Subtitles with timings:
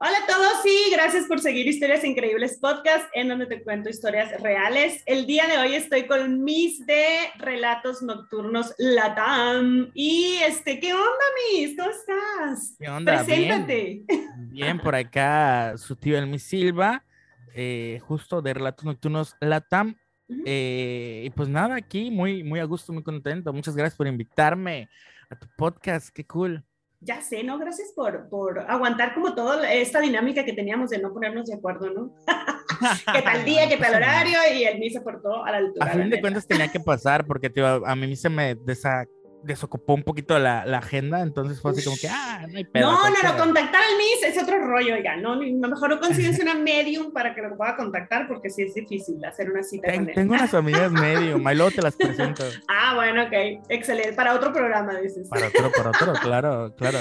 [0.00, 4.40] Hola a todos y gracias por seguir Historias Increíbles Podcast, en donde te cuento historias
[4.40, 5.02] reales.
[5.06, 9.90] El día de hoy estoy con Miss de Relatos Nocturnos Latam.
[9.94, 11.76] Y este, ¿qué onda, Miss?
[11.76, 12.76] ¿Cómo estás?
[12.78, 13.24] ¿Qué onda?
[13.24, 14.04] Preséntate.
[14.06, 17.04] Bien, bien por acá su tío El Miss Silva,
[17.52, 19.96] eh, justo de Relatos Nocturnos Latam.
[20.44, 23.52] Eh, y pues nada, aquí muy, muy a gusto, muy contento.
[23.52, 24.88] Muchas gracias por invitarme
[25.28, 26.64] a tu podcast, qué cool.
[27.00, 27.58] Ya sé, ¿no?
[27.58, 31.90] Gracias por, por aguantar como toda esta dinámica que teníamos de no ponernos de acuerdo,
[31.90, 32.12] ¿no?
[33.12, 34.38] ¿Qué tal día, qué tal horario?
[34.52, 35.86] Y él me se portó a la altura.
[35.86, 39.06] A fin de cuentas tenía que pasar porque tío, a mí se me desa
[39.42, 42.90] desocupó un poquito la, la, agenda, entonces fue así como que, ah, no hay pedo.
[42.90, 46.54] No, no, no, contactar al MIS es otro rollo, oiga, no, mejor no consigues una
[46.54, 50.08] medium para que lo pueda contactar, porque sí es difícil hacer una cita Ten, con
[50.08, 50.14] él.
[50.14, 52.44] Tengo unas amigas medium, ahí luego te las presento.
[52.68, 55.28] Ah, bueno, ok, excelente, para otro programa, dices.
[55.28, 56.98] Para otro, para otro, claro, claro.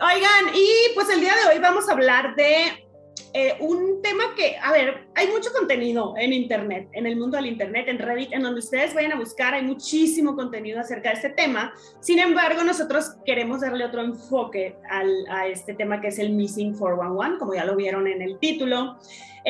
[0.00, 2.87] Oigan, y pues el día de hoy vamos a hablar de
[3.34, 7.46] eh, un tema que, a ver, hay mucho contenido en Internet, en el mundo del
[7.46, 11.30] Internet, en Reddit, en donde ustedes vayan a buscar, hay muchísimo contenido acerca de este
[11.30, 11.72] tema.
[12.00, 16.76] Sin embargo, nosotros queremos darle otro enfoque al, a este tema que es el Missing
[16.76, 18.98] 411, como ya lo vieron en el título.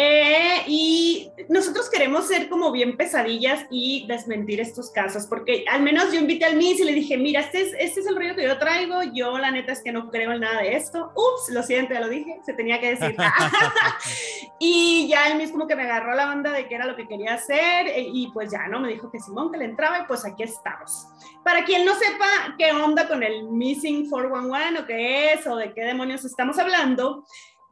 [0.01, 6.13] Eh, y nosotros queremos ser como bien pesadillas y desmentir estos casos, porque al menos
[6.13, 8.45] yo invité al Miss y le dije, mira, este es, este es el rollo que
[8.45, 11.11] yo traigo, yo la neta es que no creo en nada de esto.
[11.17, 13.17] Ups, lo siento, ya lo dije, se tenía que decir.
[14.61, 17.09] y ya el Miss como que me agarró la onda de que era lo que
[17.09, 18.79] quería hacer eh, y pues ya, ¿no?
[18.79, 21.09] Me dijo que Simón, que le entraba y pues aquí estamos.
[21.43, 25.75] Para quien no sepa qué onda con el Missing 411 o qué es o de
[25.75, 27.25] qué demonios estamos hablando,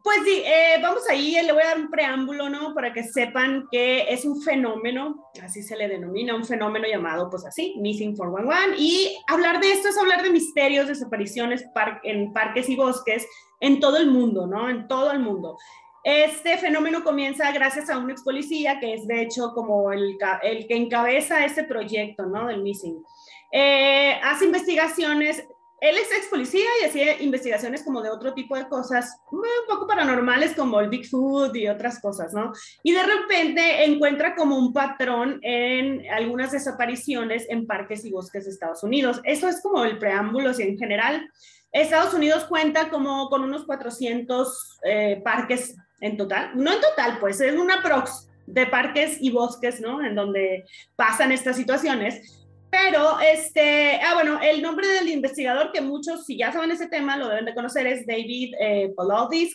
[0.07, 2.73] pues sí, eh, vamos ahí, le voy a dar un preámbulo, ¿no?
[2.75, 7.45] Para que sepan que es un fenómeno, así se le denomina, un fenómeno llamado, pues
[7.45, 8.81] así, Missing 411.
[8.81, 11.65] Y hablar de esto es hablar de misterios, desapariciones
[12.05, 13.27] en parques y bosques
[13.59, 14.71] en todo el mundo, ¿no?
[14.71, 15.59] En todo el mundo.
[16.05, 20.69] Este fenómeno comienza gracias a un ex policía que es de hecho como el, el
[20.69, 22.47] que encabeza este proyecto, ¿no?
[22.47, 23.05] Del Missing.
[23.51, 25.49] Eh, hace investigaciones
[25.81, 29.87] él es ex policía y hacía investigaciones como de otro tipo de cosas, un poco
[29.87, 32.53] paranormales como el Bigfoot y otras cosas, ¿no?
[32.83, 38.51] Y de repente encuentra como un patrón en algunas desapariciones en parques y bosques de
[38.51, 39.21] Estados Unidos.
[39.25, 41.31] Eso es como el preámbulo, si en general.
[41.73, 47.41] Estados Unidos cuenta como con unos 400 eh, parques en total, no en total, pues
[47.41, 50.05] es una prox de parques y bosques, ¿no?
[50.05, 52.36] En donde pasan estas situaciones.
[52.71, 57.17] Pero, este, ah, bueno, el nombre del investigador, que muchos, si ya saben ese tema,
[57.17, 58.95] lo deben de conocer, es David eh,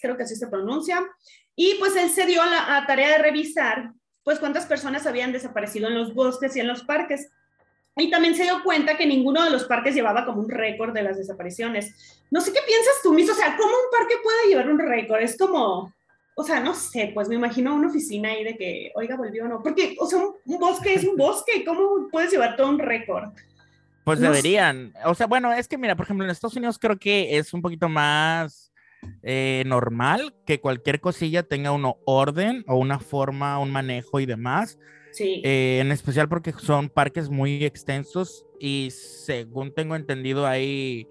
[0.01, 1.01] creo que así se pronuncia.
[1.55, 3.91] Y pues él se dio la tarea de revisar,
[4.23, 7.29] pues, cuántas personas habían desaparecido en los bosques y en los parques.
[7.97, 11.03] Y también se dio cuenta que ninguno de los parques llevaba como un récord de
[11.03, 12.23] las desapariciones.
[12.31, 15.21] No sé qué piensas tú, Miss, o sea, ¿cómo un parque puede llevar un récord?
[15.21, 15.93] Es como,
[16.35, 19.47] o sea, no sé, pues me imagino una oficina ahí de que, oiga, volvió o
[19.47, 23.29] no, porque, o sea, un, bosque es un bosque, ¿cómo puedes llevar todo un récord?
[24.03, 27.37] Pues deberían, o sea, bueno, es que mira, por ejemplo, en Estados Unidos creo que
[27.37, 28.71] es un poquito más
[29.21, 34.79] eh, normal que cualquier cosilla tenga un orden o una forma, un manejo y demás.
[35.11, 35.41] Sí.
[35.43, 41.07] Eh, en especial porque son parques muy extensos y según tengo entendido hay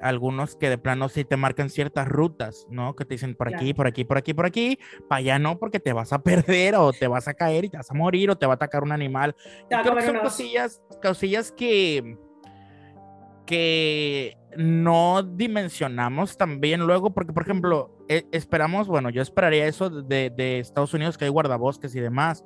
[0.00, 2.96] algunos que de plano sí te marcan ciertas rutas, ¿no?
[2.96, 4.78] Que te dicen por aquí, por aquí, por aquí, por aquí,
[5.08, 7.76] para allá no, porque te vas a perder o te vas a caer y te
[7.76, 9.34] vas a morir o te va a atacar un animal.
[9.68, 12.16] creo que son cosillas, cosillas que,
[13.46, 20.30] que no dimensionamos también luego, porque por ejemplo, e, esperamos, bueno, yo esperaría eso de,
[20.30, 22.44] de Estados Unidos, que hay guardabosques y demás,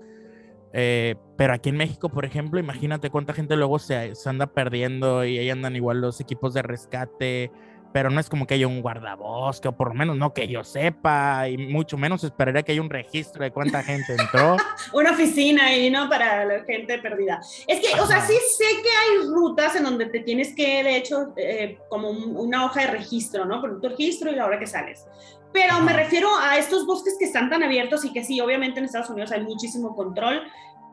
[0.76, 5.24] eh, pero aquí en México, por ejemplo, imagínate cuánta gente luego se, se, anda perdiendo
[5.24, 7.52] y ahí andan igual los equipos de rescate,
[7.92, 10.64] pero no es como que haya un guardabosque, o por lo menos no que yo
[10.64, 14.56] sepa, y mucho menos esperaría que haya un registro de cuánta gente entró.
[14.92, 16.08] Una oficina ahí, ¿no?
[16.08, 17.40] Para la gente perdida.
[17.68, 20.96] Es que, o sea, sí sé que hay rutas en donde te tienes que, de
[20.96, 23.60] hecho, eh, como una hoja de registro, ¿no?
[23.60, 25.06] Por tu registro y la hora que sales.
[25.54, 28.86] Pero me refiero a estos bosques que están tan abiertos y que sí, obviamente en
[28.86, 30.42] Estados Unidos hay muchísimo control,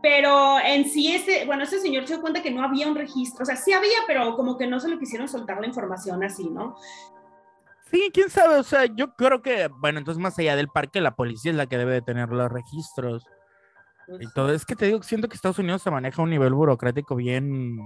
[0.04, 3.42] pero en sí, ese, bueno, ese señor se dio cuenta que no había un registro,
[3.42, 6.48] o sea, sí había, pero como que no se lo quisieron soltar la información así,
[6.48, 6.76] ¿no?
[7.90, 11.16] Sí, quién sabe, o sea, yo creo que, bueno, entonces más allá del parque, la
[11.16, 13.26] policía es la que debe de tener los registros.
[14.06, 16.30] Pues y todo, es que te digo, siento que Estados Unidos se maneja a un
[16.30, 17.80] nivel burocrático bien,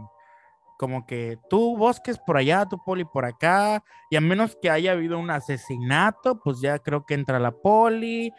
[0.77, 4.91] como que tú bosques por allá, tú poli por acá, y a menos que haya
[4.91, 8.31] habido un asesinato, pues ya creo que entra la poli,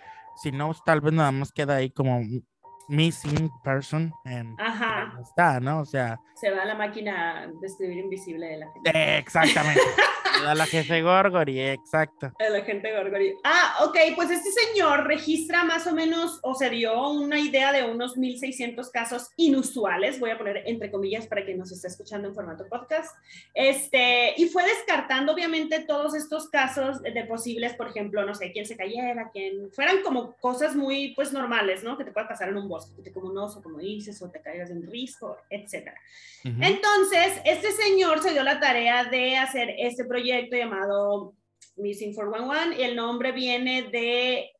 [0.42, 2.20] si no, tal vez nada más queda ahí como
[2.88, 4.12] missing person.
[4.24, 5.18] En, Ajá.
[5.20, 5.80] Está, ¿no?
[5.80, 6.20] O sea.
[6.34, 9.18] Se va a la máquina de escribir invisible de la gente.
[9.18, 9.80] exactamente.
[10.44, 12.32] a la jefe Gorgori, exacto.
[12.38, 13.34] A la gente Gorgori.
[13.44, 17.84] Ah, ok, pues este señor registra más o menos, o se dio una idea de
[17.84, 22.34] unos 1.600 casos inusuales, voy a poner entre comillas para quien nos esté escuchando en
[22.34, 23.14] formato podcast,
[23.54, 28.66] este, y fue descartando obviamente todos estos casos de posibles, por ejemplo, no sé, quién
[28.66, 31.96] se cayera, quién, fueran como cosas muy, pues, normales, ¿no?
[31.96, 34.70] Que te puede pasar en un bosque, como un oso, como dices, o te caigas
[34.70, 35.98] en risco, etcétera.
[36.44, 41.34] Entonces, este señor se dio la tarea de hacer este proyecto llamado
[41.76, 44.50] Missing 411 y el nombre viene de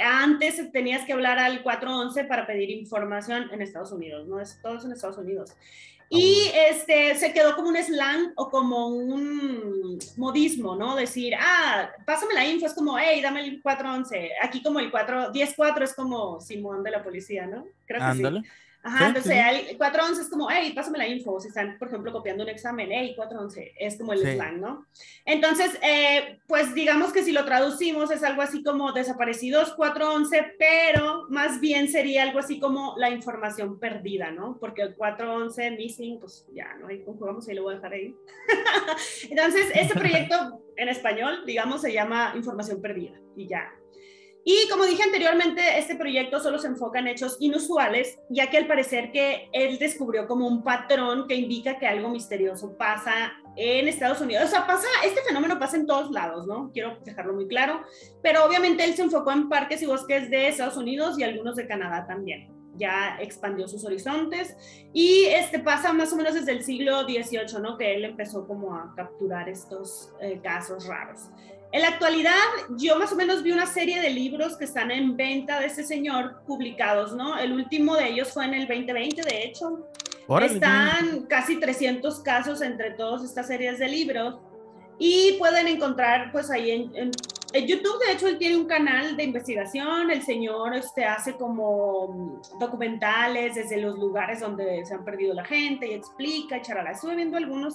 [0.00, 4.40] antes tenías que hablar al 411 para pedir información en Estados Unidos, ¿no?
[4.40, 5.52] Es, todo en Estados Unidos.
[6.08, 10.94] Y este, se quedó como un slang o como un modismo, ¿no?
[10.94, 14.32] Decir, ah, pásame la info, es como, hey, dame el 411.
[14.42, 17.64] Aquí como el 4, 10-4 es como Simón de la policía, ¿no?
[17.86, 18.42] Creo que Ándale.
[18.86, 22.44] Ajá, entonces el 411 es como, hey, pásame la info, si están, por ejemplo, copiando
[22.44, 24.86] un examen, hey, 411, es como el slang, ¿no?
[25.24, 31.26] Entonces, eh, pues digamos que si lo traducimos es algo así como desaparecidos 411, pero
[31.30, 34.56] más bien sería algo así como la información perdida, ¿no?
[34.60, 36.86] Porque el 411 missing, pues ya, ¿no?
[36.86, 38.14] Ahí conjugamos y lo voy a dejar ahí.
[39.30, 43.68] Entonces, este proyecto en español, digamos, se llama información perdida y ya,
[44.48, 48.68] y como dije anteriormente, este proyecto solo se enfoca en hechos inusuales, ya que al
[48.68, 54.20] parecer que él descubrió como un patrón que indica que algo misterioso pasa en Estados
[54.20, 54.44] Unidos.
[54.44, 56.70] O sea, pasa, este fenómeno pasa en todos lados, ¿no?
[56.72, 57.80] Quiero dejarlo muy claro,
[58.22, 61.66] pero obviamente él se enfocó en parques y bosques de Estados Unidos y algunos de
[61.66, 62.48] Canadá también.
[62.76, 64.56] Ya expandió sus horizontes
[64.92, 67.76] y este pasa más o menos desde el siglo XVIII, ¿no?
[67.76, 71.30] Que él empezó como a capturar estos eh, casos raros.
[71.72, 72.32] En la actualidad,
[72.78, 75.84] yo más o menos vi una serie de libros que están en venta de ese
[75.84, 77.38] señor publicados, ¿no?
[77.38, 79.86] El último de ellos fue en el 2020, de hecho.
[80.42, 84.36] Están casi 300 casos entre todas estas series de libros
[84.98, 87.10] y pueden encontrar pues ahí en, en,
[87.54, 93.54] YouTube, de hecho, él tiene un canal de investigación, el señor este, hace como documentales
[93.54, 97.74] desde los lugares donde se han perdido la gente y explica, charala, estuve viendo algunos.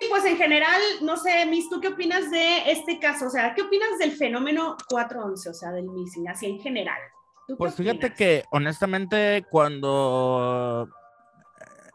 [0.00, 3.26] Y pues en general, no sé, Miss, ¿tú qué opinas de este caso?
[3.26, 6.98] O sea, ¿qué opinas del fenómeno 411, o sea, del missing, así en general?
[7.58, 10.88] Pues fíjate que honestamente cuando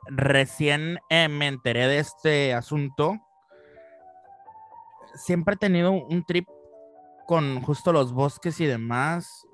[0.10, 3.18] recién eh, me enteré de este asunto,
[5.16, 6.48] siempre he tenido un trip
[7.28, 9.46] con justo los bosques y demás.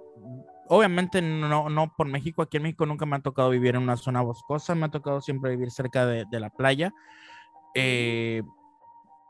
[0.69, 3.97] Obviamente no, no por México, aquí en México nunca me ha tocado vivir en una
[3.97, 6.93] zona boscosa, me ha tocado siempre vivir cerca de, la playa.
[7.75, 8.43] Eh,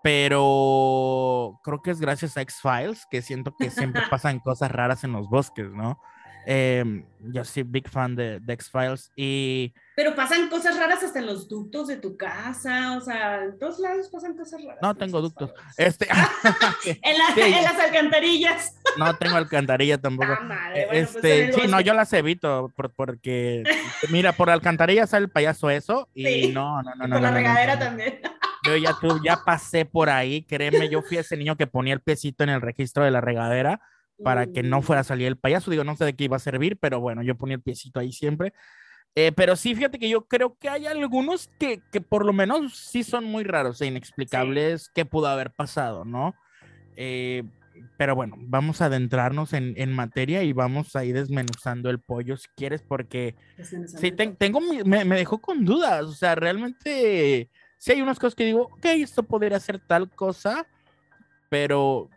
[0.04, 5.14] pero creo que es gracias a X-Files que siento que siempre pasan cosas raras en
[5.14, 6.00] los bosques, ¿no?
[6.46, 9.74] Eh, yo soy big fan de, X-Files y...
[9.96, 13.80] Pero pasan cosas raras hasta en los ductos de tu casa, o sea, en todos
[13.80, 14.80] lados pasan cosas raras.
[14.82, 15.54] No tengo ductos.
[15.78, 16.08] Este...
[17.02, 17.18] en,
[17.64, 18.76] las alcantarillas.
[18.98, 20.34] no tengo alcantarilla tampoco.
[20.34, 23.64] Ah, eh, pues este, sí, no, yo las evito porque,
[24.10, 27.08] mira, por alcantarilla sale el payaso eso y no, no, no.
[27.08, 28.20] no por la regadera también.
[28.66, 32.00] Yo ya, tú, ya pasé por ahí, créeme, yo fui ese niño que ponía el
[32.00, 33.82] piecito en el registro de la regadera
[34.24, 35.72] para que no fuera a salir el payaso.
[35.72, 38.12] Digo, no sé de qué iba a servir, pero bueno, yo ponía el piecito ahí
[38.12, 38.54] siempre.
[39.16, 42.76] Eh, pero sí, fíjate que yo creo que hay algunos que, que por lo menos
[42.76, 46.34] sí son muy raros e inexplicables qué pudo haber pasado, ¿no?
[46.96, 47.44] Eh,
[47.98, 52.38] pero bueno, vamos a adentrarnos en, en, materia y vamos a ir desmenuzando el pollo
[52.38, 53.36] si quieres, porque
[54.00, 58.46] sí, tengo, me, me, dejó con dudas, o sea, realmente sí hay unas cosas que
[58.46, 60.68] digo, ok, esto podría ser tal cosa,
[61.50, 62.10] pero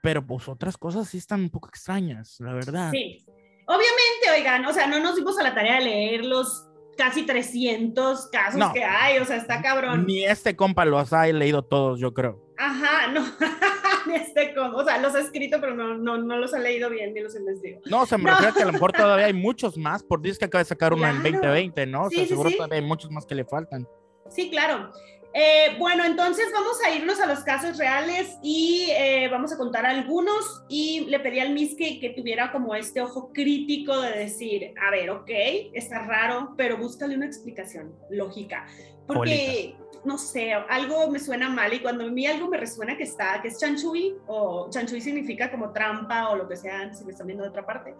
[0.00, 2.90] pero pues otras cosas sí están un poco extrañas, la verdad.
[2.90, 3.24] Sí,
[3.66, 6.66] obviamente, oigan, o sea, no nos dimos a la tarea de leer los
[6.96, 10.04] casi 300 casos que hay, o sea, está cabrón.
[10.06, 12.44] Ni este compa los ha leído todos, yo creo.
[12.58, 13.24] Ajá, no,
[14.06, 16.90] ni este compa, o sea, los ha escrito, pero no, no, no los ha leído
[16.90, 17.80] bien, ni los investigo.
[17.86, 20.46] No, se me refiere que a lo mejor todavía hay muchos más, por dices que
[20.46, 22.04] acaba de sacar uno en 2020, ¿no?
[22.04, 23.86] O sea, seguro todavía hay muchos más que le faltan.
[24.28, 24.90] Sí, claro.
[25.32, 29.86] Eh, bueno, entonces vamos a irnos a los casos reales y eh, vamos a contar
[29.86, 34.90] algunos y le pedí al Miss que, tuviera como este ojo crítico de decir, a
[34.90, 35.30] ver, ok,
[35.72, 38.66] está raro, pero búscale una explicación lógica.
[39.06, 43.04] Porque, no sé, algo me suena mal y cuando a mí algo me resuena que
[43.04, 47.12] está, que es chanchuy, o chanchuy significa como trampa o lo que sea, si me
[47.12, 47.94] están viendo de otra parte.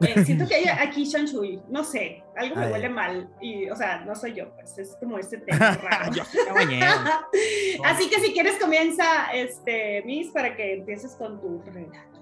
[0.00, 4.00] Eh, siento que hay aquí chanchuy, no sé, algo me huele mal y, o sea,
[4.04, 6.12] no soy yo, pues es como este tema raro.
[7.84, 12.16] Así que si quieres comienza, este, Miss, para que empieces con tu relato.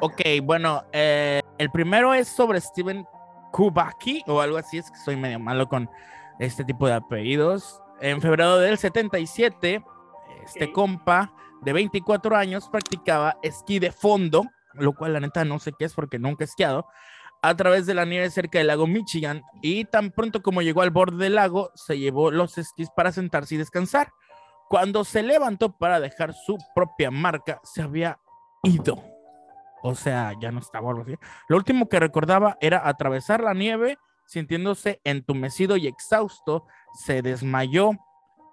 [0.00, 3.04] Ok, bueno, eh, el primero es sobre Stephen
[3.50, 5.90] Kubaki o algo así, es que soy medio malo con
[6.38, 7.81] este tipo de apellidos.
[8.02, 9.84] En febrero del 77,
[10.44, 14.42] este compa de 24 años practicaba esquí de fondo,
[14.74, 16.88] lo cual la neta no sé qué es porque nunca he esquiado,
[17.42, 20.90] a través de la nieve cerca del lago Michigan y tan pronto como llegó al
[20.90, 24.12] borde del lago, se llevó los esquís para sentarse y descansar.
[24.68, 28.18] Cuando se levantó para dejar su propia marca, se había
[28.64, 29.00] ido.
[29.84, 31.14] O sea, ya no estaba algo así.
[31.46, 33.96] Lo último que recordaba era atravesar la nieve,
[34.32, 37.90] sintiéndose entumecido y exhausto, se desmayó.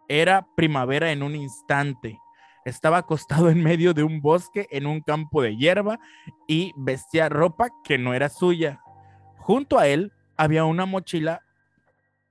[0.09, 2.17] Era primavera en un instante.
[2.65, 5.98] Estaba acostado en medio de un bosque en un campo de hierba
[6.48, 8.81] y vestía ropa que no era suya.
[9.38, 11.41] Junto a él había una mochila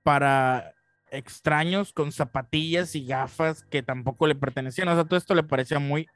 [0.03, 0.75] para
[1.11, 4.87] extraños con zapatillas y gafas que tampoco le pertenecían.
[4.89, 6.07] O sea, todo esto le parecía muy,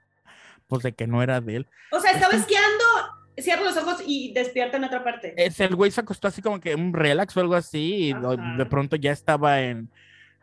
[0.67, 1.67] pues de que no era de él.
[1.91, 2.82] O sea, estaba esquiando,
[3.37, 5.33] cierra los ojos y despierta en otra parte.
[5.37, 8.35] Es el güey se acostó así como que un relax o algo así y lo-
[8.37, 9.89] de pronto ya estaba en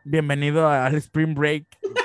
[0.04, 1.66] bienvenido al Spring Break.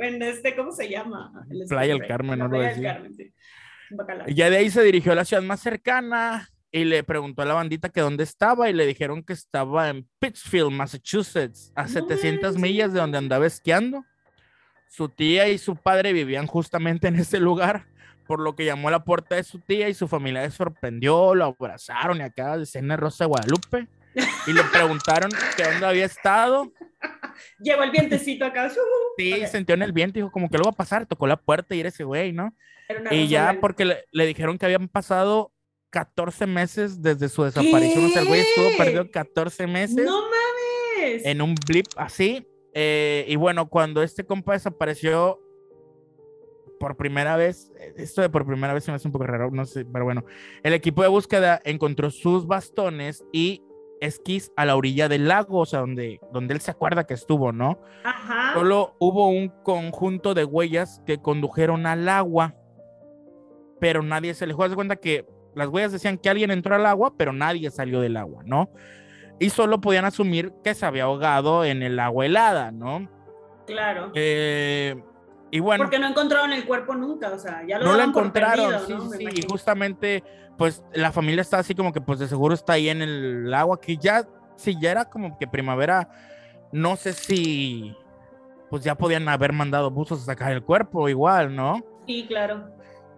[0.00, 1.32] En este, ¿cómo se llama?
[1.50, 2.06] El Playa del.
[2.06, 2.82] Carmen, no lo Playa del.
[2.82, 3.32] Carmen, sí.
[4.34, 7.54] Ya de ahí se dirigió a la ciudad más cercana y le preguntó a la
[7.54, 12.42] bandita que dónde estaba y le dijeron que estaba en Pittsfield, Massachusetts, a No 700
[12.54, 12.60] manches.
[12.62, 14.04] millas de donde andaba esquiando.
[14.90, 17.86] Su tía y su padre vivían justamente en ese lugar,
[18.32, 21.34] por lo que llamó a la puerta de su tía y su familia le sorprendió,
[21.34, 23.88] lo abrazaron y acá de cena Rosa de Guadalupe
[24.46, 26.72] y le preguntaron que dónde había estado.
[27.60, 28.70] Llegó el vientecito acá.
[29.18, 29.48] Sí, Ok.
[29.48, 31.74] sintió en el viento y dijo como que lo va a pasar, tocó la puerta
[31.74, 32.54] y era ese güey, ¿no?
[33.10, 35.52] Y ya porque le, le dijeron que habían pasado
[35.90, 38.06] 14 meses desde su desaparición.
[38.06, 38.76] O sea, el güey estuvo ¿Qué?
[38.78, 41.26] perdido 14 meses No mames.
[41.26, 42.46] en un blip así.
[42.72, 45.38] eh, y bueno, cuando este compa desapareció
[46.82, 49.52] por primera vez, eh, esto de por primera vez se me hace un poco raro,
[49.52, 50.24] no sé, pero bueno,
[50.64, 53.62] el equipo de búsqueda encontró sus bastones y
[54.00, 57.52] esquís a la orilla del lago, o sea, donde, donde él se acuerda que estuvo,
[57.52, 57.78] ¿no?
[58.02, 58.54] Ajá.
[58.54, 62.56] Solo hubo un conjunto de huellas que condujeron al agua,
[63.78, 65.24] pero nadie se le Haz de cuenta que
[65.54, 68.70] las huellas decían que alguien entró al agua, pero nadie salió del agua, ¿no?
[69.38, 73.08] Y solo podían asumir que se había ahogado en el agua helada, ¿no?
[73.68, 74.10] Claro.
[74.16, 75.00] Eh,
[75.54, 78.70] y bueno, Porque no encontraron el cuerpo nunca, o sea, ya lo no lo encontraron,
[78.70, 79.10] perdido, sí, ¿no?
[79.10, 80.24] sí, sí, y justamente,
[80.56, 83.78] pues la familia está así como que, pues de seguro está ahí en el agua,
[83.78, 86.08] que ya, si ya era como que primavera,
[86.72, 87.94] no sé si,
[88.70, 91.84] pues ya podían haber mandado buzos a sacar el cuerpo igual, ¿no?
[92.06, 92.70] Sí, claro.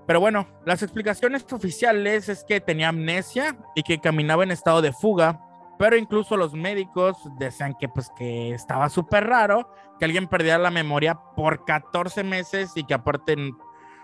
[0.04, 4.92] Pero bueno, las explicaciones oficiales es que tenía amnesia y que caminaba en estado de
[4.92, 5.40] fuga,
[5.78, 10.70] pero incluso los médicos decían que pues que estaba súper raro que alguien perdiera la
[10.70, 13.34] memoria por 14 meses y que aparte,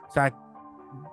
[0.09, 0.33] o sea,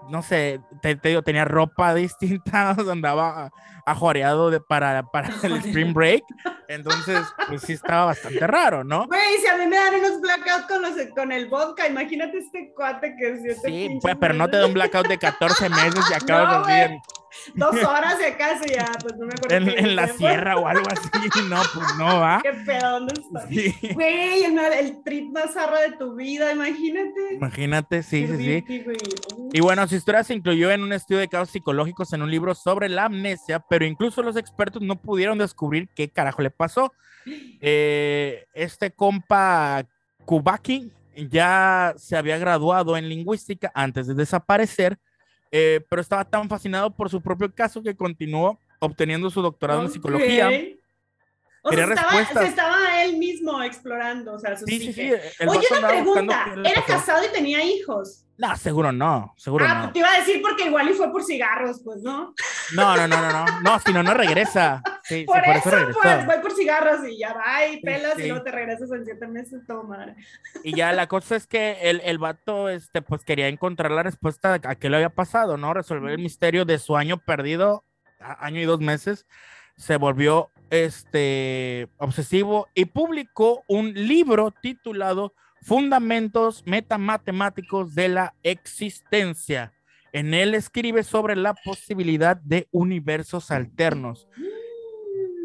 [0.09, 3.51] no sé, te, te digo, tenía ropa distinta, o sea, andaba
[3.85, 6.23] ajoreado de, para, para el Spring Break,
[6.67, 9.05] entonces pues sí estaba bastante raro, ¿no?
[9.07, 12.73] Güey, si a mí me dan unos blackouts con, los, con el vodka, imagínate este
[12.75, 16.03] cuate que siete Sí, pinches pues, pero no te da un blackout de 14 meses
[16.09, 16.99] y acabas No, así en-
[17.55, 19.77] Dos horas y acaso ya, pues no me acuerdo.
[19.77, 21.09] en, la hice, sierra o algo así.
[21.47, 22.41] No, pues no va.
[22.41, 22.99] ¿Qué pedo?
[22.99, 23.47] ¿Dónde está?
[23.47, 23.73] Sí.
[23.93, 27.35] Güey, el, el trip más zarra de tu vida, imagínate.
[27.35, 29.47] Imagínate, sí, Qué sí, sí.
[29.53, 32.53] Y bueno, su historia se incluyó en un estudio de casos psicológicos en un libro
[32.55, 36.93] sobre la amnesia, pero incluso los expertos no pudieron descubrir qué carajo le pasó.
[37.61, 39.85] Eh, este compa
[40.25, 40.91] Kubaki
[41.29, 44.99] ya se había graduado en lingüística antes de desaparecer,
[45.51, 49.89] eh, pero estaba tan fascinado por su propio caso que continuó obteniendo su doctorado en
[49.89, 50.49] psicología.
[51.67, 55.11] O sea, estaba, se estaba él mismo explorando, o sea, su Sí, sí, sí.
[55.45, 58.23] Oye, una pregunta, ¿era casado y tenía hijos?
[58.37, 59.91] No, seguro no, seguro ah, no.
[59.91, 62.35] te iba a decir porque igual y fue por cigarros, pues, ¿no?
[62.75, 64.83] No, no, no, no, no, no, si no, no regresa.
[65.03, 65.99] Sí, sí, Por, eso, regresó.
[66.03, 68.23] pues, voy por cigarros y ya va y pelas sí.
[68.23, 70.15] y luego te regresas en siete meses, madre.
[70.63, 74.59] Y ya la cosa es que el, el vato, este, pues quería encontrar la respuesta
[74.61, 75.73] a qué le había pasado, ¿no?
[75.73, 77.85] Resolver el misterio de su año perdido,
[78.19, 79.25] año y dos meses.
[79.77, 89.73] Se volvió, este, obsesivo y publicó un libro titulado Fundamentos Metamatemáticos de la Existencia.
[90.13, 94.27] En él escribe sobre la posibilidad de universos alternos.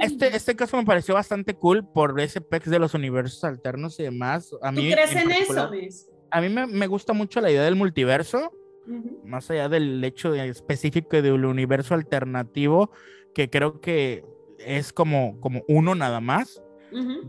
[0.00, 4.04] Este, este caso me pareció bastante cool por ese pex de los universos alternos y
[4.04, 4.50] demás.
[4.62, 6.06] A ¿Tú mí, crees en, particular, eso?
[6.30, 8.50] A mí me, me gusta mucho la idea del multiverso,
[8.86, 9.20] Ujú.
[9.24, 12.90] más allá del hecho de- específico del universo alternativo,
[13.34, 14.24] que creo que
[14.66, 16.62] es como, como uno nada más.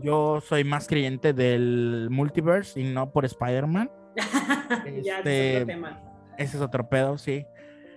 [0.02, 3.90] Yo soy más creyente del multiverse y no por Spider-Man.
[5.02, 6.02] ya, ese es Este, otro tema.
[6.36, 7.46] Ese es otro pedo, sí.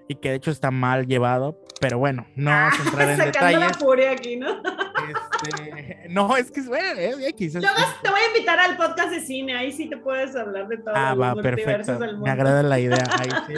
[0.08, 3.66] y que de hecho está mal llevado, pero bueno, no Ah, entrar en sacando la
[3.68, 3.78] detalles.
[3.78, 4.48] furia aquí, ¿no?
[4.48, 9.10] Este, no, es que es bueno, es X, Luego te voy a invitar al podcast
[9.10, 10.94] de cine, ahí sí te puedes hablar de todo.
[10.96, 12.00] Ah, va, perfecto.
[12.20, 13.04] Me agrada la idea.
[13.20, 13.54] Ahí sí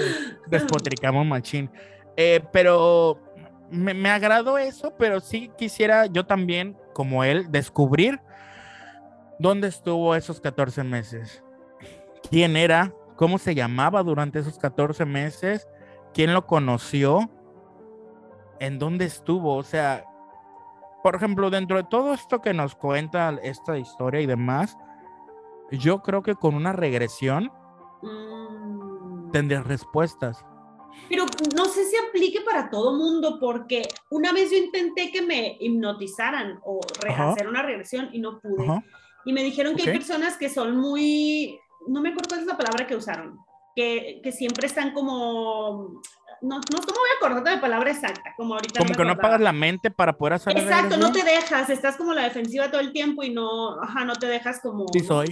[0.47, 1.69] despotricamos machín.
[2.17, 3.17] Eh, pero
[3.71, 8.19] me, me agradó eso, pero sí quisiera yo también, como él, descubrir
[9.39, 11.43] dónde estuvo esos 14 meses.
[12.29, 12.93] ¿Quién era?
[13.15, 15.67] ¿Cómo se llamaba durante esos 14 meses?
[16.13, 17.29] ¿Quién lo conoció?
[18.59, 19.55] ¿En dónde estuvo?
[19.55, 20.05] O sea,
[21.03, 24.77] por ejemplo, dentro de todo esto que nos cuenta esta historia y demás,
[25.71, 27.51] yo creo que con una regresión
[28.01, 29.31] Mm.
[29.31, 30.45] tendrías respuestas.
[31.07, 31.25] Pero
[31.55, 36.59] no sé si aplique para todo mundo, porque una vez yo intenté que me hipnotizaran
[36.63, 38.63] o hacer una regresión y no pude.
[38.63, 38.83] Ajá.
[39.25, 39.95] Y me dijeron que hay Ok.
[39.95, 43.37] personas que son muy, no me acuerdo cuál es la palabra que usaron,
[43.75, 46.01] que, que siempre están como,
[46.41, 48.79] no, no, no me voy a acordar de la palabra exacta, como ahorita.
[48.79, 51.97] Como me que no apagas la mente para poder hacer Exacto, no te dejas, estás
[51.97, 54.85] como la defensiva todo el tiempo y no, ajá, no te dejas como...
[54.93, 55.27] Sí soy.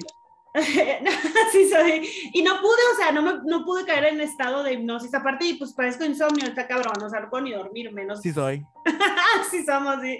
[1.51, 2.09] sí soy.
[2.33, 5.13] Y no pude, o sea, no, me, no pude caer en estado de hipnosis.
[5.13, 8.21] Aparte, y pues parezco insomnio, está cabrón, o sea, no puedo ni dormir, menos.
[8.21, 8.65] Sí soy.
[9.51, 10.17] sí somos, sí.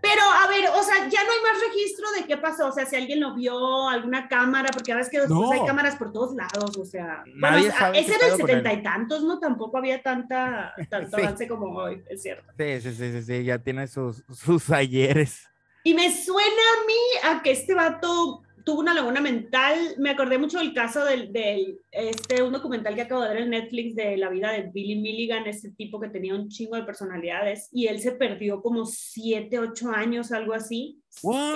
[0.00, 2.86] Pero, a ver, o sea, ya no hay más registro de qué pasó, o sea,
[2.86, 5.50] si alguien lo vio, alguna cámara, porque ahora es que No.
[5.52, 7.22] hay cámaras por todos lados, o sea.
[7.34, 9.38] Nadie bueno, sabe ese era el setenta y tantos, ¿no?
[9.38, 11.22] Tampoco había tanta, tanto Sí.
[11.22, 12.52] avance como hoy, es cierto.
[12.56, 15.48] Sí, sí, sí, sí, sí, ya tiene sus, sus ayeres.
[15.84, 19.94] Y me suena a mí a que este vato tuvo una laguna mental.
[19.96, 23.50] Me acordé mucho del caso del, del este, un documental que acabo de ver en
[23.50, 27.68] Netflix de la vida de Billy Milligan, ese tipo que tenía un chingo de personalidades
[27.70, 31.00] y él se perdió como siete, ocho años, algo así.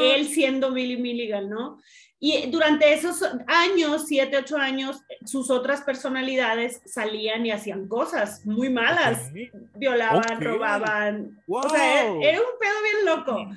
[0.01, 1.81] Él siendo Billy Milligan, ¿no?
[2.21, 8.69] Y durante esos años, siete, ocho años, sus otras personalidades salían y hacían cosas muy
[8.71, 9.31] malas.
[9.31, 9.61] Ok.
[9.77, 10.43] Violaban, Ok.
[10.43, 11.43] robaban.
[11.49, 11.63] Wow.
[11.65, 13.57] O sea, era- era un pedo bien loco.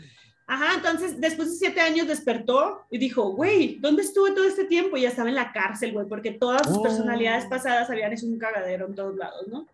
[0.54, 4.96] Ajá, entonces después de siete años despertó y dijo, güey, ¿dónde estuve todo este tiempo?
[4.98, 6.84] Y ya estaba en la cárcel, güey, porque todas sus Oh.
[6.84, 9.66] personalidades pasadas habían hecho un cagadero en todos lados, ¿no?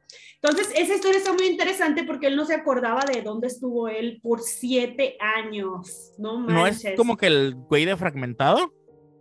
[0.41, 4.19] Entonces, esa historia está muy interesante porque él no se acordaba de dónde estuvo él
[4.23, 6.39] por siete años, ¿no?
[6.39, 6.95] ¿No es manches.
[6.95, 8.73] como que el güey de fragmentado?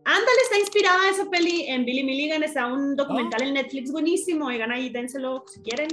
[0.04, 2.94] Ándale, está inspirada esa peli en Billy Milligan, está un Oh.
[3.02, 5.88] documental en Netflix buenísimo, oigan ahí, dénselo si quieren.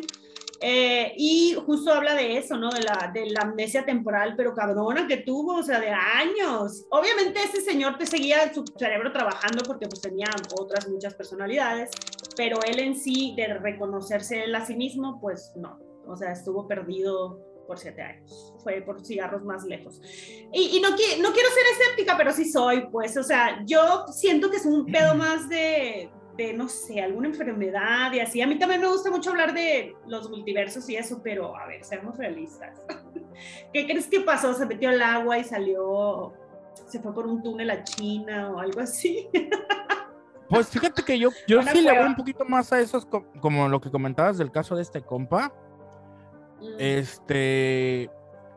[0.62, 2.70] Eh, y justo habla de eso, ¿no?
[2.70, 6.86] De la, de la amnesia temporal, pero cabrona que tuvo, o sea, de años.
[6.90, 10.28] Obviamente ese señor te seguía su cerebro trabajando porque pues tenía
[10.60, 11.92] otras muchas personalidades,
[12.38, 15.80] pero él en sí, de reconocerse él a sí mismo, pues no.
[16.08, 18.54] O sea, estuvo perdido por siete años.
[18.64, 20.02] Fue por cigarros más lejos.
[20.54, 24.50] Y, y no, no quiero ser escéptica, pero sí soy, pues, o sea, yo siento
[24.50, 28.42] que es un pedo más de, de, no sé, alguna enfermedad y así.
[28.42, 31.84] A mí también me gusta mucho hablar de los multiversos y eso, pero a ver,
[31.84, 32.82] seamos realistas.
[33.74, 34.54] ¿Qué crees que pasó?
[34.54, 36.34] Se metió al agua y salió,
[36.88, 39.28] se fue por un túnel a China o algo así.
[40.48, 42.08] Pues fíjate que yo, yo Una sí le voy cueva.
[42.10, 45.52] un poquito más a esos, co- como lo que comentabas del caso de este compa.
[46.62, 46.76] Mm.
[46.78, 48.12] Este,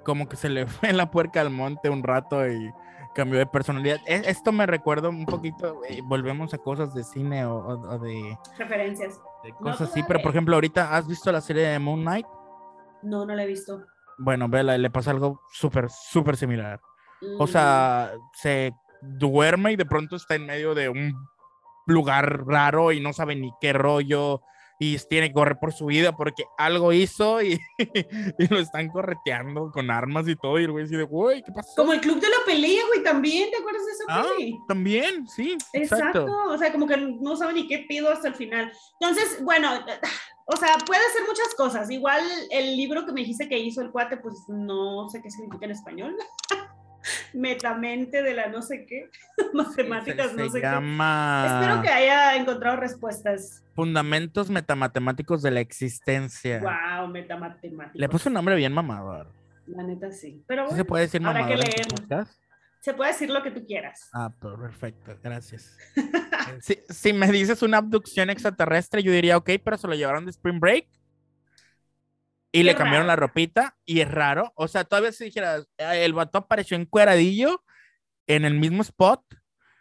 [0.04, 2.70] como que se le fue la puerca al monte un rato y
[3.18, 3.98] cambió de personalidad.
[4.07, 7.98] E- Esto me recuerda un poquito, eh, volvemos a cosas de cine o, o- o
[7.98, 9.20] de, Referencias.
[9.42, 12.00] de No, cosas pues así, pero por ejemplo, ahorita has visto la serie de Moon
[12.02, 12.26] Knight.
[13.02, 13.83] No, no la he visto.
[14.18, 16.81] Bueno, vela, le pasa algo súper, súper similar.
[17.38, 21.12] O sea, se duerme y de pronto está en medio de un
[21.87, 24.42] lugar raro y no sabe ni qué rollo
[24.78, 27.60] y tiene que correr por su vida porque algo hizo y,
[28.38, 31.72] y lo están correteando con armas y todo y el güey dice, güey, ¿qué pasó?
[31.76, 34.26] Como el club de la pelea, güey, también, ¿te acuerdas de esa Ah,
[34.68, 36.20] también, sí, Exacto.
[36.20, 36.36] exacto.
[36.48, 38.72] o sea, como que no sabe ni qué pido hasta el final.
[39.00, 39.70] Entonces, bueno,
[40.46, 41.90] o sea, puede hacer muchas cosas.
[41.90, 45.66] Igual el libro que me dijiste que hizo el cuate, pues no sé qué significa
[45.66, 46.16] en español.
[47.32, 49.10] Metamente de la no sé qué,
[49.52, 51.54] matemáticas, se, no sé llama qué.
[51.54, 53.64] Espero que haya encontrado respuestas.
[53.74, 56.60] Fundamentos Metamatemáticos de la Existencia.
[56.60, 58.00] Wow, metamatemáticas.
[58.00, 59.30] Le puse un nombre bien mamador.
[59.66, 60.42] La neta sí.
[60.46, 62.40] Pero ¿Sí bueno, se puede decir habrá que podcast?
[62.80, 64.08] se puede decir lo que tú quieras.
[64.12, 65.76] Ah, perfecto, gracias.
[66.60, 70.30] si, si me dices una abducción extraterrestre, yo diría, ok, pero se lo llevaron de
[70.30, 70.86] Spring Break
[72.52, 73.20] y le Qué cambiaron raro.
[73.20, 74.52] la ropita y es raro.
[74.56, 77.62] O sea, todavía si dijeras, "Ah, el vato apareció encueradillo
[78.26, 79.22] en el mismo spot.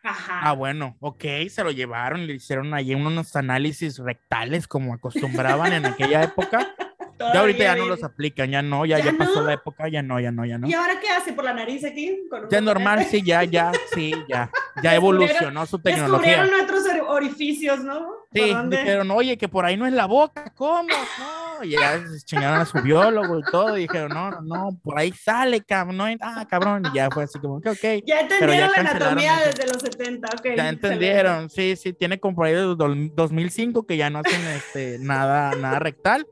[0.04, 0.40] Ajá.
[0.44, 5.86] Ah, bueno, ok, se lo llevaron, le hicieron allí unos análisis rectales como acostumbraban en
[5.86, 6.60] aquella época.
[7.20, 9.48] Ya ahorita ya no los aplican, ya no, ya, ¿Ya ya pasó no?
[9.48, 10.68] la época, ya no, ya no, ya no.
[10.68, 11.34] ¿Y ahora qué hace?
[11.34, 12.28] ¿Por la nariz aquí?
[12.30, 14.52] Con Ya es normal, sí, ya, ya, sí, ya.
[14.84, 16.44] Ya evolucionó su tecnología.
[16.44, 18.02] Descubrieron otros or- orificios, ¿no?
[18.06, 20.84] ¿Por Sí, dijeron, oye, que por ahí no es la boca, ¿cómo?
[20.90, 21.47] No.
[21.58, 24.80] No, y ya se chingaron a su biólogo y todo, y dijeron, no, no, no,
[24.84, 27.78] por ahí sale, cabrón, no, ah, cabrón, y ya fue así como que, ok.
[28.06, 30.48] Ya entendieron la anatomía desde los 70, ok.
[30.56, 34.98] Ya entendieron, sí, sí, tiene como por ahí desde 2005 que ya no hacen este,
[35.00, 36.28] nada, nada rectal.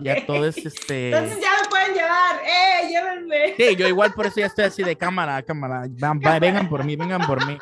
[0.00, 1.10] Ya todo es este.
[1.10, 2.88] Entonces ya me pueden llevar, ¡eh!
[2.88, 3.54] Llévenme.
[3.56, 5.86] Sí, yo igual por eso ya estoy así de cámara, cámara.
[5.88, 7.58] vengan por mí, vengan por mí.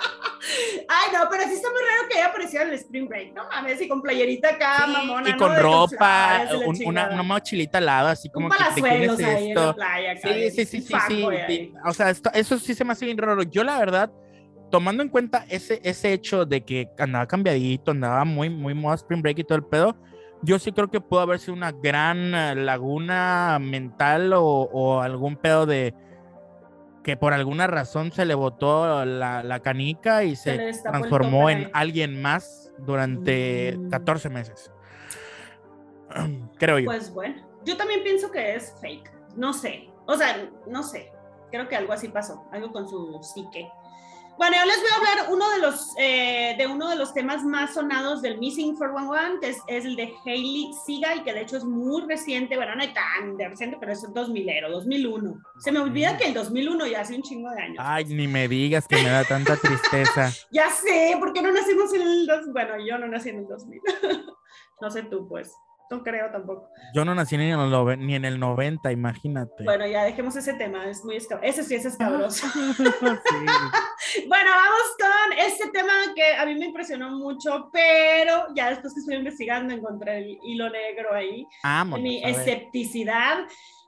[1.40, 3.42] No, pero sí está muy raro que haya aparecido en el Spring Break, ¿no?
[3.48, 5.30] Mames, y con playerita acá, mamona.
[5.30, 6.46] Y con ropa,
[6.86, 9.26] una, una mochilita al lado, así como un que te esto.
[9.26, 12.92] Ahí en la playa, sí, sí, sí, sí, sí, O sea, eso sí se me
[12.92, 13.42] hace bien raro.
[13.42, 14.10] Yo, la verdad,
[14.70, 19.22] tomando en cuenta ese, ese hecho de que andaba cambiadito, andaba muy, muy moda Spring
[19.22, 19.96] Break y todo el pedo
[20.42, 25.66] yo sí creo que pudo haber sido una gran eh, laguna mental o, algún pedo
[25.66, 25.94] de
[27.02, 32.72] que por alguna razón se le botó la, canica y se, transformó en alguien más
[32.78, 34.32] durante 14 mm.
[34.32, 34.70] meses.
[36.58, 36.86] Creo yo.
[36.86, 39.10] Pues bueno, yo también pienso que es fake.
[39.36, 39.88] No sé.
[40.06, 41.12] O sea, no sé.
[41.50, 42.44] Creo que algo así pasó.
[42.52, 43.70] Algo con su psique.
[44.40, 47.44] Bueno, yo les voy a hablar uno de los, eh, de uno de los temas
[47.44, 51.58] más sonados del Missing 411, que es, es el de Hailey Seagal, que de hecho
[51.58, 55.42] es muy reciente, bueno, no es tan de reciente, pero es 2000, 2001.
[55.58, 57.76] Se me olvida que el 2001 ya hace un chingo de años.
[57.80, 60.32] Ay, ni me digas que me da tanta tristeza.
[60.50, 63.78] ya sé, porque no nacimos en el 2000, bueno, yo no nací en el 2000.
[64.80, 65.54] no sé tú, pues.
[65.90, 66.70] No creo tampoco.
[66.94, 69.64] Yo no nací ni en, el, ni en el 90, imagínate.
[69.64, 72.46] Bueno, ya dejemos ese tema, es muy ese sí es escabroso.
[72.54, 79.00] bueno, vamos con este tema que a mí me impresionó mucho, pero ya después que
[79.00, 81.44] estuve investigando encontré el hilo negro ahí.
[81.98, 83.38] mi escepticidad.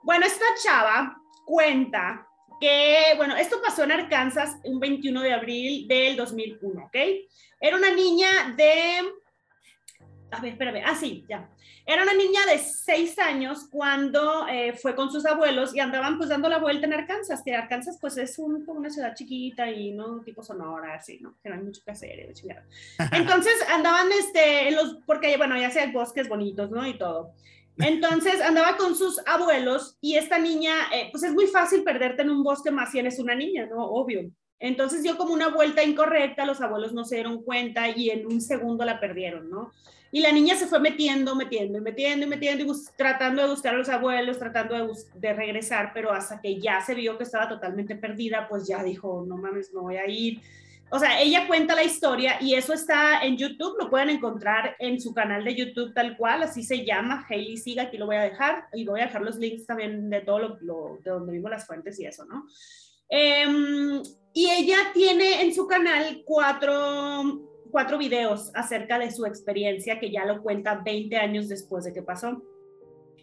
[0.03, 2.27] Bueno, esta chava cuenta
[2.61, 6.97] que, bueno, esto pasó en Arkansas un 21 de abril del 2001, ¿ok?
[7.61, 9.03] Era una niña de...
[10.33, 10.83] A ver, espérame.
[10.85, 11.49] Ah, sí, ya.
[11.85, 16.29] Era una niña de seis años cuando eh, fue con sus abuelos y andaban pues
[16.29, 20.43] dando la vuelta en Arkansas, que Arkansas pues es una ciudad chiquita y no tipo
[20.43, 21.35] Sonora, así, ¿no?
[21.43, 22.65] Que no hay mucho que hacer, de chingada.
[23.13, 26.87] Entonces andaban este, en los, porque bueno, ya sea bosques bonitos, ¿no?
[26.87, 27.33] Y todo.
[27.79, 32.31] Entonces andaba con sus abuelos y esta niña, eh, pues es muy fácil perderte en
[32.31, 33.85] un bosque más si eres una niña, ¿no?
[33.85, 34.31] Obvio.
[34.61, 38.41] Entonces dio como una vuelta incorrecta, los abuelos no se dieron cuenta y en un
[38.41, 39.73] segundo la perdieron, ¿no?
[40.15, 43.89] Y la niña se fue metiendo, metiendo, metiendo, metiendo, y tratando de buscar a los
[43.89, 48.47] abuelos, tratando de, de, regresar, pero hasta que ya se vio que estaba totalmente perdida,
[48.47, 50.43] pues ya dijo, no mames, no voy a ir.
[50.95, 55.01] O sea, ella cuenta la historia y eso está en YouTube, lo pueden encontrar en
[55.01, 58.25] su canal de YouTube tal cual, así se llama, Hailey Siga, aquí lo voy a
[58.25, 61.67] dejar, y voy a dejar los links también de todo lo, de donde vimos las
[61.67, 62.47] fuentes y eso, ¿no?
[63.09, 64.03] Em,
[64.35, 70.25] y ella tiene en su canal cuatro cuatro videos acerca de su experiencia que ya
[70.25, 72.43] lo cuenta 20 años después de que pasó.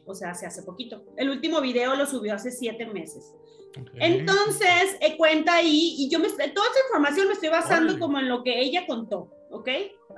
[0.06, 1.06] O sea, hace hace poquito.
[1.16, 3.34] El último video lo subió hace siete meses.
[3.94, 8.28] Entonces, eh, cuenta ahí, y yo me, toda esa información me estoy basando como en
[8.28, 9.70] lo que ella contó, ¿ok?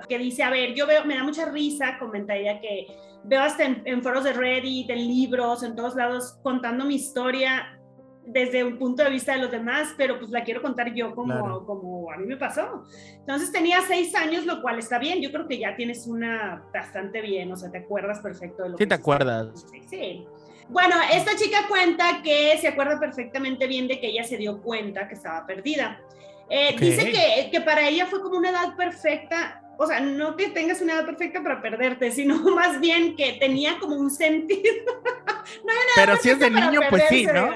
[0.08, 2.86] Que dice, a ver, yo veo, me da mucha risa, comenta ella, que
[3.24, 7.78] veo hasta en, en foros de Reddit, en libros, en todos lados, contando mi historia
[8.24, 11.64] desde un punto de vista de los demás, pero pues la quiero contar yo como,
[11.66, 12.84] como a mí me pasó.
[13.18, 15.20] Entonces tenía seis años, lo cual está bien.
[15.20, 18.78] Yo creo que ya tienes una bastante bien, o sea, te acuerdas perfecto de lo
[18.78, 19.66] sí, te acuerdas.
[19.88, 20.24] Sí,
[20.68, 25.08] Bueno, esta chica cuenta que se acuerda perfectamente bien de que ella se dio cuenta
[25.08, 26.00] que estaba perdida.
[26.48, 30.50] Eh, dice que, que para ella fue como una edad perfecta o sea, no que
[30.50, 34.62] tengas una edad perfecta para perderte, sino más bien que tenía como un sentido.
[35.64, 37.50] no Pero si es de niño, pues sí, ¿no?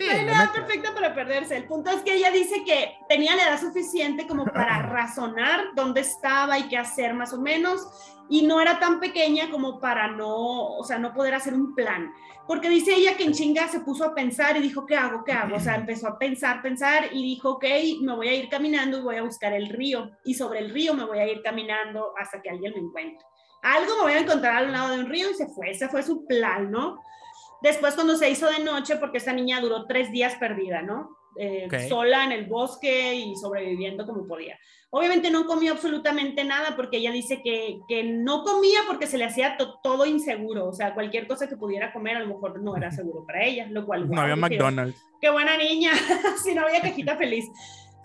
[0.00, 1.56] No hay nada perfecta para perderse.
[1.56, 6.00] El punto es que ella dice que tenía la edad suficiente como para razonar dónde
[6.00, 7.86] estaba y qué hacer más o menos,
[8.28, 12.12] y no era tan pequeña como para no, o sea, no poder hacer un plan.
[12.46, 15.24] Porque dice ella que en chinga se puso a pensar y dijo, ¿qué hago?
[15.24, 15.56] ¿Qué hago?
[15.56, 17.64] O sea, empezó a pensar, pensar y dijo, ok,
[18.02, 20.10] me voy a ir caminando y voy a buscar el río.
[20.24, 23.24] Y sobre el río me voy a ir caminando hasta que alguien me encuentre.
[23.62, 25.70] Algo me voy a encontrar al lado de un río y se fue.
[25.70, 27.00] Ese fue su plan, ¿no?
[27.62, 31.16] Después cuando se hizo de noche, porque esta niña duró tres días perdida, ¿no?
[31.38, 34.58] Eh, sola en el bosque y sobreviviendo como podía.
[34.88, 39.26] Obviamente no comió absolutamente nada porque ella dice que, que no comía porque se le
[39.26, 42.90] hacía todo inseguro, o sea, cualquier cosa que pudiera comer a lo mejor no era
[42.90, 44.08] seguro para ella, lo cual...
[44.08, 44.98] No había McDonald's.
[45.20, 45.90] Qué buena niña,
[46.42, 47.44] si no había cajita feliz.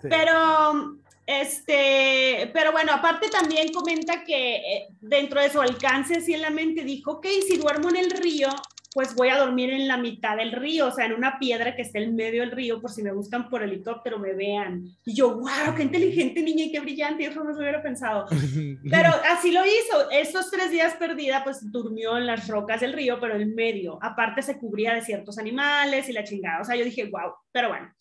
[0.02, 6.42] Pero, este, pero bueno, aparte también comenta que eh, dentro de su alcance, así en
[6.42, 8.48] la mente dijo, ok, si duermo en el río,
[8.94, 11.82] pues voy a dormir en la mitad del río, o sea, en una piedra que
[11.82, 14.84] está en medio del río, por si me buscan por helicóptero, me vean.
[15.04, 18.26] Y yo, wow, qué inteligente niña y qué brillante, eso no se hubiera pensado.
[18.90, 20.10] Pero así lo hizo.
[20.10, 23.98] Estos tres días perdida, pues durmió en las rocas del río, pero en medio.
[24.02, 26.60] Aparte se cubría de ciertos animales y la chingada.
[26.60, 27.92] O sea, yo dije, wow, pero bueno.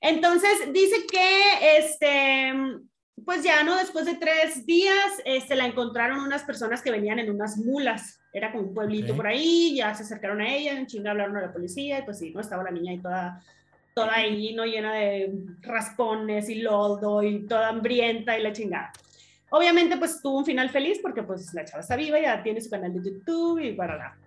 [0.00, 2.52] Entonces dice que este
[3.24, 7.30] pues ya no, después de tres días, este, la encontraron unas personas que venían en
[7.30, 8.20] unas mulas.
[8.32, 11.42] Era como un pueblito por ahí, ya se acercaron a ella, en chinga hablaron a
[11.42, 12.40] la policía, y pues sí, ¿no?
[12.40, 13.42] Estaba la niña ahí toda,
[13.94, 14.64] toda ahí, ¿no?
[14.64, 18.92] Llena de raspones y lodo y toda hambrienta y la chingada.
[19.50, 22.68] Obviamente, pues tuvo un final feliz porque pues la chava está viva, ya tiene su
[22.68, 24.18] canal de YouTube y para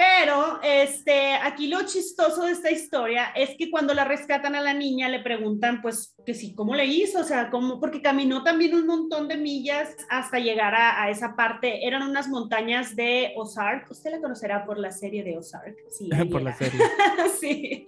[0.00, 4.72] pero este, aquí lo chistoso de esta historia es que cuando la rescatan a la
[4.72, 7.20] niña le preguntan pues que sí, ¿cómo le hizo?
[7.20, 7.78] O sea, ¿cómo?
[7.78, 11.86] Porque caminó también un montón de millas hasta llegar a, esa parte.
[11.86, 13.90] Eran unas montañas de Ozark.
[13.90, 15.76] Usted la conocerá por la serie de Ozark.
[15.90, 16.80] Sí, por la serie.
[17.38, 17.86] sí.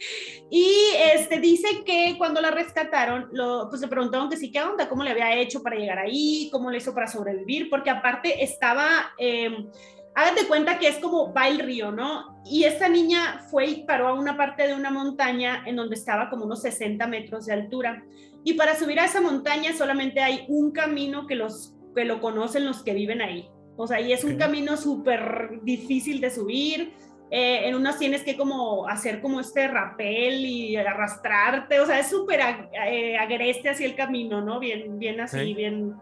[0.50, 0.66] Y
[1.14, 4.86] este, dice que cuando la rescataron, lo, pues le preguntaron que sí, ¿qué onda?
[4.86, 6.50] ¿Cómo le había hecho para llegar ahí?
[6.52, 7.70] ¿Cómo le hizo para sobrevivir?
[7.70, 9.14] Porque aparte estaba...
[9.16, 9.70] Eh,
[10.14, 12.40] hágate cuenta que es como va el río, ¿no?
[12.44, 16.28] Y esta niña fue y paró a una parte de una montaña en donde estaba
[16.28, 18.04] como unos 60 metros de altura.
[18.44, 22.66] Y para subir a esa montaña solamente hay un camino que, los, que lo conocen
[22.66, 23.48] los que viven ahí.
[23.76, 26.92] O sea, y es un camino súper difícil de subir.
[27.30, 31.80] Eh, en unas tienes que como hacer como este rapel y arrastrarte.
[31.80, 32.40] O sea, es súper
[32.86, 34.60] eh, agreste así el camino, ¿no?
[34.60, 35.94] Bien, bien así, bien...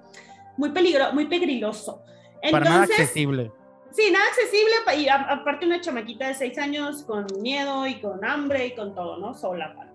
[0.56, 2.02] Muy, peligro, muy peligroso.
[2.42, 3.52] Entonces, para nada accesible
[3.92, 8.66] Sí, nada accesible, y aparte una chamaquita de seis años con miedo y con hambre
[8.66, 9.34] y con todo, ¿no?
[9.34, 9.90] Sola aparte.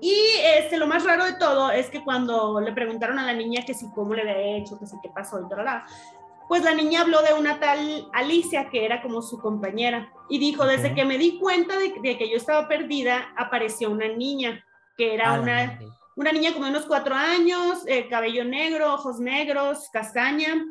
[0.00, 0.14] Y
[0.56, 3.74] este, lo más raro de todo es que cuando le preguntaron a la niña que
[3.74, 5.62] si cómo le había hecho, que si qué pasó y todo,
[6.48, 10.64] pues la niña habló de una tal Alicia que era como su compañera y dijo,
[10.64, 14.64] desde que me di cuenta de, que yo estaba perdida, apareció una niña,
[14.96, 15.78] que era ah, una,
[16.16, 20.64] una niña como de unos cuatro años, eh, cabello negro, ojos negros, castaña,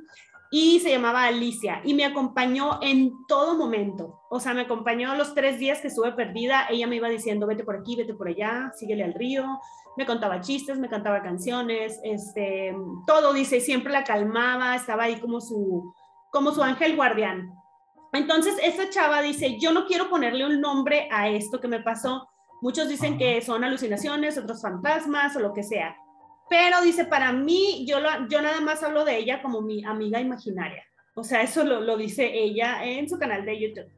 [0.52, 4.22] y se llamaba Alicia y me acompañó en todo momento.
[4.30, 6.66] O sea, me acompañó los tres días que estuve perdida.
[6.70, 9.46] Ella me iba diciendo, vete por aquí, vete por allá, síguele al río.
[9.96, 12.74] Me contaba chistes, me cantaba canciones, este,
[13.06, 15.94] todo, dice, siempre la calmaba, estaba ahí como su,
[16.32, 17.52] como su ángel guardián.
[18.14, 22.28] Entonces, esa chava dice, yo no quiero ponerle un nombre a esto que me pasó.
[22.62, 25.96] Muchos dicen que son alucinaciones, otros fantasmas o lo que sea.
[26.50, 27.98] Pero dice, para mí, yo,
[28.30, 30.84] yo nada más hablo de ella como mi amiga imaginaria.
[31.14, 33.92] O sea, eso lo, lo dice ella en su canal de YouTube.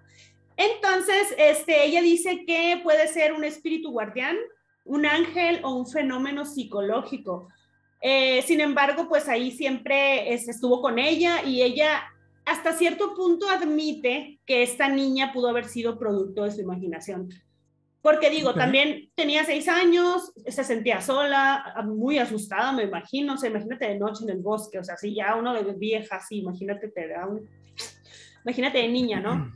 [0.57, 4.37] Entonces, este, ella dice que puede ser un espíritu guardián,
[4.85, 7.47] un ángel o un fenómeno psicológico.
[8.01, 12.03] Eh, sin embargo, pues ahí siempre estuvo con ella y ella
[12.45, 17.29] hasta cierto punto admite que esta niña pudo haber sido producto de su imaginación.
[18.01, 23.35] Porque digo, también tenía seis años, se sentía sola, muy asustada, me imagino.
[23.35, 26.15] O sea, imagínate de noche en el bosque, o sea, si ya uno de vieja,
[26.15, 27.47] así, imagínate, te da un...
[28.43, 29.51] Imagínate de niña, ¿no?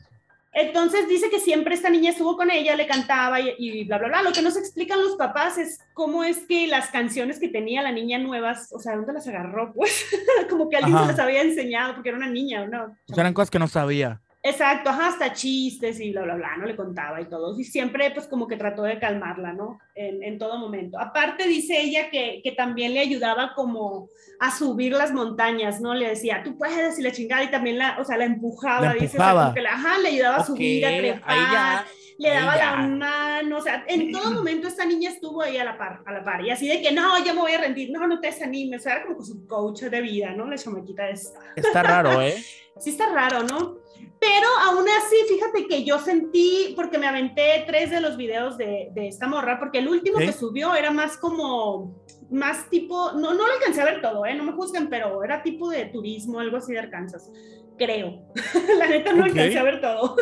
[0.56, 4.22] Entonces dice que siempre esta niña estuvo con ella, le cantaba y, bla, bla, bla.
[4.22, 7.92] Lo que nos explican los papás es cómo es que las canciones que tenía la
[7.92, 9.74] niña nuevas, o sea, ¿dónde las agarró?
[9.74, 10.06] Pues
[10.50, 12.86] como que alguien se las había enseñado porque era una niña, ¿no?
[12.86, 14.22] O sea, eran cosas que no sabía.
[14.48, 16.68] Exacto, hasta chistes y bla, bla, bla, ¿no?
[16.68, 17.60] Le contaba y todo.
[17.60, 19.80] Y siempre, pues, como que trató de calmarla, ¿no?
[19.96, 21.00] En, en todo momento.
[21.00, 25.96] Aparte, dice ella que, que, también le ayudaba como a subir las montañas, ¿no?
[25.96, 29.18] Le decía, tú puedes, y la chingada, y también la, o sea, la empujaba, dice,
[29.18, 31.86] o que la, ajá, le ayudaba a subir, a trepar,
[32.20, 35.76] le daba la mano, o sea, en todo momento esta niña estuvo ahí a la
[35.76, 38.06] par, a la par, y así de que, no, ya me voy a rendir, no,
[38.06, 40.46] no te desanimes, o sea, era como su coach de vida, ¿no?
[40.48, 41.40] La chamaquita esta.
[41.56, 42.36] Está raro, ¿eh?
[42.80, 43.85] sí está raro, ¿no?
[44.20, 48.90] Pero aún así, fíjate que yo sentí, porque me aventé tres de los videos de,
[48.94, 51.96] de esta morra, porque el último que subió era más como,
[52.30, 54.36] más tipo, no, no lo alcancé a ver todo, ¿eh?
[54.36, 57.30] no me juzguen, pero era tipo de turismo, algo así de Arkansas,
[57.78, 58.22] creo.
[58.80, 60.16] La neta no alcancé a ver todo.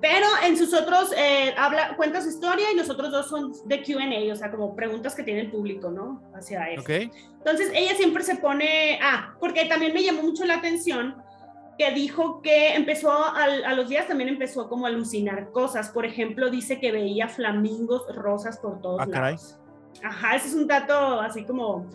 [0.00, 3.82] Pero en sus otros, eh, habla, cuenta su historia y los otros dos son de
[3.82, 6.22] QA, o sea, como preguntas que tiene el público, ¿no?
[6.34, 6.80] Hacia él.
[6.80, 7.10] Okay.
[7.38, 11.16] Entonces, ella siempre se pone, ah, porque también me llamó mucho la atención
[11.78, 15.90] que dijo que empezó a, a, los días también empezó como a alucinar cosas.
[15.90, 19.58] Por ejemplo, dice que veía flamingos rosas por todos ah, lados.
[20.02, 21.86] Ajá, ese es un dato así como,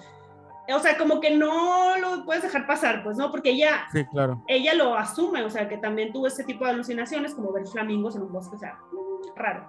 [0.75, 3.31] o sea, como que no lo puedes dejar pasar, pues, ¿no?
[3.31, 4.43] Porque ella, sí, claro.
[4.47, 8.15] ella lo asume, o sea, que también tuvo ese tipo de alucinaciones, como ver flamingos
[8.15, 8.77] en un bosque, o sea,
[9.35, 9.67] raro.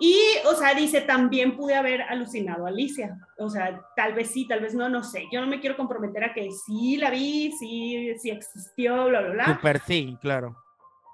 [0.00, 3.18] Y, o sea, dice, también pude haber alucinado a Alicia.
[3.38, 5.24] O sea, tal vez sí, tal vez no, no sé.
[5.32, 9.30] Yo no me quiero comprometer a que sí la vi, sí, sí existió, bla, bla,
[9.30, 9.46] bla.
[9.46, 10.56] Super sí, claro.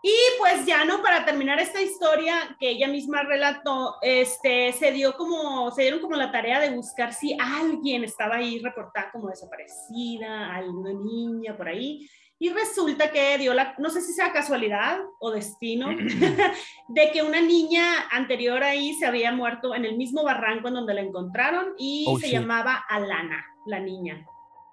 [0.06, 5.16] Y pues ya no, para terminar esta historia que ella misma relató, este, se dio
[5.16, 10.54] como, se dieron como la tarea de buscar si alguien estaba ahí reportada como desaparecida,
[10.54, 12.06] alguna niña por ahí.
[12.44, 15.88] Y resulta que dio la, no sé si sea casualidad o destino,
[16.88, 20.92] de que una niña anterior ahí se había muerto en el mismo barranco en donde
[20.92, 24.26] la encontraron y Oh, se llamaba Alana, la niña.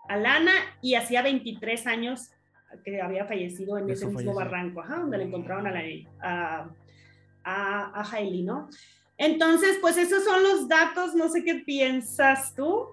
[0.09, 2.31] Alana, y hacía 23 años
[2.83, 4.35] que había fallecido en ese mismo falleció.
[4.35, 5.81] barranco, ajá, donde le encontraron a, la,
[6.21, 6.69] a,
[7.45, 8.67] a, a Hailey, ¿no?
[9.17, 12.85] Entonces, pues esos son los datos, no sé qué piensas tú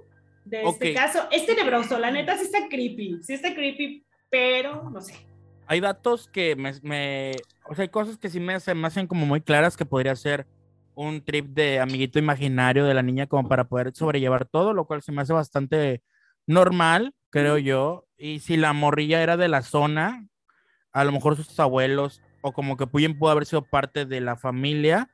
[0.44, 1.26] de este caso.
[1.32, 5.14] Es tenebroso, la neta sí está creepy, sí está creepy, pero no sé.
[5.66, 9.06] Hay datos que me, me- o sea, hay cosas que sí me, se me hacen
[9.06, 10.46] como muy claras que podría ser
[10.94, 15.02] un trip de amiguito imaginario de la niña como para poder sobrellevar todo, lo cual
[15.02, 16.02] se me hace bastante
[16.46, 18.06] normal, creo yo.
[18.16, 20.26] Y si la morrilla era de la zona,
[20.92, 24.36] a lo mejor sus abuelos o como que bien pudo haber sido parte de la
[24.36, 25.08] familia,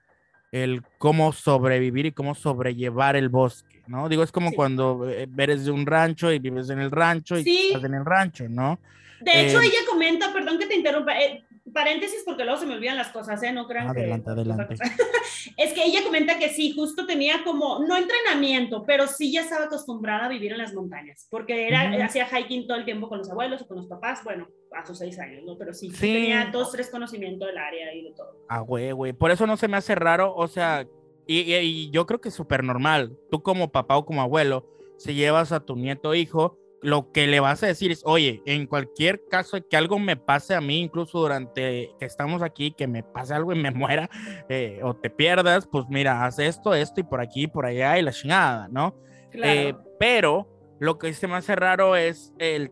[0.52, 4.08] el cómo sobrevivir y cómo sobrellevar el bosque, ¿no?
[4.08, 4.56] Digo, es como Sí.
[4.56, 7.72] cuando eh, eres de un rancho y vives en el rancho y Sí.
[7.72, 8.78] estás en el rancho, ¿no?
[9.20, 12.74] De hecho, Eh, ella comenta, perdón que te interrumpa, eh, paréntesis porque luego se me
[12.74, 13.52] olvidan las cosas, ¿eh?
[13.52, 14.30] No crean Adelante, que...
[14.30, 14.74] adelante.
[15.56, 19.66] Es que ella comenta que sí, justo tenía como, no entrenamiento, pero sí ya estaba
[19.66, 22.02] acostumbrada a vivir en las montañas, porque era, Ujú.
[22.02, 24.98] hacía hiking todo el tiempo con los abuelos o con los papás, bueno, a sus
[24.98, 25.56] seis años, ¿no?
[25.58, 26.12] Pero sí, sí Sí.
[26.12, 28.36] tenía dos, tres conocimientos del área y de todo.
[28.48, 29.12] Ah, güey, güey.
[29.12, 30.86] Por eso no se me hace raro, o sea,
[31.26, 33.16] y, y- y yo creo que es súper normal.
[33.30, 34.66] Tú como papá o como abuelo,
[34.98, 38.42] si llevas a tu nieto o hijo, lo que le vas a decir es, oye,
[38.44, 42.86] en cualquier caso que algo me pase a mí, incluso durante que estamos aquí, que
[42.86, 44.10] me pase algo y me muera,
[44.50, 48.02] eh, o te pierdas, pues mira, haz esto, esto y por aquí, por allá y
[48.02, 48.94] la chingada, ¿no?
[49.30, 49.52] Claro.
[49.52, 50.46] Eh, pero
[50.78, 52.70] lo que se me hace raro es el,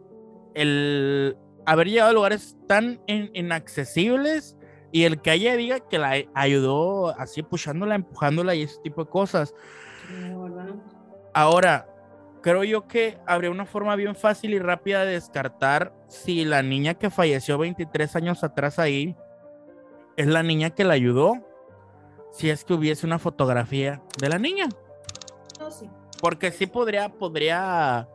[0.55, 4.59] el haber llegado a lugares tan in- inaccesibles
[4.93, 9.11] y el que ella diga que la ayudó así pushándola, empujándola y ese tipo de
[9.11, 9.55] cosas.
[10.11, 10.83] No.
[11.33, 11.89] Ahora,
[12.43, 16.95] creo yo que habría una forma bien fácil y rápida de descartar si la niña
[16.95, 19.17] que falleció 23 años atrás ahí
[20.17, 21.35] es la niña que la ayudó,
[22.33, 24.69] si es que hubiese una fotografía de la niña.
[25.59, 25.89] No, sí.
[26.21, 28.09] Porque sí podría, podría,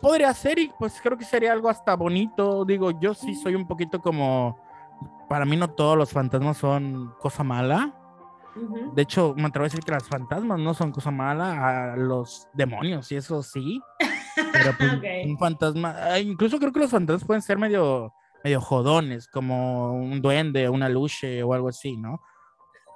[0.00, 2.64] podría ser y pues creo que sería algo hasta bonito.
[2.64, 4.58] Digo, yo sí soy un poquito como,
[5.28, 7.97] para mí no todos los fantasmas son cosa mala.
[8.94, 12.48] De hecho, me atrevo a decir que las fantasmas no son cosa mala, a los
[12.54, 13.80] demonios y eso sí.
[14.52, 14.90] Pero pues,
[15.24, 18.12] un fantasma, incluso creo que los fantasmas pueden ser medio,
[18.44, 22.20] medio jodones, como un duende, una luche o algo así, ¿no?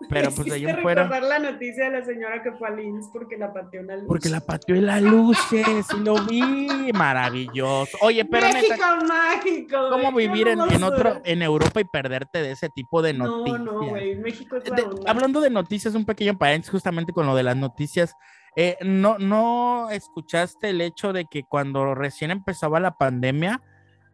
[0.09, 1.21] Pero pues de ahí en fuera.
[1.21, 4.05] la noticia de la señora que fue al IMSS porque la pateó una luz.
[4.09, 7.97] Porque la pateó en la luce, sí lo vi, maravilloso.
[8.01, 9.77] Oye, pero México neta, mágico.
[9.91, 13.27] ¿cómo güey, vivir en, en otro, en Europa y perderte de ese tipo de No,
[13.39, 13.61] noticias?
[13.61, 17.35] no, güey, México es la De- hablando de noticias, un pequeño paréntesis justamente con lo
[17.35, 18.15] de las noticias.
[18.57, 23.61] eh, no, ¿No escuchaste el hecho de que cuando recién empezaba la pandemia,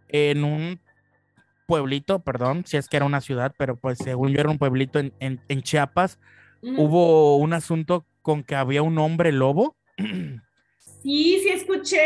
[0.08, 0.80] en un
[1.78, 4.98] pueblito, perdón, si es que era una ciudad, pero pues según yo era un pueblito
[4.98, 6.18] en, en- en Chiapas,
[6.62, 9.76] hubo un asunto con que había un hombre lobo?
[11.00, 12.00] Sí, sí escuché.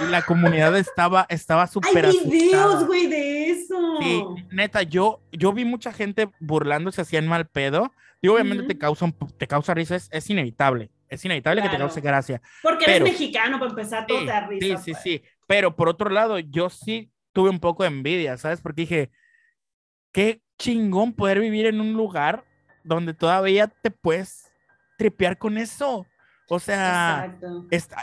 [0.00, 2.84] Y la comunidad estaba, estaba Hay súper videos, asustada.
[2.86, 3.74] güey, de eso.
[4.02, 7.90] Sí, neta, yo, yo vi mucha gente burlándose así en mal pedo.
[8.20, 10.90] Y obviamente te, causa un po- te causa risa, es, es inevitable.
[11.08, 12.42] Es inevitable que te cause gracia.
[12.62, 14.76] Porque pero- eres mexicano, para empezar, todo Sí, te risa.
[14.76, 15.02] sí, sí, pues.
[15.02, 15.22] sí.
[15.46, 18.62] Pero por otro lado, yo sí tuve un poco de envidia, ¿sabes?
[18.62, 19.10] Porque dije,
[20.12, 22.44] qué chingón poder vivir en un lugar
[22.84, 24.50] donde todavía te puedes
[24.96, 26.06] tripear con eso.
[26.48, 27.36] O sea,
[27.70, 28.02] está,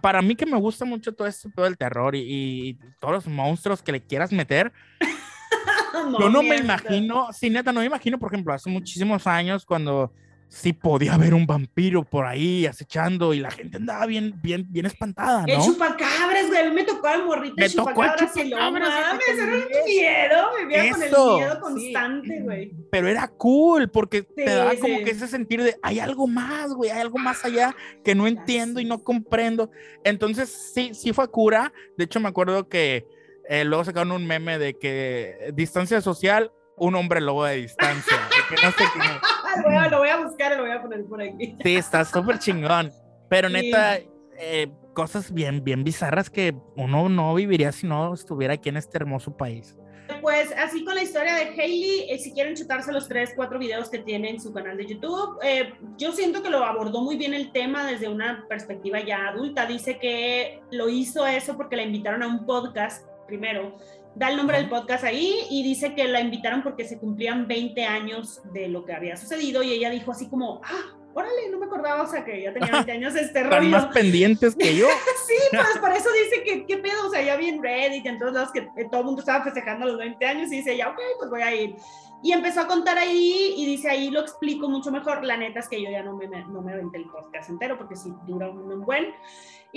[0.00, 3.26] para mí que me gusta mucho todo este pedo del terror y, y todos los
[3.26, 4.72] monstruos que le quieras meter,
[6.20, 10.12] yo no me imagino, sí, neta, no me imagino, por ejemplo, hace muchísimos años cuando
[10.48, 14.86] sí podía haber un vampiro por ahí acechando y la gente andaba bien, bien, bien
[14.86, 15.64] espantada, El ¿no?
[15.64, 16.60] chupacabras, güey.
[16.60, 19.44] A mí me tocó el morrito Me el tocó el chupacabras y lo mames, era
[19.44, 20.50] un miedo.
[20.58, 21.60] Vivía con el miedo sí.
[21.60, 22.72] constante, güey.
[22.90, 25.04] Pero era cool porque te Sí, daba como sí.
[25.04, 28.80] que ese sentir de hay algo más, güey, hay algo más allá que no entiendo
[28.80, 29.70] y no comprendo.
[30.04, 31.72] Entonces, sí, sí fue cura.
[31.98, 33.04] De hecho, me acuerdo que
[33.48, 38.16] eh, luego sacaron un meme de que distancia social, un hombre lobo de distancia.
[38.16, 39.00] de que no sé qué.
[39.62, 41.56] Lo, voy a, lo voy a buscar y lo voy a poner por aquí.
[41.62, 42.92] Sí, está súper chingón.
[43.30, 43.54] Pero Sí.
[43.54, 43.98] neta,
[44.38, 48.98] eh, cosas bien, bien bizarras que uno no viviría si no estuviera aquí en este
[48.98, 49.74] hermoso país.
[50.20, 53.88] Pues así con la historia de Hailey, eh, si quieren chutarse los tres, cuatro videos
[53.88, 57.32] que tiene en su canal de YouTube, eh, yo siento que lo abordó muy bien
[57.34, 59.64] el tema desde una perspectiva ya adulta.
[59.66, 63.76] Dice que lo hizo eso porque la invitaron a un podcast primero,
[64.14, 67.84] da el nombre del podcast ahí y dice que la invitaron porque se cumplían 20
[67.84, 71.66] años de lo que había sucedido y ella dijo así como, ah, órale, no me
[71.66, 73.56] acordaba, o sea, que ya tenía 20 años este rollo.
[73.56, 74.86] Están más pendientes que yo.
[75.26, 77.06] sí, pues por eso dice que, ¿qué pedo?
[77.06, 79.86] O sea, ya vi en Reddit, en todos lados, que todo el mundo estaba festejando
[79.86, 81.76] los 20 años y dice, ya, ok, pues voy a ir.
[82.22, 85.24] Y empezó a contar ahí y dice, ahí lo explico mucho mejor.
[85.24, 87.96] La neta es que yo ya no me, no me aventé el podcast entero porque
[87.96, 89.06] sí dura un buen.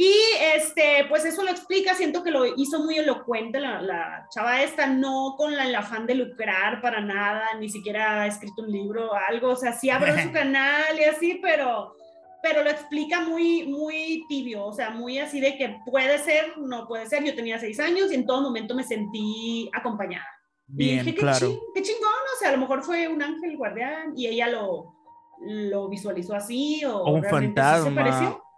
[0.02, 0.14] Y
[0.56, 4.88] este, pues eso lo explica, siento que lo hizo muy elocuente la, la chava esta,
[4.88, 9.16] no con el afán de lucrar para nada, ni siquiera ha escrito un libro o
[9.28, 11.98] algo, o sea, sí abrió su canal y así, pero,
[12.42, 16.88] pero lo explica muy, muy tibio, o sea, muy así de que puede ser, no
[16.88, 20.28] puede ser, yo tenía seis años y en todo momento me sentí acompañada.
[20.66, 21.50] Bien, dije, claro.
[21.50, 24.96] Qué, qué chingón, o sea, a lo mejor fue un ángel guardián y ella lo,
[25.42, 27.96] lo visualizó así o, O un sí se fantasma.
[28.04, 28.49] pareció.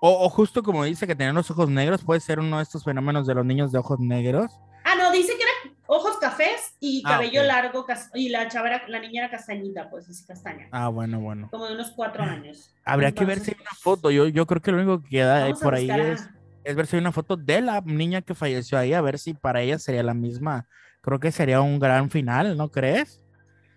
[0.00, 2.84] O, o justo como dice que tenían los ojos negros, puede ser uno de estos
[2.84, 4.50] fenómenos de los niños de ojos negros.
[4.84, 7.46] Ah, no, dice que era ojos cafés y Ah, cabello ok.
[7.46, 11.20] largo cas- y la chava era- la niña era castañita, pues así castaña, Ah, bueno,
[11.20, 11.48] bueno.
[11.50, 12.74] como de unos cuatro años.
[12.84, 14.10] Habría que ver si Entonces, hay una foto.
[14.10, 16.26] Yo, yo creo que lo único que queda por ahí a- es,
[16.64, 19.34] es ver si hay una foto de la niña que falleció ahí, a ver si
[19.34, 20.66] para ella sería la misma.
[21.02, 23.22] Creo que sería un gran final, ¿no crees?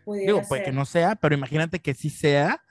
[0.05, 0.73] Digo, pues que ser.
[0.73, 2.61] no sea, pero imagínate que sí sea,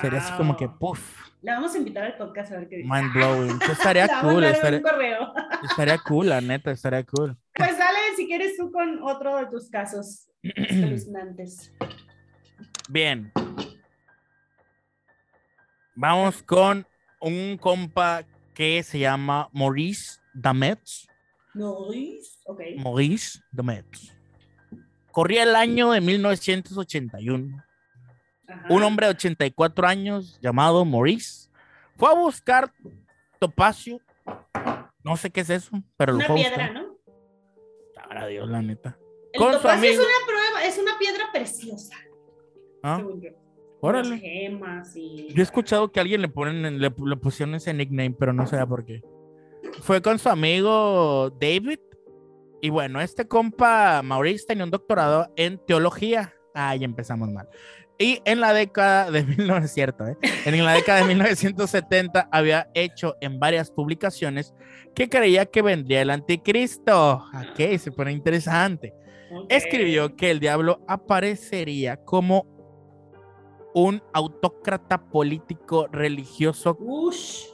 [0.00, 2.88] sería así como que, puff, La vamos a invitar al podcast a ver qué dice.
[2.88, 3.58] mind blowing.
[3.70, 5.32] Estaría cool, estaría, un correo.
[5.70, 7.36] estaría cool, la neta, estaría cool.
[7.54, 11.72] Pues dale, si quieres tú con otro de tus casos espeluznantes.
[12.88, 13.32] Bien.
[15.94, 16.86] Vamos con
[17.20, 18.24] un compa
[18.54, 21.06] que se llama Maurice Dametz.
[21.54, 22.60] Nois, ok.
[22.78, 24.12] Maurice Dametz.
[25.12, 27.64] Corría el año de 1981.
[28.48, 28.66] Ajá.
[28.70, 31.50] Un hombre de 84 años llamado Maurice
[31.96, 32.72] fue a buscar
[33.38, 34.00] topacio.
[35.04, 36.82] No sé qué es eso, pero lo Una fue a piedra, buscar.
[36.82, 36.96] ¿no?
[37.94, 38.98] Sabrá Dios, la neta.
[39.32, 40.02] El Con topacio es amigo.
[40.02, 41.96] una prueba, es una piedra preciosa,
[42.82, 43.02] ¿Ah?
[43.80, 44.18] Órale.
[44.18, 45.28] Gemas y...
[45.32, 48.46] Yo he escuchado que a alguien le ponen, le, le pusieron ese nickname, pero no
[48.46, 49.02] sé por qué.
[49.82, 51.78] Fue con su amigo David.
[52.60, 56.34] Y bueno, este compa Maurice tenía un doctorado en teología.
[56.54, 57.48] Ahí empezamos mal.
[57.98, 60.16] Y en la década de 1900, cierto, ¿eh?
[60.44, 64.54] En la década de 1970 había hecho en varias publicaciones
[64.94, 67.24] que creía que vendría el anticristo.
[67.34, 68.94] Ok, se pone interesante
[69.48, 72.46] escribió que el diablo aparecería como
[73.74, 77.44] un autócrata político religioso Ush,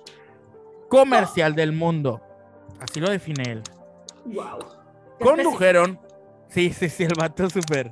[0.89, 2.21] comercial del mundo.
[2.81, 3.63] Así lo define él.
[4.27, 4.59] wow.
[5.21, 6.01] Condujeron.
[6.47, 7.91] Sí, sí, sí, el vato súper.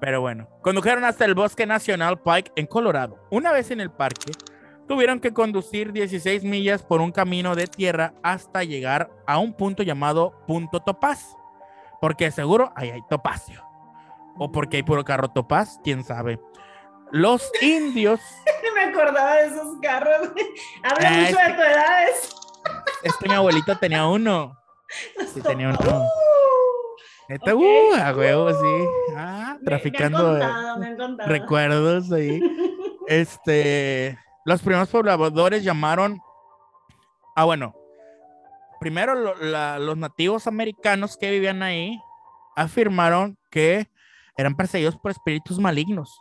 [0.00, 3.18] Pero bueno, condujeron hasta el Bosque Nacional Pike en Colorado.
[3.30, 4.32] Una vez en el parque,
[4.86, 9.82] tuvieron que conducir 16 millas por un camino de tierra hasta llegar a un punto
[9.82, 11.34] llamado Punto Topaz.
[12.00, 13.64] Porque seguro ahí hay topacio.
[14.38, 16.38] O porque hay puro carro topaz, quién sabe.
[17.10, 18.20] Los indios,
[18.74, 20.28] me acordaba de esos carros.
[20.84, 22.08] Habla Ah, mucho de tu edad.
[22.10, 22.36] Es...
[23.02, 24.56] este mi abuelito tenía uno.
[25.34, 25.78] Sí, tenía uno.
[27.28, 27.60] Uh, Neta, Ok.
[27.60, 28.84] uh, a huevo, sí.
[29.16, 30.32] Ah, me- traficando.
[30.32, 32.40] Me eh, contado, me recuerdos ahí.
[33.08, 36.18] Este, los primeros pobladores llamaron,
[37.36, 37.72] ah, bueno,
[38.80, 42.00] primero lo- la- los nativos americanos que vivían ahí
[42.56, 43.88] afirmaron que
[44.36, 46.20] eran perseguidos por espíritus malignos.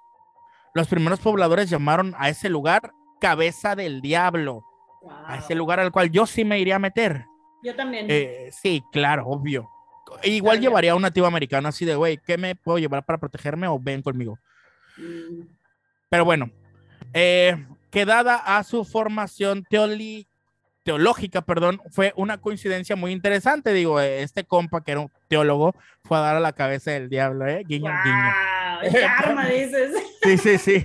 [0.75, 4.63] Los primeros pobladores llamaron a ese lugar cabeza del diablo,
[5.25, 7.25] a ese lugar al cual yo sí me iría a meter.
[7.63, 8.05] Yo también.
[8.09, 9.67] Eh, sí, claro, obvio.
[10.23, 10.69] Igual Claro.
[10.69, 13.79] llevaría a un nativo americano así de, güey, ¿qué me puedo llevar para protegerme o
[13.79, 14.37] ven conmigo?
[14.97, 15.41] Mm,
[16.09, 16.49] Pero bueno,
[17.13, 20.27] eh, que dada a su formación teoli-
[20.83, 23.73] teológica, perdón, fue una coincidencia muy interesante.
[23.73, 27.47] Digo, este compa que era un teólogo fue a dar a la cabeza del diablo,
[27.47, 27.63] ¿eh?
[27.67, 28.15] Guiño, guiño.
[28.81, 29.93] Wow, el karma, dices.
[30.25, 30.83] Sí, sí, sí.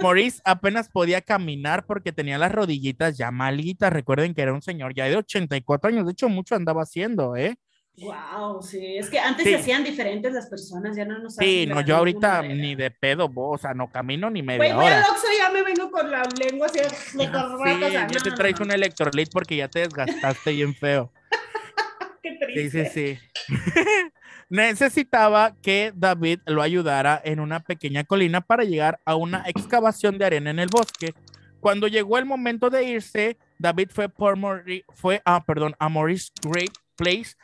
[0.00, 3.92] Maurice apenas podía caminar porque tenía las rodillitas ya malitas.
[3.92, 6.06] Recuerden que era un señor ya de 84 años.
[6.06, 7.56] De hecho, mucho andaba haciendo, ¿eh?
[7.98, 8.96] Wow, sí.
[8.96, 9.50] Es que antes Sí.
[9.50, 13.28] se hacían diferentes las personas, ya no nos Sí, no, yo ahorita ni de pedo,
[13.28, 15.06] bo, o sea, no camino ni Güey, media voy al hora.
[15.10, 16.86] Oxxo y ya me vengo con la lengua así de
[17.26, 17.64] Ah, corbata.
[17.78, 20.52] Sí, o sea, ya no, te no, traes no, un electrolit porque ya te desgastaste
[20.52, 21.12] bien feo.
[22.22, 22.90] Qué Sí, triste.
[22.90, 23.54] sí, sí.
[24.48, 30.24] Necesitaba que David lo ayudara en una pequeña colina para llegar a una excavación de
[30.24, 31.12] arena en el bosque.
[31.60, 36.32] Cuando llegó el momento de irse, David fue, por Mori- fue a, perdón, a Morris
[36.42, 37.36] Great Place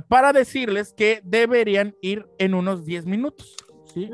[0.00, 3.56] para decirles que deberían ir en unos 10 minutos.
[3.92, 4.08] ¿sí?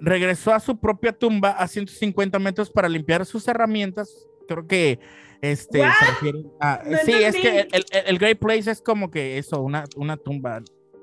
[0.00, 4.28] Regresó a su propia tumba a 150 metros para limpiar sus herramientas.
[4.46, 4.98] Creo que
[5.40, 9.36] Este, se refiere a, sí, es que el, el, el, Great Place es como que
[9.38, 10.62] eso, una, una tumba,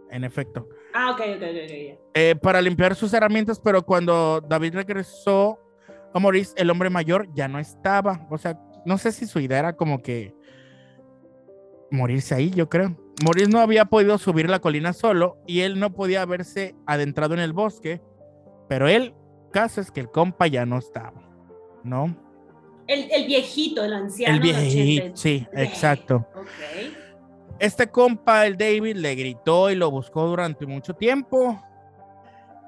[0.10, 0.68] en efecto.
[0.94, 2.00] Ah, ok, ok, ok.
[2.14, 5.58] Eh, para limpiar sus herramientas, pero cuando David regresó
[6.14, 8.28] a Maurice, el hombre mayor ya no estaba.
[8.30, 10.34] O sea, no sé si su idea era como que
[11.92, 12.96] morirse ahí, yo creo.
[13.24, 17.40] Maurice no había podido subir la colina solo y él no podía haberse adentrado en
[17.42, 18.02] el bosque,
[18.68, 19.14] pero el
[19.52, 21.22] caso es que el compa ya no estaba,
[21.84, 22.16] ¿no?
[22.88, 24.36] El, el viejito, el anciano.
[24.36, 26.26] El viejito, sí, exacto.
[26.32, 26.98] Okay.
[27.60, 31.62] Este compa, el David, le gritó y lo buscó durante mucho tiempo.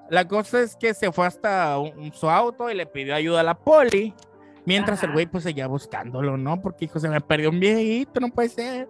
[0.09, 1.77] La cosa es que se fue hasta
[2.11, 4.13] su auto y le pidió ayuda a la poli.
[4.65, 6.61] Mientras el güey pues seguía buscándolo, ¿no?
[6.61, 8.89] Porque hijo, se me perdió un viejito, no puede ser.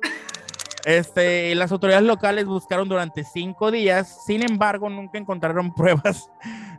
[0.86, 6.30] Este, las autoridades locales buscaron durante cinco días, sin embargo, nunca encontraron pruebas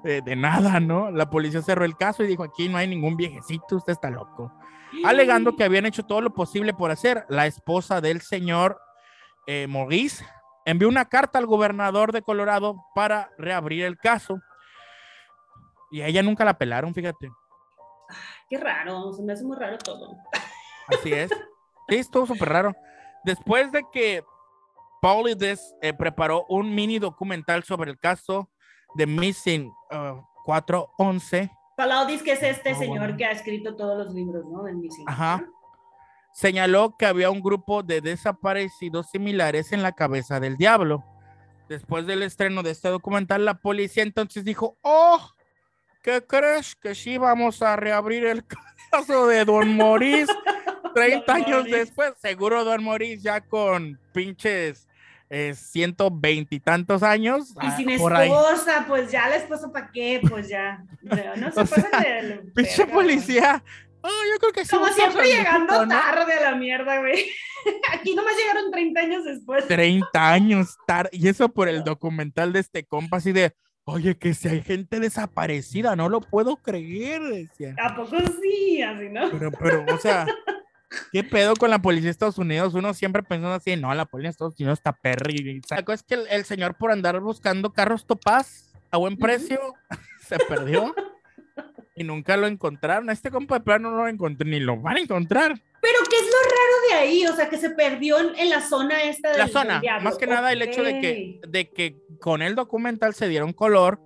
[0.02, 1.10] de, de, nada, ¿no?
[1.10, 4.52] La policía cerró el caso y dijo, aquí no hay ningún viejecito, usted está loco.
[5.02, 7.24] Alegando que habían hecho todo lo posible por hacer.
[7.28, 8.80] La esposa del señor
[9.46, 10.24] eh, Maurice
[10.64, 14.40] envió una carta al gobernador de Colorado para reabrir el caso.
[15.90, 17.30] Y a ella nunca la pelaron, fíjate.
[18.48, 20.16] Qué raro, se me hace muy raro todo.
[20.88, 21.30] Así es.
[21.88, 22.74] Sí, estuvo súper raro.
[23.24, 24.24] Después de que
[25.00, 28.50] Paulides eh, preparó un mini documental sobre el caso
[28.94, 29.72] de Missing
[30.44, 31.42] 411.
[31.42, 34.62] Uh, Paulidis, que es este oh, señor que ha escrito todos los libros, ¿no?
[34.62, 35.04] Del Missing.
[35.08, 35.44] Ajá
[36.34, 41.04] señaló que había un grupo de desaparecidos similares en la cabeza del diablo.
[41.68, 45.20] Después del estreno de este documental, la policía entonces dijo, oh,
[46.04, 46.76] ¿qué crees?
[46.76, 48.44] Que sí vamos a reabrir el
[48.92, 50.28] caso de Don Morís
[50.94, 52.12] 30 años después.
[52.20, 54.86] Seguro Don Morís ya con pinches
[55.30, 57.50] eh, 120 y tantos años.
[57.50, 60.84] Y ah, sin esposa, pues ya la esposa para qué, pues ya.
[61.02, 62.42] No se pasa de...
[62.54, 63.64] Pinche policía
[64.04, 64.70] yo creo que sí.
[64.70, 67.30] Como siempre llegando tarde a la mierda, güey.
[67.92, 69.66] Aquí nomás llegaron 30 años después.
[69.66, 71.10] 30 años tarde.
[71.12, 75.00] Y eso por el documental de este compa, así de, oye, que si hay gente
[75.00, 77.74] desaparecida, no lo puedo creer, decía.
[77.82, 78.82] ¿A poco sí?
[78.82, 79.30] Así, ¿no?
[79.30, 80.26] Pero, pero, o sea,
[81.12, 82.74] ¿qué pedo con la policía de Estados Unidos?
[82.74, 85.60] Uno siempre pensando así, no, la policía de Estados Unidos está perri.
[85.70, 89.60] La cosa es que el, el señor por andar buscando carros topaz a buen precio
[90.20, 90.94] se perdió
[91.96, 93.10] y nunca lo encontraron.
[93.10, 95.60] este compa de plano no lo encontré, ni lo van a encontrar.
[95.80, 97.26] Pero ¿qué es lo raro de ahí?
[97.26, 100.52] O sea, que se perdió en, la zona esta de La zona, más que nada
[100.52, 104.00] el hecho de que, de que con el documental se dieron color,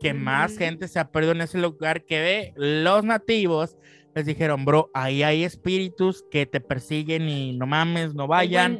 [0.00, 3.76] que más gente se ha perdido en ese lugar, que ve los nativos
[4.14, 8.76] les dijeron, bro, ahí hay espíritus que te persiguen y no mames, no vayan.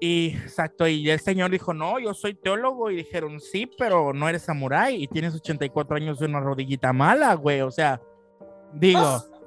[0.00, 4.28] y exacto, y el señor dijo, no, yo soy teólogo, y dijeron, sí, pero no
[4.28, 8.00] eres samurái, y tienes 84 años de una rodillita mala, güey, o sea,
[8.74, 9.00] digo...
[9.00, 9.37] O, sea que,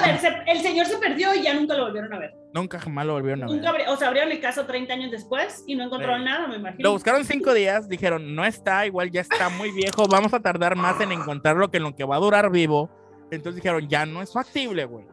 [0.00, 2.34] a ver, el señor se perdió y ya nunca lo volvieron a ver.
[2.52, 3.88] Nunca jamás lo volvieron a ver.
[3.88, 6.82] o sea, abrieron el caso 30 años después y no encontraron nada, me imagino.
[6.82, 10.76] Lo buscaron cinco días, dijeron, no está, igual ya está muy viejo, vamos a tardar
[10.76, 12.90] más en encontrarlo que en lo que va a durar vivo.
[13.30, 15.04] Entonces dijeron, ya no es factible, güey.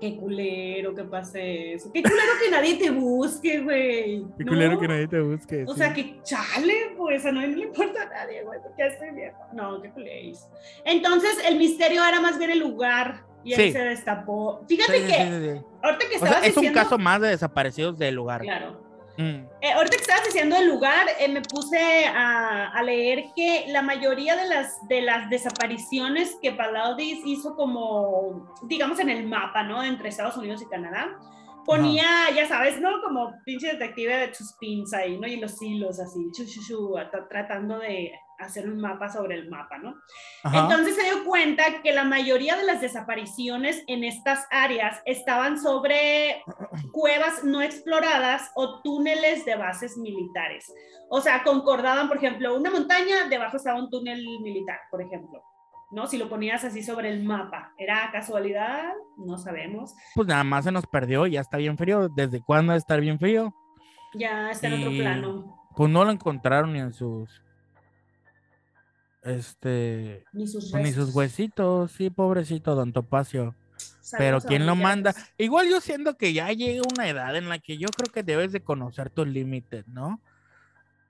[0.00, 1.90] Qué culero que pase eso.
[1.90, 4.24] Qué culero que nadie te busque, güey.
[4.36, 5.64] Qué culero que nadie te busque.
[5.66, 9.38] O sea, que chale, pues, a no le importa a nadie, güey, porque estoy viejo.
[9.54, 10.38] No, qué culero.
[10.84, 14.64] Entonces, el misterio era más bien el lugar y ahí se destapó.
[14.68, 18.42] Fíjate que, ahorita que estabas o sea, es un caso más de desaparecidos del lugar.
[18.42, 18.84] Claro.
[19.18, 19.46] Mm.
[19.62, 23.80] Eh, ahorita que estabas diciendo el lugar, eh, me puse a, a, leer que la
[23.80, 29.82] mayoría de las, de las desapariciones que Palaudis hizo como, digamos, en el mapa, ¿no?
[29.82, 31.16] Entre Estados Unidos y Canadá,
[31.64, 33.00] ponía, ya sabes, ¿no?
[33.02, 35.26] Como pinche detective de sus pins ahí, ¿no?
[35.26, 36.94] Y los hilos así, chu, chu, chu,
[37.30, 39.94] tratando de hacer un mapa sobre el mapa, ¿no?
[40.44, 46.42] Entonces se dio cuenta que la mayoría de las desapariciones en estas áreas estaban sobre
[46.92, 50.72] cuevas no exploradas o túneles de bases militares.
[51.08, 55.42] O sea, concordaban, por ejemplo, una montaña, debajo estaba un túnel militar, por ejemplo.
[55.90, 56.06] ¿no?
[56.06, 58.92] Si lo ponías así sobre el mapa, ¿era casualidad?
[59.16, 59.94] No sabemos.
[60.14, 62.08] Pues nada más se nos perdió, ya está bien frío.
[62.08, 63.54] ¿Desde cuándo está bien frío?
[64.14, 65.68] Ya está en otro plano.
[65.76, 67.42] Pues no lo encontraron ni en sus
[69.26, 70.24] este.
[70.32, 73.54] Ni sus, pues, ni sus huesitos, sí, pobrecito Don Topacio.
[74.16, 75.14] Pero ¿quién lo manda?
[75.36, 78.52] Igual yo siento que ya llega una edad en la que yo creo que debes
[78.52, 80.20] de conocer tus límites, ¿no?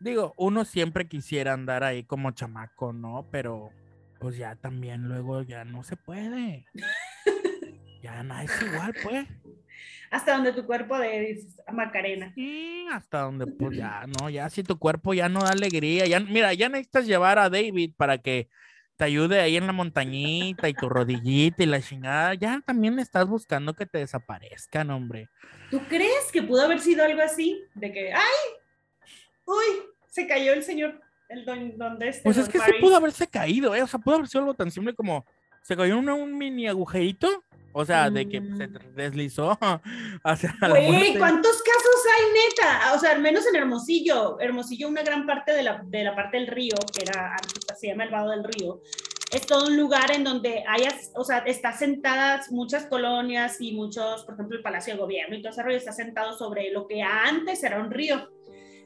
[0.00, 3.26] Digo, uno siempre quisiera andar ahí como chamaco, ¿no?
[3.30, 3.70] Pero
[4.18, 6.66] pues ya también luego ya no se puede.
[8.02, 9.26] ya no es igual, pues
[10.10, 12.32] hasta donde tu cuerpo de Macarena.
[12.34, 16.20] Sí, hasta donde pues ya, no, ya si tu cuerpo ya no da alegría, ya,
[16.20, 18.48] mira, ya necesitas llevar a David para que
[18.96, 23.26] te ayude ahí en la montañita y tu rodillita y la chingada, ya también estás
[23.26, 25.28] buscando que te desaparezcan, hombre.
[25.70, 27.62] ¿Tú crees que pudo haber sido algo así?
[27.74, 28.22] De que, ¡ay!
[29.44, 29.82] ¡Uy!
[30.08, 32.22] Se cayó el señor, el don, donde este.
[32.22, 33.82] Pues es que se pudo haberse caído, ¿eh?
[33.82, 35.26] O sea, pudo haber sido algo tan simple como
[35.62, 37.44] se cayó un, un mini agujerito.
[37.78, 38.94] O sea, de que se Mm.
[38.94, 39.58] deslizó
[40.24, 41.18] hacia la Güey.
[41.18, 42.94] ¿cuántos casos hay, neta?
[42.94, 44.40] O sea, al menos en Hermosillo.
[44.40, 47.36] Hermosillo, una gran parte de la, de la parte del río, que era
[47.78, 48.80] se llama el Vado del Río,
[49.30, 53.72] es todo un lugar en donde hay, as- o sea, está sentadas muchas colonias y
[53.72, 56.86] muchos, por ejemplo, el Palacio de Gobierno y todo ese rollo está sentado sobre lo
[56.86, 58.30] que antes era un río.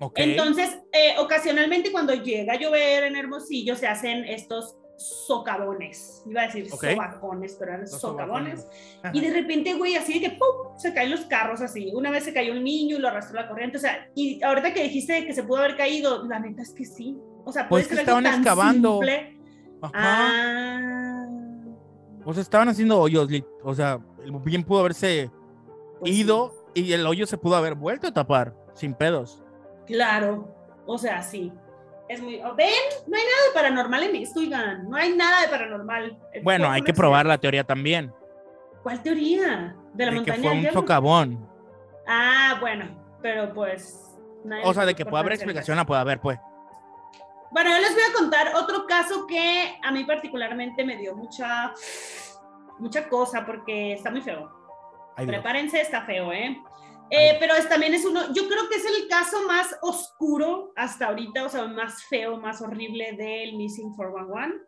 [0.00, 0.14] Ok.
[0.18, 6.22] Entonces, eh, ocasionalmente cuando llega a llover en Hermosillo se hacen estos socavones.
[6.26, 6.84] Iba a decir Ok.
[6.90, 8.66] sobacones, pero eran Los socavones.
[9.02, 9.10] Ajá.
[9.14, 10.76] Y de repente, güey, así de que ¡pum!
[10.78, 11.90] se caen los carros así.
[11.94, 13.76] Una vez se cayó un niño y lo arrastró la corriente.
[13.78, 16.84] O sea, y ahorita que dijiste que se pudo haber caído, la neta es que
[16.84, 17.16] sí.
[17.44, 18.92] O sea, Pues que estaban tan excavando.
[18.98, 19.38] simple.
[19.82, 19.92] Ajá.
[19.94, 21.26] Ah.
[22.24, 23.28] O sea, estaban haciendo hoyos,
[23.64, 25.30] o sea, el bien pudo haberse
[26.00, 29.42] pues ido y el hoyo se pudo haber vuelto a tapar sin pedos.
[29.86, 30.54] sí, Claro.
[30.86, 31.52] O sea, sí.
[32.10, 32.40] Es muy.
[32.42, 32.68] oh, ¿Ven?
[33.06, 34.90] No hay nada de paranormal en esto, oigan.
[34.90, 36.18] No hay nada de paranormal.
[36.32, 38.12] El Bueno, hay que probar la teoría también.
[38.82, 39.76] ¿Cuál teoría?
[39.94, 41.48] ¿De la de que montaña fue del un socavón.
[42.08, 42.86] Ah, bueno,
[43.22, 44.18] pero pues.
[44.64, 46.40] O sea, de que puede haber explicación, la puede haber, pues.
[47.52, 51.72] Bueno, yo les voy a contar otro caso que a mí particularmente me dio mucha,
[52.80, 54.50] mucha cosa porque está muy feo.
[55.16, 55.36] Ay, Dios.
[55.36, 56.60] Prepárense, está feo, ¿eh?
[57.10, 61.06] Eh, pero es, también es uno, yo creo que es el caso más oscuro hasta
[61.06, 64.64] ahorita, o sea, más feo, más horrible del Missing 411.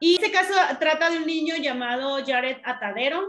[0.00, 3.22] Y este caso trata de un niño llamado Jared Atadero,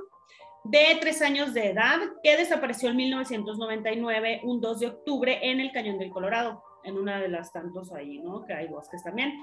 [0.63, 5.71] de tres años de edad, que desapareció en 1999, un 2 de octubre, en el
[5.71, 8.43] Cañón del Colorado, en una de las tantos ahí, ¿no?
[8.45, 9.37] Que hay bosques también.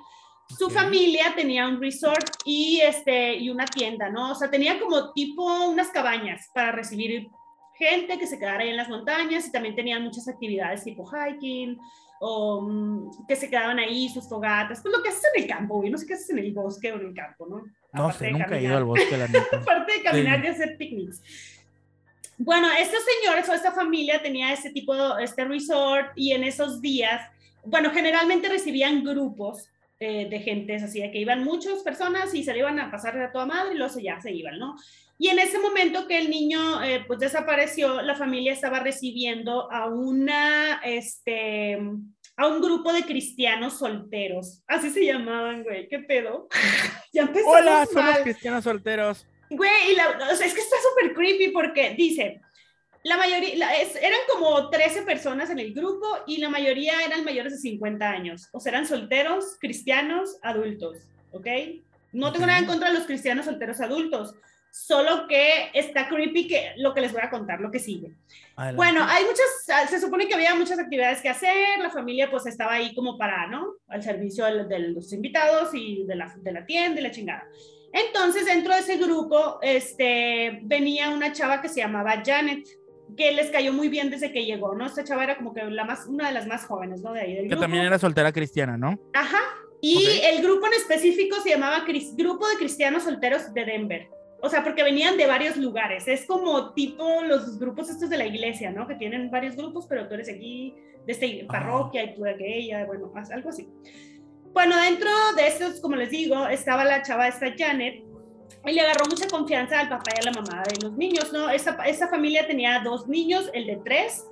[0.48, 4.32] Su familia tenía un resort y, este, y una tienda, ¿no?
[4.32, 7.30] O sea, tenía como tipo unas cabañas para recibir
[7.82, 11.78] gente que se quedara ahí en las montañas y también tenían muchas actividades tipo hiking
[12.20, 15.76] o mm, que se quedaban ahí, sus fogatas, pues lo que haces en el campo,
[15.76, 17.56] güey, no sé qué haces en el bosque o en el campo, ¿no?
[17.92, 18.70] No Aparte sé, de nunca he caminar.
[18.70, 19.56] ido al bosque, la neta.
[19.56, 20.46] Aparte de caminar Sí.
[20.46, 21.22] y hacer picnics.
[22.38, 27.20] Bueno, estos señores o esta familia tenía este tipo, este resort y en esos días,
[27.64, 29.68] bueno, generalmente recibían grupos
[30.00, 33.16] eh, de gentes así, de que iban muchas personas y se le iban a pasar
[33.20, 34.74] a toda madre y luego se- ya se iban, ¿no?
[35.18, 39.86] Y en ese momento que el niño eh, pues desapareció, la familia estaba recibiendo a
[39.88, 41.78] una, este,
[42.36, 44.62] a un grupo de cristianos solteros.
[44.66, 46.48] Así se llamaban, güey, ¿qué pedo?
[47.12, 48.22] ya empezamos Hola, somos mal.
[48.22, 49.26] cristianos solteros.
[49.50, 52.40] Güey, y la- o sea, es que está súper creepy porque dice,
[53.04, 57.22] la mayoría, la- es- eran como 13 personas en el grupo y la mayoría eran
[57.24, 58.48] mayores de 50 años.
[58.52, 60.98] O sea, eran solteros, cristianos, adultos,
[61.32, 61.46] ¿ok?
[62.12, 64.34] No tengo nada en contra de los cristianos solteros adultos,
[64.72, 68.14] solo que está creepy que lo que les voy a contar, lo que sigue.
[68.56, 68.76] Adelante.
[68.76, 72.72] Bueno, hay muchas, se supone que había muchas actividades que hacer, la familia pues estaba
[72.72, 73.74] ahí como para, ¿no?
[73.88, 77.44] Al servicio de, de los invitados y de la, de la tienda y la chingada.
[77.92, 82.66] Entonces, dentro de ese grupo, este, venía una chava que se llamaba Janet,
[83.14, 84.86] que les cayó muy bien desde que llegó, ¿no?
[84.86, 87.12] Esta chava era como que la más, una de las más jóvenes, ¿no?
[87.12, 87.60] De ahí del que grupo.
[87.62, 88.98] también era soltera cristiana, ¿no?
[89.12, 89.40] Ajá.
[89.82, 90.24] Y Ok.
[90.32, 91.84] el grupo en específico se llamaba
[92.16, 94.08] Grupo de Cristianos Solteros de Denver.
[94.42, 96.08] O sea, porque venían de varios lugares.
[96.08, 98.88] Es como tipo los grupos estos de la iglesia, ¿no?
[98.88, 100.74] Que tienen varios grupos, pero tú eres aquí
[101.06, 101.46] de esta Ah.
[101.48, 103.68] parroquia y tú de aquella, bueno, algo así.
[104.52, 108.02] Bueno, dentro de estos, como les digo, estaba la chava esta Janet
[108.66, 111.48] y le agarró mucha confianza al papá y a la mamá de los niños, ¿no?
[111.48, 114.26] Esa, esa familia tenía dos niños, el de tres,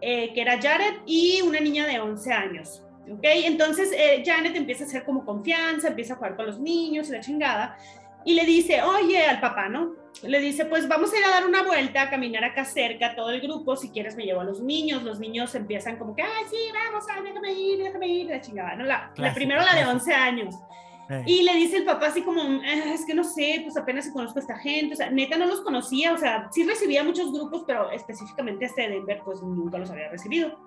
[0.00, 2.82] eh, que era Jared, y una niña de 11 años.
[3.08, 3.22] ¿Ok?
[3.22, 7.12] Entonces eh, Janet empieza a hacer como confianza, empieza a jugar con los niños y
[7.12, 7.76] la chingada,
[8.26, 9.94] y le dice, oye, al papá, ¿no?
[10.22, 13.30] Le dice, pues vamos a ir a dar una vuelta, a caminar acá cerca, todo
[13.30, 16.44] el grupo, si quieres me llevo a los niños, los niños empiezan como que, ay,
[16.50, 18.84] sí, vamos, ah, déjame ir, déjame ir, la chingada, ¿no?
[18.84, 19.90] La, la Clásico, primero la de clásico.
[19.92, 20.54] 11 años.
[21.08, 24.06] Eh, Y le dice el papá así como, "Ah, es que no sé, pues apenas
[24.06, 27.04] si conozco a esta gente, o sea, neta no los conocía, o sea, sí recibía
[27.04, 30.58] muchos grupos, pero específicamente este de Denver, pues nunca los había recibido.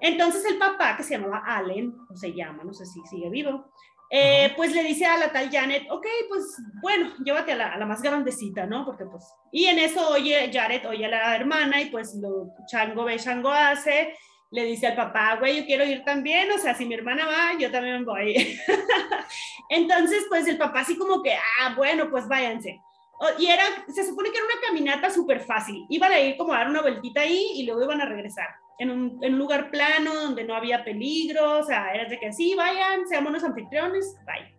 [0.00, 3.66] Entonces el papá, que se llamaba Allen, o se llama, no sé si sigue vivo,
[4.10, 7.78] eh, pues le dice a la tal Janet, ok, pues bueno, llévate a la, a
[7.78, 8.84] la más grandecita, ¿no?
[8.84, 13.04] Porque pues, y en eso oye Jared, oye a la hermana y pues lo chango
[13.04, 14.14] ve, chango hace,
[14.50, 17.58] le dice al papá, güey, yo quiero ir también, o sea, si mi hermana va,
[17.58, 18.34] yo también voy.
[19.68, 22.80] Entonces, pues el papá así como que, ah, bueno, pues váyanse.
[23.18, 25.86] O- Y era, se supone que era una caminata súper fácil.
[25.88, 28.48] Iban a ir como a dar una vueltita ahí y luego iban a regresar.
[28.78, 32.32] En un, en un lugar plano donde no había peligro, o sea, era de que
[32.32, 34.54] sí, vayan, seamos anfitriones, bye.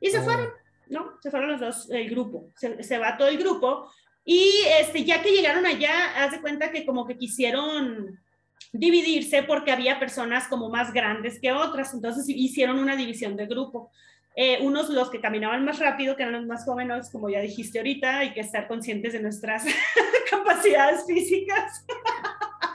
[0.00, 0.50] Y se oh, fueron.
[0.88, 1.12] ¿no?
[1.20, 3.90] Se fueron los dos, el grupo, se, se va todo el grupo.
[4.24, 8.20] Y este, ya que llegaron allá, haz de cuenta que como que quisieron
[8.72, 13.90] dividirse porque había personas como más grandes que otras, entonces hicieron una división de grupo.
[14.38, 17.78] Eh, unos los que caminaban más rápido, que eran los más jóvenes, como ya dijiste
[17.78, 19.64] ahorita, hay que estar conscientes de nuestras
[20.30, 21.86] capacidades físicas.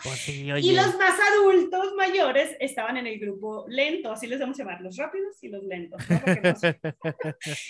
[0.04, 4.64] Pues y los más adultos mayores estaban en el grupo lento, así les vamos a
[4.64, 6.02] llamar, los rápidos y los lentos.
[6.10, 6.74] Entonces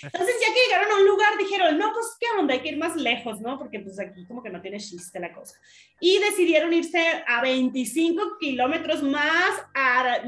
[0.02, 2.96] ya que llegaron a un lugar dijeron, no, pues qué onda, hay que ir más
[2.96, 3.58] lejos, ¿no?
[3.58, 5.56] Porque pues aquí como que no tiene chiste la cosa.
[6.00, 9.64] Y decidieron irse a 25 kilómetros más,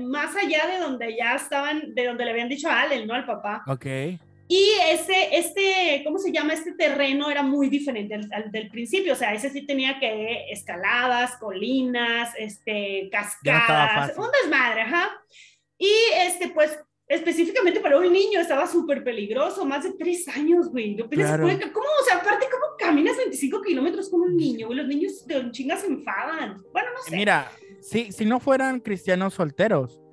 [0.01, 3.15] más allá de donde ya estaban, de donde le habían dicho a Allen, ¿no?
[3.15, 3.63] Al papá.
[3.67, 3.87] Ok.
[4.47, 6.53] Y ese, este, ¿cómo se llama?
[6.53, 11.37] Este terreno era muy diferente al, del principio, o sea, ese sí tenía que escaladas,
[11.39, 15.11] colinas, este, cascadas, un desmadre, ajá.
[15.79, 15.93] Y
[16.27, 16.79] este, pues,
[17.09, 20.95] específicamente para un niño estaba súper peligroso, más de tres años, güey.
[20.95, 21.39] Yo pensé,
[21.73, 21.87] ¿cómo?
[22.01, 24.73] O sea, aparte, ¿cómo caminas 25 kilómetros con un niño?
[24.73, 26.63] Los niños de un chinga se enfadan.
[26.71, 27.17] Bueno, no sé.
[27.17, 30.04] Mira, si, si no fueran cristianos solteros,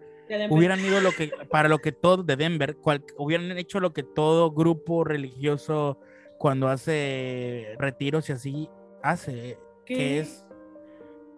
[0.50, 2.78] hubieran ido lo que, para lo que todo de Denver,
[3.18, 6.00] hubieran hecho lo que todo grupo religioso
[6.38, 8.70] cuando hace retiros y así
[9.04, 10.46] hace, que es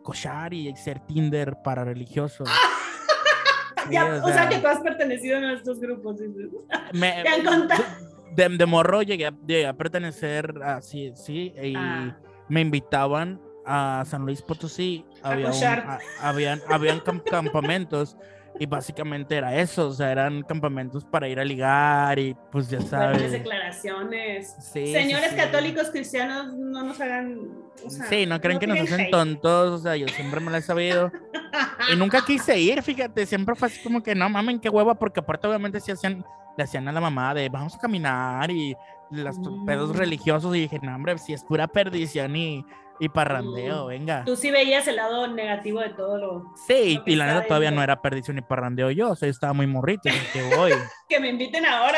[0.01, 2.49] cochar y ser Tinder para religiosos.
[4.23, 6.17] o, sea, que tú has pertenecido a estos grupos.
[6.93, 7.83] Me, han contado?
[8.35, 9.27] De, morro llegué
[9.67, 12.17] a, pertenecer así, sí, y ah.
[12.49, 15.05] me invitaban a San Luis Potosí.
[15.21, 15.51] Había
[16.19, 18.17] habían, habían campamentos
[18.59, 22.81] y básicamente era eso, o sea, eran campamentos para ir a ligar y pues ya
[22.81, 23.31] sabes.
[23.31, 24.55] declaraciones.
[24.59, 27.49] Señores católicos cristianos, no nos hagan.
[28.09, 31.11] sí, no creen que nos hacen tontos, o sea, yo siempre me lo he sabido.
[31.91, 35.19] y nunca quise ir, fíjate, siempre fue así como que no mamen, qué hueva, porque
[35.19, 36.23] aparte obviamente sí hacían,
[36.55, 38.75] le hacían a la mamá de vamos a caminar y
[39.09, 39.97] los pedos mm.
[39.97, 42.65] religiosos y dije, no, hombre, si es pura perdición y
[42.99, 44.23] y parrandeo, venga.
[44.25, 46.53] Tú sí veías el lado negativo de todo lo.
[46.67, 49.53] Sí, y la neta todavía no era perdición ni parrandeo yo, o sea, yo estaba
[49.53, 50.71] muy morrito, que voy.
[51.09, 51.97] que me inviten ahora.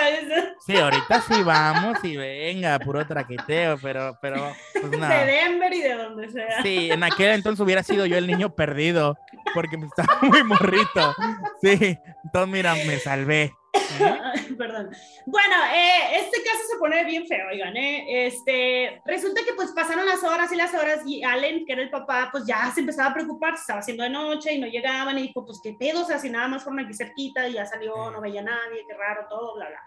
[0.66, 4.92] Sí, ahorita sí vamos y venga, puro traqueteo, pero, pero, pues.
[4.92, 6.62] De Denver y de donde sea.
[6.64, 9.18] Sí, en aquel entonces hubiera sido yo el niño perdido,
[9.54, 11.16] porque estaba muy morrito.
[11.62, 13.54] Sí, entonces mira, me salvé.
[14.58, 14.90] Perdón.
[15.26, 18.28] Bueno, eh, este caso se pone bien feo, oigan, ¿eh?
[18.28, 21.90] Este, resulta que pues pasaron las horas y las horas y Allen, que era el
[21.90, 25.18] papá, pues ya se empezaba a preocupar, se estaba haciendo de noche y no llegaban
[25.18, 27.66] y dijo, pues qué pedo, o sea, si nada más fueron aquí cerquita y ya
[27.66, 29.80] salió, no veía a nadie, qué raro, todo, bla, bla.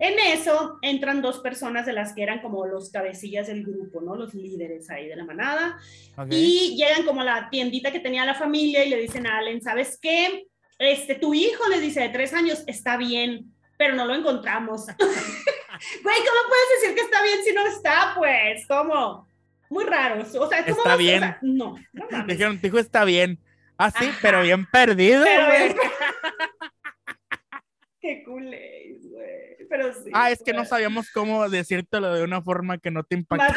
[0.00, 4.14] En eso entran dos personas de las que eran como los cabecillas del grupo, ¿no?
[4.14, 5.76] Los líderes ahí de la manada.
[6.30, 9.60] Y llegan como a la tiendita que tenía la familia y le dicen a Allen,
[9.60, 10.46] ¿sabes qué?
[10.78, 14.86] Este, tu hijo le dice de tres años, está bien, pero no lo encontramos.
[16.02, 18.12] Güey, ¿cómo puedes decir que está bien si no está?
[18.16, 19.28] Pues, ¿cómo?
[19.70, 20.22] Muy raro.
[20.22, 21.36] O sea, ¿cómo está bien.
[21.40, 23.38] no, no Dijeron, tu hijo está bien.
[23.76, 25.76] Ah, sí, pero bien perdido, güey.
[28.00, 29.68] Qué culé, güey.
[29.68, 30.10] Pero sí.
[30.12, 33.46] Ah, es que no sabíamos cómo decírtelo de una forma que no te impacte.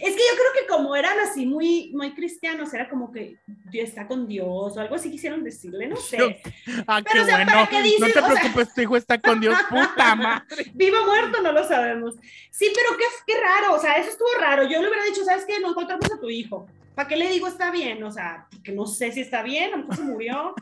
[0.00, 3.38] Es que yo creo que como eran así muy, muy cristianos, era como que
[3.70, 6.42] Dios está con Dios o algo así quisieron decirle, no sé.
[6.86, 7.52] Ah, qué bueno.
[8.00, 10.70] no te preocupes, tu hijo está con Dios, puta madre.
[10.74, 12.14] Vivo o muerto, no lo sabemos.
[12.50, 14.64] Sí, pero qué, qué raro, o sea, eso estuvo raro.
[14.64, 15.60] Yo le hubiera dicho, ¿sabes qué?
[15.60, 16.66] No encontramos a tu hijo.
[16.94, 18.02] ¿Para qué le digo está bien?
[18.04, 20.54] O sea, porque no sé si está bien, a lo mejor se murió.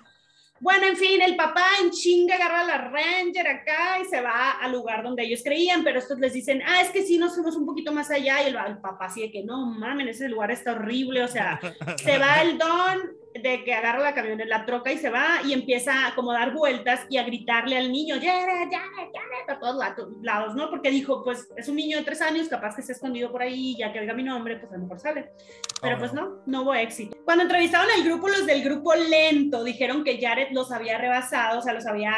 [0.61, 4.53] Bueno, en fin, el papá en chinga agarra a la Ranger acá y se va
[4.53, 7.57] al lugar donde ellos creían, pero estos les dicen, ah, es que sí, nos fuimos
[7.57, 11.25] un poquito más allá y el, papá sigue que no, mamen, ese lugar está horrible,
[11.25, 11.61] o sea,
[11.97, 15.53] se va el don, de que agarra la camioneta, la troca y se va y
[15.53, 19.77] empieza a como dar vueltas y a gritarle al niño, ya, ya, ya, a todos
[20.23, 20.71] lados, ¿no?
[20.71, 23.43] Porque dijo, pues es un niño de tres años, capaz que se ha escondido por
[23.43, 25.31] ahí, ya que oiga mi nombre, pues a lo mejor sale.
[25.83, 27.15] Pero pues no, no hubo éxito.
[27.27, 31.63] Cuando entrevistaron al grupo, los del grupo lento dijeron que Jared los había rebasado, o
[31.63, 32.15] sea, los había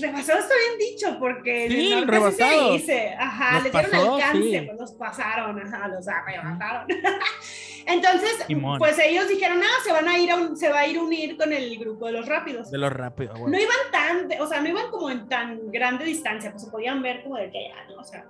[0.00, 2.66] rebasado está bien dicho, porque sí, no, rebasado.
[2.66, 6.86] Se dice, ajá, les dieron alcance, pues los pasaron, ajá, los arrebataron.
[7.86, 8.46] Entonces,
[8.78, 11.36] pues ellos dijeron, ah, se van a ir a se va a ir a unir
[11.36, 12.70] con el grupo de los rápidos.
[12.70, 16.50] De los rápidos, No iban tan, o sea, no iban como en tan grande distancia,
[16.50, 18.00] pues se podían ver como de que ya, ¿no?
[18.00, 18.24] O sea,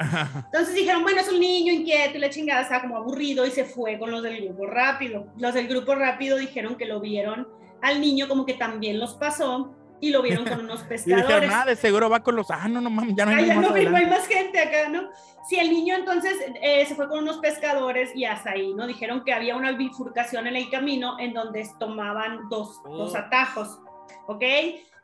[0.46, 3.64] entonces dijeron, bueno, es un niño inquieto y la chingada estaba como aburrido y se
[3.64, 5.28] fue con los del grupo rápido.
[5.38, 7.46] Los del grupo rápido dijeron que lo vieron
[7.80, 9.74] al niño como que también los pasó
[10.04, 11.24] y lo vieron con unos pescadores.
[11.24, 13.50] y dijeron, nada, de seguro va con los, ah, no, no mames, ya no hay,
[13.50, 15.08] ah, no, hay más gente acá, ¿no?
[15.48, 18.86] Si el niño entonces eh, se fue con unos pescadores y hasta ahí, ¿no?
[18.86, 23.18] Dijeron que había una bifurcación en el camino en donde tomaban dos, dos oh.
[23.18, 23.78] atajos.
[24.26, 24.42] ¿ok?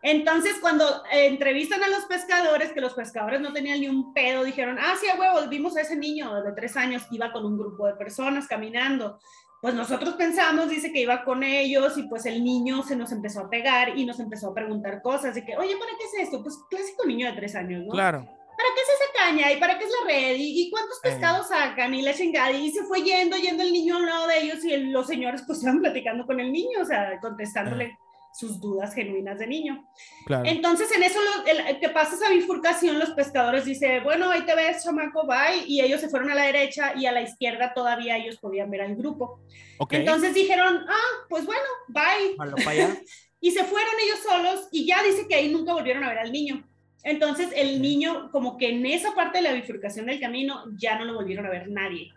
[0.03, 4.45] Entonces, cuando eh, entrevistan a los pescadores, que los pescadores no tenían ni un pedo,
[4.45, 7.59] dijeron, ah, sí, a huevo, vimos a ese niño de tres años, iba con un
[7.59, 9.19] grupo de personas caminando.
[9.61, 13.41] Pues nosotros pensamos, dice que iba con ellos y pues el niño se nos empezó
[13.41, 16.43] a pegar y nos empezó a preguntar cosas de que, oye, ¿para qué es esto?
[16.43, 17.91] Pues clásico niño de tres años, ¿no?
[17.93, 18.21] Claro.
[18.21, 19.53] ¿Para qué es esa caña?
[19.53, 20.37] ¿Y para qué es la red?
[20.39, 21.01] ¿Y, cuántos Eh.
[21.11, 21.93] pescados sacan?
[21.95, 22.53] Y la chingada.
[22.53, 25.07] Y se fue yendo, yendo el niño a un lado de ellos y el- los
[25.07, 27.99] señores pues iban platicando con el niño, o sea, contestándole
[28.33, 29.87] sus dudas genuinas de niño.
[30.27, 30.45] Claro.
[30.47, 34.43] Entonces, en eso, lo- el- el que pasa esa bifurcación, los pescadores dicen, bueno, ahí
[34.43, 35.65] te ves, chamaco, bye.
[35.67, 38.83] Y ellos se fueron a la derecha y a la izquierda todavía ellos podían ver
[38.83, 39.41] al grupo.
[39.79, 39.93] ok.
[39.95, 42.37] Entonces dijeron, ah, pues bueno, bye.
[42.37, 42.97] Malo para allá.
[43.43, 46.31] Y se fueron ellos solos y ya dice que ahí nunca volvieron a ver al
[46.31, 46.63] niño.
[47.03, 51.07] Entonces el niño, como que en esa parte de la bifurcación del camino, ya no
[51.07, 52.13] lo volvieron a ver nadie.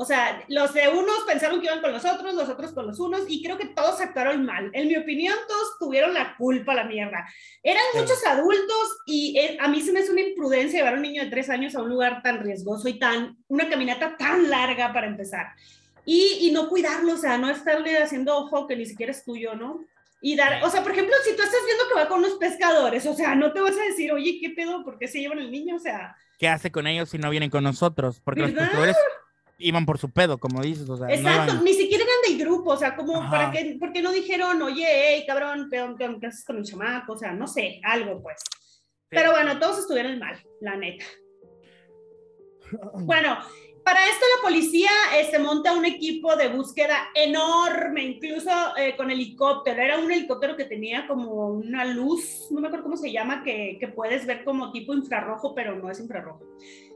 [0.00, 2.98] O sea, los de unos pensaron que iban con los otros, los otros con los
[2.98, 4.70] unos, y creo que todos actuaron mal.
[4.72, 7.28] En mi opinión, todos tuvieron la culpa, la mierda.
[7.62, 7.98] Eran Sí.
[7.98, 11.22] muchos adultos y eh, a mí se me hace una imprudencia llevar a un niño
[11.24, 15.06] de tres años a un lugar tan riesgoso y tan, una caminata tan larga para
[15.06, 15.48] empezar.
[16.06, 19.54] Y, y no cuidarlo, o sea, no estarle haciendo ojo que ni siquiera es tuyo,
[19.54, 19.80] ¿no?
[20.22, 23.04] Y dar, o sea, por ejemplo, si tú estás viendo que va con unos pescadores,
[23.04, 24.82] o sea, no te vas a decir, oye, ¿qué pedo?
[24.82, 25.76] ¿Por qué se llevan el niño?
[25.76, 28.20] O sea, ¿Qué hace con ellos si no vienen con nosotros?
[28.24, 28.66] Porque los ¿Verdad?
[28.68, 28.96] pescadores
[29.60, 30.88] iban por su pedo, como dices.
[30.88, 33.30] O sea, no exacto, iban- ni siquiera eran del grupo, o sea, como, Ajá.
[33.30, 36.64] ¿para qué, ¿por qué no dijeron, oye, hey, cabrón, ¿qué, qué, qué haces con el
[36.64, 37.12] chamaco?
[37.12, 38.42] O sea, no sé, algo pues.
[39.08, 41.04] Pero bueno, todos estuvieron mal, la neta.
[42.94, 43.36] Bueno,
[43.84, 49.82] para esto la policía este, monta un equipo de búsqueda enorme, incluso eh, con helicóptero.
[49.82, 53.76] Era un helicóptero que tenía como una luz, no me acuerdo cómo se llama, que,
[53.80, 56.44] que puedes ver como tipo infrarrojo, pero no es infrarrojo.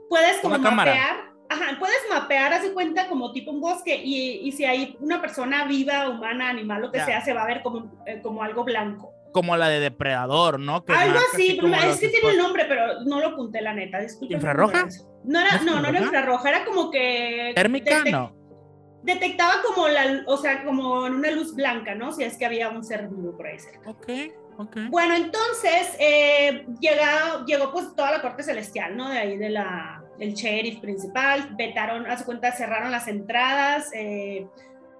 [0.09, 4.53] Puedes como mapear, ajá, puedes mapear, haz de cuenta como tipo un bosque, y, y
[4.53, 7.07] si hay una persona viva, humana, animal, lo que Ya.
[7.07, 9.13] sea, se va a ver como, eh, como algo blanco.
[9.33, 10.85] Como la de Depredador, ¿no?
[10.85, 13.99] Que Algo así, pero es que tiene el nombre, pero no lo apunté, la neta.
[13.99, 14.37] disculpen.
[14.37, 14.87] ¿Infrarroja?
[15.25, 16.49] No, era, ¿No no, era infrarroja?
[16.51, 17.51] era como que.
[17.55, 18.05] ¿Térmica?
[18.11, 18.33] No.
[19.03, 22.13] Detectaba como la, o sea, como en una luz blanca, ¿no?
[22.13, 23.91] Si es que había un ser vivo por ahí cerca.
[23.91, 24.09] Ok,
[24.59, 24.77] ok.
[24.89, 29.11] Bueno, entonces eh, llega, llegó pues toda la corte celestial, ¿no?
[29.11, 34.47] De ahí de la, el sheriff principal, vetaron, a su cuenta, cerraron las entradas eh,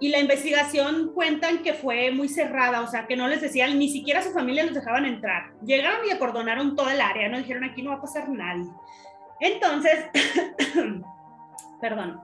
[0.01, 3.89] y la investigación cuentan que fue muy cerrada, o sea, que no les decían, ni
[3.89, 5.53] siquiera a su familia los dejaban entrar.
[5.65, 7.39] Llegaron y acordonaron todo el área, ¿no?
[7.39, 8.69] Dijeron, aquí no va a pasar nadie.
[9.41, 10.07] Entonces,
[11.81, 12.21] perdón.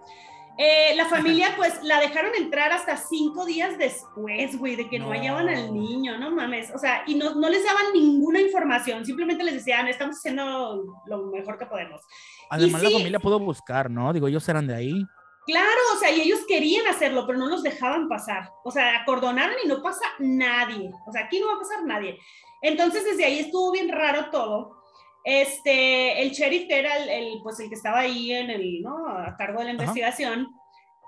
[0.63, 5.07] Eh, la familia, pues, la dejaron entrar hasta cinco días después, güey, de que no,
[5.07, 5.13] No.
[5.13, 6.71] hallaban al niño, no mames.
[6.75, 11.27] O sea, y no, no les daban ninguna información, simplemente les decían, estamos haciendo lo
[11.29, 12.03] mejor que podemos.
[12.51, 12.89] Además, sí.
[12.89, 14.13] la familia pudo buscar, ¿no?
[14.13, 15.03] Digo, ellos eran de ahí.
[15.47, 18.51] Claro, o sea, y ellos querían hacerlo, pero no los dejaban pasar.
[18.63, 20.91] O sea, acordonaron y no pasa nadie.
[21.07, 22.19] O sea, aquí no va a pasar nadie.
[22.61, 24.80] Entonces, desde ahí estuvo bien raro todo.
[25.25, 29.07] Este, el sheriff que era el, el, pues el que estaba ahí en el, ¿no?
[29.09, 29.83] A cargo de la Ajá.
[29.83, 30.49] investigación,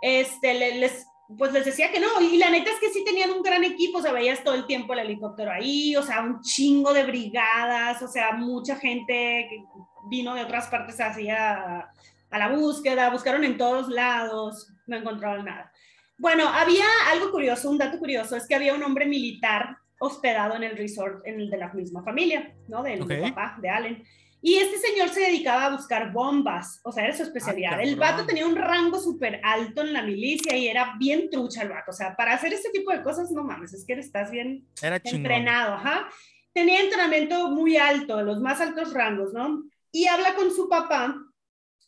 [0.03, 1.07] este, le- les,
[1.39, 2.21] pues les decía que no.
[2.21, 4.67] Y la neta es que sí tenían un gran equipo, o sea, veías todo el
[4.67, 9.65] tiempo el helicóptero ahí, o sea, un chingo de brigadas, o sea, mucha gente que
[10.09, 11.91] vino de otras partes hacia
[12.31, 15.71] a la búsqueda, buscaron en todos lados, no encontraron nada.
[16.19, 20.64] Bueno, había algo curioso, un dato curioso, es que había un hombre militar hospedado en
[20.64, 22.82] el resort en el de la misma familia, ¿no?
[22.82, 23.12] Del Ok.
[23.28, 24.05] papá, de Allen.
[24.44, 27.80] Y este señor se dedicaba a buscar bombas, o sea, era su especialidad.
[27.80, 31.68] el vato tenía un rango súper alto en la milicia y era bien trucha el
[31.68, 31.92] vato.
[31.92, 34.98] O sea, para hacer este tipo de cosas, no mames, es que estás bien Era
[35.00, 35.20] chingón.
[35.20, 36.09] entrenado, ajá.
[36.53, 39.62] Tenía entrenamiento muy alto, de los más altos rangos, ¿no?
[39.92, 41.14] Y habla con su papá,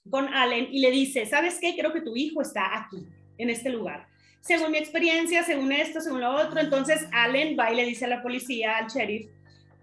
[0.08, 1.74] con Allen, y le dice, ¿sabes qué?
[1.76, 3.04] Creo que tu hijo está aquí,
[3.38, 4.06] en este lugar.
[4.44, 8.08] Según mi experiencia, según esto, según lo otro, entonces Allen va y le dice a
[8.08, 9.26] la policía, al sheriff,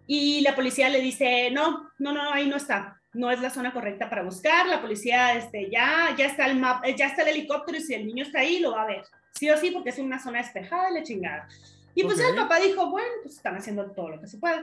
[0.05, 3.73] y la policía le dice, no, no, no, ahí no está, no es la zona
[3.73, 7.79] correcta para buscar, la policía, este, ya, ya está el map, ya está el helicóptero
[7.79, 9.03] y si el niño está ahí, lo va a ver,
[9.33, 11.47] sí o sí, porque es una zona despejada y la chingada.
[11.95, 14.61] Y pues el papá dijo, bueno, pues están haciendo todo lo que se puede.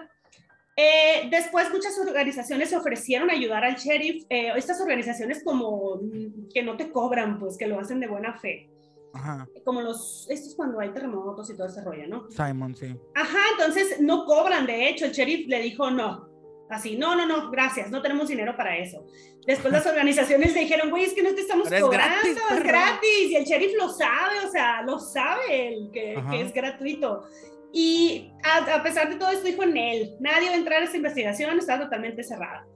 [0.76, 6.50] Eh, después muchas organizaciones se ofrecieron a ayudar al sheriff, eh, estas organizaciones como mm,
[6.54, 8.68] que no te cobran, pues que lo hacen de buena fe,
[9.12, 9.48] Ajá.
[9.64, 12.30] como los, estos cuando hay terremotos y todo ese rollo, ¿no?
[12.30, 12.94] Simon, sí.
[13.14, 16.28] Ajá, entonces no cobran, de hecho, el sheriff le dijo no.
[16.70, 19.06] Así, no, no, no, gracias, no tenemos dinero para eso.
[19.46, 22.36] Después las organizaciones le dijeron, güey, es que no te estamos Pero es cobrando, gratis,
[22.36, 22.68] es perro".
[22.68, 23.30] gratis.
[23.30, 27.24] Y el sheriff lo sabe, o sea, lo sabe él, que, es gratuito.
[27.72, 30.84] Y a, a pesar de todo esto dijo en él, nadie va a entrar a
[30.84, 32.66] esta investigación, está totalmente cerrada.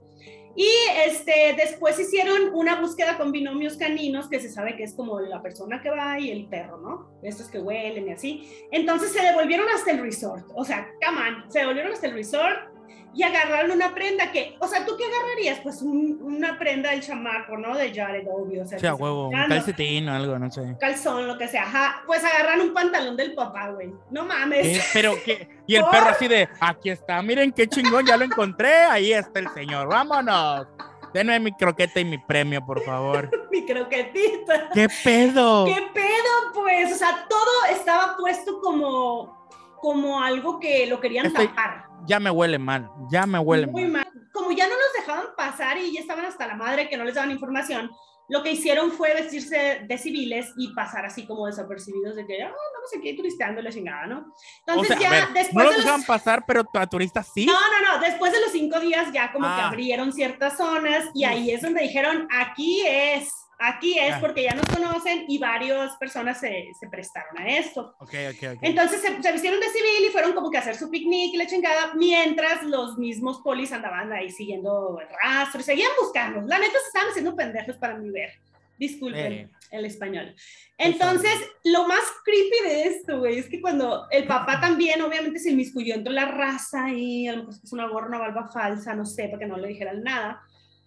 [0.55, 0.69] Y
[1.05, 5.41] este, después hicieron una búsqueda con binomios caninos, que se sabe que es como la
[5.41, 7.19] persona que va y el perro, ¿no?
[7.23, 8.47] Estos que huelen y así.
[8.71, 10.45] Entonces se devolvieron hasta el resort.
[10.55, 12.72] O sea, come on, se devolvieron hasta el resort
[13.15, 15.59] y agarraron una prenda que, o sea, ¿tú qué agarrarías?
[15.59, 17.77] Pues una prenda del chamaco, ¿no?
[17.77, 18.63] De Jared, obvio.
[18.63, 20.75] O sea, sí, a huevo, un calcetín o algo, no sé.
[20.79, 21.63] Calzón, lo que sea.
[21.63, 22.03] Ajá.
[22.07, 23.93] Pues agarran un pantalón del papá, güey.
[24.09, 24.89] No mames.
[24.93, 28.73] Pero que, y el perro así de, aquí está, miren qué chingón, ya lo encontré,
[28.73, 30.67] ahí está el señor, vámonos.
[31.13, 33.29] Denme mi croqueta y mi premio, por favor.
[33.51, 34.69] mi croquetita.
[34.73, 35.65] ¿Qué pedo?
[35.65, 36.91] ¿Qué pedo, pues?
[36.91, 39.47] O sea, todo estaba puesto como,
[39.79, 44.07] como algo que lo querían tapar ya me huele mal, ya me huele Muy mal.
[44.31, 47.15] Como ya no los dejaban pasar y ya estaban hasta la madre que no les
[47.15, 47.91] daban información,
[48.29, 52.51] lo que hicieron fue vestirse de civiles y pasar así como desapercibidos de que, ah,
[52.51, 54.33] oh, vamos aquí turisteando la chingada, ¿no?
[54.65, 55.53] Entonces ya después...
[55.53, 57.45] No los dejaban pasar, pero a turistas sí.
[57.45, 59.67] No, no, no, después de los cinco días ya como que ah.
[59.67, 64.65] abrieron ciertas zonas y ahí es donde dijeron, aquí es Aquí es porque ya nos
[64.65, 67.95] conocen y varias personas se, se prestaron a esto.
[67.99, 68.69] Okay, okay, okay.
[68.69, 71.37] Entonces se, se, vistieron de civil y fueron como que a hacer su picnic y
[71.37, 76.41] la chingada, mientras los mismos polis andaban ahí siguiendo el rastro y seguían buscando.
[76.41, 78.31] La neta se estaban haciendo pendejos para mi ver.
[78.77, 80.35] Disculpen el español.
[80.77, 81.33] Entonces,
[81.63, 85.95] lo más creepy de esto, güey, es que cuando el papá también, obviamente, se inmiscuyó
[85.95, 89.29] entre la raza y a lo mejor es una gorra, una barba falsa, no sé,
[89.29, 90.43] para que no le dijeran nada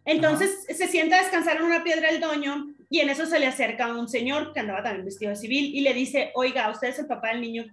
[0.06, 3.46] entonces se sienta a descansar en una piedra del doño y en eso se le
[3.46, 6.98] acerca un señor que andaba también vestido de civil y le dice, oiga, usted es
[7.00, 7.66] el papá del niño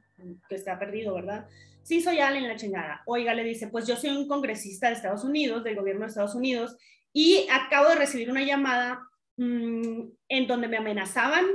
[0.50, 1.46] que está perdido, ¿verdad?
[1.84, 3.04] Sí, soy Allen la chingada.
[3.06, 6.34] Oiga, le dice, pues yo soy un congresista de Estados Unidos, del gobierno de Estados
[6.34, 6.76] Unidos,
[7.12, 9.02] y acabo de recibir una llamada
[9.38, 11.46] mm, en donde me amenazaban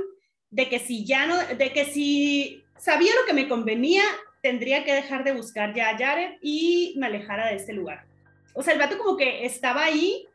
[0.49, 4.03] de que si ya no, de que si sabía lo que me convenía,
[4.41, 8.05] tendría que dejar de buscar ya a Jared y me alejara de este lugar.
[8.53, 10.25] O sea, el vato como que estaba ahí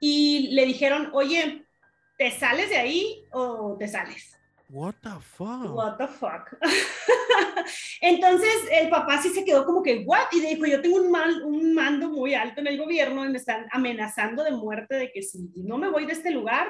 [0.00, 1.66] y le dijeron, oye,
[2.18, 4.36] ¿te sales de ahí o te sales?
[4.68, 5.74] What the fuck?
[5.74, 6.56] What the fuck.
[8.00, 10.26] Entonces el papá sí se quedó como que, what?
[10.32, 13.38] Y dijo, yo tengo un, mal, un mando muy alto en el gobierno y me
[13.38, 16.66] están amenazando de muerte de que si no me voy de este lugar,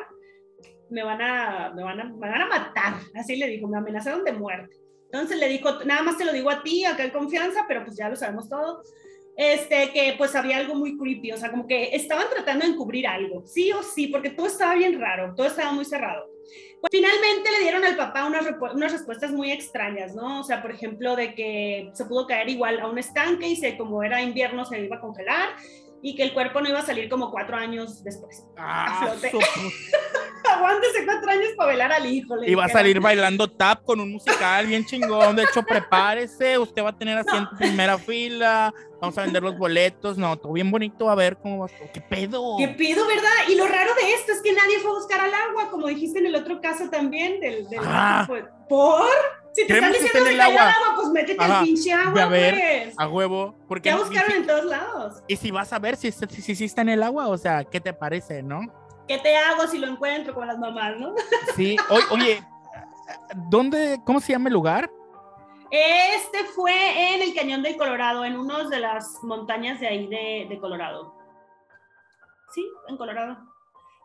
[0.91, 2.95] me van a, me van a, me van a matar.
[3.15, 4.77] Así le dijo, me amenazaron de muerte.
[5.05, 7.97] Entonces le dijo, nada más te lo digo a ti, acá hay confianza, pero pues
[7.97, 8.83] ya lo sabemos todo
[9.37, 13.07] este, que pues había algo muy creepy, o sea, como que estaban tratando de encubrir
[13.07, 16.31] algo, sí o sí, porque todo estaba bien raro, todo estaba muy cerrado.
[16.81, 20.41] Pues, finalmente le dieron al papá unas, unas respuestas muy extrañas, ¿no?
[20.41, 23.77] O sea, por ejemplo, de que se pudo caer igual a un estanque y se,
[23.77, 25.51] como era invierno se iba a congelar
[26.03, 28.45] y que el cuerpo no iba a salir como cuatro años después.
[28.57, 29.13] Ah,
[30.57, 32.37] Aguántese cuatro años para velar al hijo.
[32.45, 35.35] Y va a salir bailando tap con un musical bien chingón.
[35.35, 39.59] De hecho, prepárese, usted va a tener asiento en primera fila, vamos a vender los
[39.59, 41.69] boletos, no, todo bien bonito, a ver cómo va.
[41.93, 42.57] ¿Qué pedo?
[42.59, 43.31] ¿Qué pedo, verdad?
[43.49, 46.21] Y lo raro de esto es que nadie fue a buscar al agua, como dijiste
[46.21, 47.69] en el otro caso también, del...
[47.69, 48.29] del ah.
[48.69, 49.09] ¿Por?
[49.57, 50.71] Si te están diciendo que el agua.
[50.71, 52.95] agua, pues métete al pinche agua, a ver, pues.
[52.99, 53.55] A huevo.
[53.67, 55.23] Porque ya buscaron en todos lados.
[55.27, 57.81] Y si vas a ver si, si, si, está en el agua, o sea, ¿qué
[57.81, 58.61] te parece, no?
[59.09, 61.15] ¿Qué te hago si lo encuentro con las mamás, no?
[61.57, 61.75] Sí,
[62.11, 62.45] oye,
[63.49, 64.91] ¿dónde, cómo se llama el lugar?
[65.71, 70.49] Este fue en el Cañón del Colorado, en una de las montañas de ahí de,
[70.51, 71.15] de Colorado.
[72.53, 73.39] Sí, en Colorado.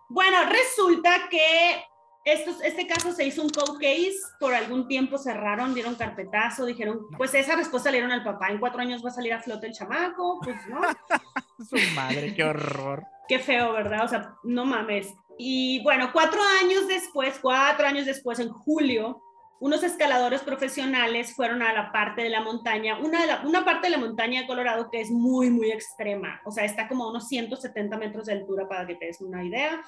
[0.08, 1.84] Bueno, resulta que
[2.24, 7.08] estos, este caso se hizo un cold case, por algún tiempo cerraron, dieron carpetazo, dijeron,
[7.18, 9.68] pues esa respuesta le dieron al papá, en cuatro años va a salir a flote
[9.68, 10.82] el chamaco, pues no.
[11.70, 13.06] Su madre, qué horror.
[13.28, 14.06] Qué feo, ¿verdad?
[14.06, 15.14] O sea, no mames.
[15.38, 19.22] Y bueno, cuatro años después, cuatro años después, en julio,
[19.60, 23.88] unos escaladores profesionales fueron a la parte de la montaña, una, de la, una parte
[23.88, 27.10] de la montaña de Colorado que es muy, muy extrema, o sea, está como a
[27.12, 29.84] unos 170 metros de altura para que te des una idea.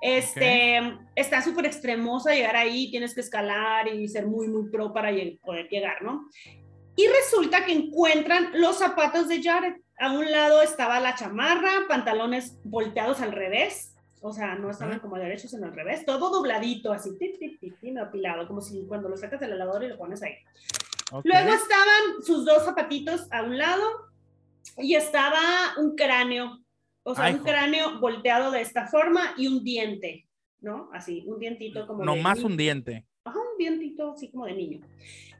[0.00, 0.80] Este,
[1.14, 5.10] está súper extremosa llegar ahí, tienes que escalar y ser muy, muy pro para
[5.42, 6.28] poder llegar, ¿no?
[6.96, 9.74] Y resulta que encuentran los zapatos de Jared.
[9.98, 15.16] A un lado estaba la chamarra, pantalones volteados al revés, o sea, no estaban como
[15.16, 19.16] derechos, sino al revés, todo dobladito, así, tip, tip, tip, apilado, como si cuando lo
[19.16, 20.34] sacas del lavador y lo pones ahí.
[21.24, 23.84] Luego estaban sus dos zapatitos a un lado
[24.76, 25.40] y estaba
[25.78, 26.58] un cráneo
[27.02, 30.26] o sea, un cráneo volteado de esta forma y un diente,
[30.60, 30.90] ¿no?
[30.92, 33.06] Así, un dientito como No más un diente.
[33.24, 34.80] Ajá, un dientito así como de niño.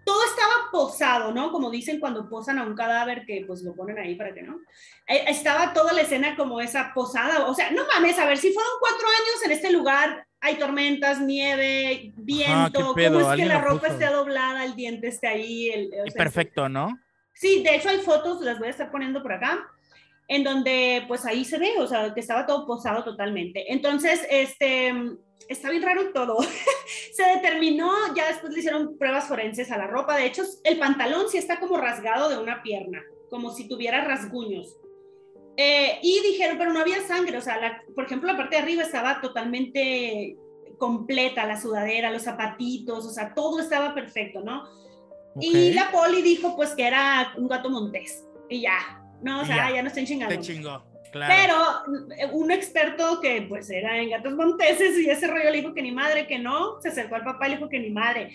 [0.04, 1.52] Todo estaba posado, ¿no?
[1.52, 4.58] Como dicen cuando posan a un cadáver que pues lo ponen ahí para que no.
[5.06, 7.46] Eh, estaba toda la escena como esa posada.
[7.46, 11.20] O sea, no mames, a ver, si fueron cuatro años en este lugar, hay tormentas,
[11.20, 15.68] nieve, viento, ¿cómo es que la ropa esté doblada, el diente esté ahí?
[15.68, 16.98] El, Perfecto, ¿no?
[17.34, 19.70] Sí, de hecho hay fotos, las voy a estar poniendo por acá
[20.30, 23.72] en donde pues ahí se ve, o sea, que estaba todo posado totalmente.
[23.72, 24.94] Entonces, este,
[25.48, 26.38] está bien raro todo.
[27.12, 31.28] se determinó, ya después le hicieron pruebas forenses a la ropa, de hecho, el pantalón
[31.28, 34.76] sí está como rasgado de una pierna, como si tuviera rasguños.
[35.56, 38.84] Eh, y dijeron, pero no había sangre, o sea, por ejemplo, la parte de arriba
[38.84, 40.36] estaba totalmente
[40.78, 44.62] completa, la sudadera, los zapatitos, o sea, todo estaba perfecto, ¿no?
[45.40, 49.72] Y la poli dijo pues que era un gato montés y ya, no, o sea,
[49.72, 50.34] ya, no estén chingando.
[50.34, 50.82] Te chingó.
[51.12, 51.56] Pero
[52.16, 55.82] eh, un experto que pues era en gatos monteses y ese rollo le dijo que
[55.82, 58.30] ni madre, que no, se acercó al papá y le dijo que ni madre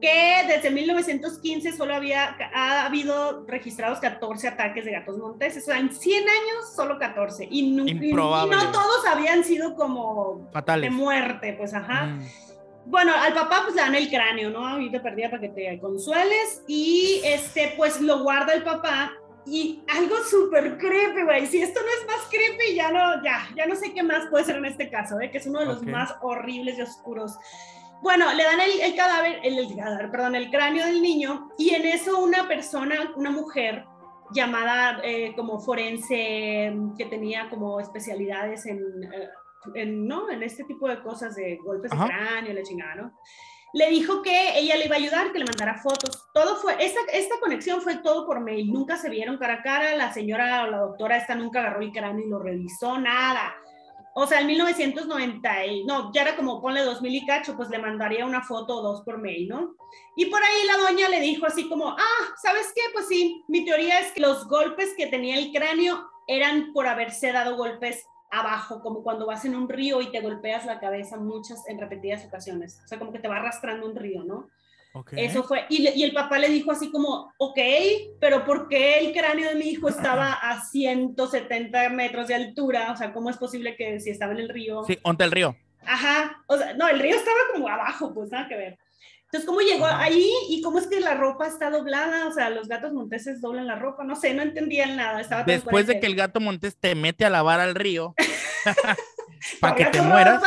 [0.00, 5.78] que desde 1915 solo había ha habido registrados 14 ataques de gatos monteses, o sea,
[5.78, 11.74] en 100 años solo 14 y, no todos habían sido como fatales de muerte, pues
[11.74, 12.06] ajá.
[12.06, 12.26] Mm.
[12.86, 14.80] Bueno, al papá pues le dan el cráneo, ¿no?
[14.80, 19.12] Y te perdía para que te consueles y este pues lo guarda el papá
[19.50, 21.46] y algo súper creepy, güey.
[21.46, 24.44] Si esto no es más creepy, ya no, ya, ya no sé qué más puede
[24.44, 25.30] ser en este caso, ¿eh?
[25.30, 27.38] que es uno de los más horribles y oscuros.
[28.02, 32.20] Bueno, le dan el, cadáver, el, cadáver, perdón, el cráneo del niño y en eso
[32.22, 33.86] una persona, una mujer
[34.30, 39.28] llamada eh, como forense que tenía como especialidades en, eh,
[39.74, 40.30] en, ¿no?
[40.30, 43.12] en este tipo de cosas de golpes de cráneo, la chingada, ¿no?
[43.74, 46.28] Le dijo que ella le iba a ayudar, que le mandara fotos.
[46.32, 48.72] Todo fue, esta, esta conexión fue todo por mail.
[48.72, 49.96] Nunca se vieron cara a cara.
[49.96, 53.54] La señora o la doctora esta nunca agarró el cráneo y lo revisó, nada
[54.20, 57.78] o sea, en 1990, y, no, ya era como ponle 2000 y cacho, pues le
[57.78, 59.76] mandaría una foto o dos por mail, ¿no?
[60.16, 62.82] Y por ahí la doña le dijo así como, ah, ¿sabes qué?
[62.92, 67.30] Pues sí, mi teoría es que los golpes que tenía el cráneo eran por haberse
[67.30, 71.66] dado golpes abajo, como cuando vas en un río y te golpeas la cabeza muchas,
[71.68, 72.80] en repetidas ocasiones.
[72.84, 74.48] O sea, como que te va arrastrando un río, ¿no?
[75.12, 77.58] Eso fue, y, y, el papá le dijo así como, ok,
[78.18, 82.90] pero ¿por qué el cráneo de mi hijo estaba a 170 metros de altura?
[82.92, 84.82] O sea, ¿cómo es posible que si estaba en el río?
[84.84, 85.56] Sí, onte el río.
[85.86, 88.78] Ajá, o sea, no, el río estaba como abajo, pues nada que ver.
[89.30, 90.32] Entonces, ¿cómo llegó ahí?
[90.48, 92.26] ¿Y cómo es que la ropa está doblada?
[92.28, 94.02] O sea, los gatos monteses doblan la ropa.
[94.02, 95.20] No sé, no entendían nada.
[95.20, 98.14] Estaba Después de que el gato montés te mete a lavar al río
[99.60, 100.42] para que te mueras,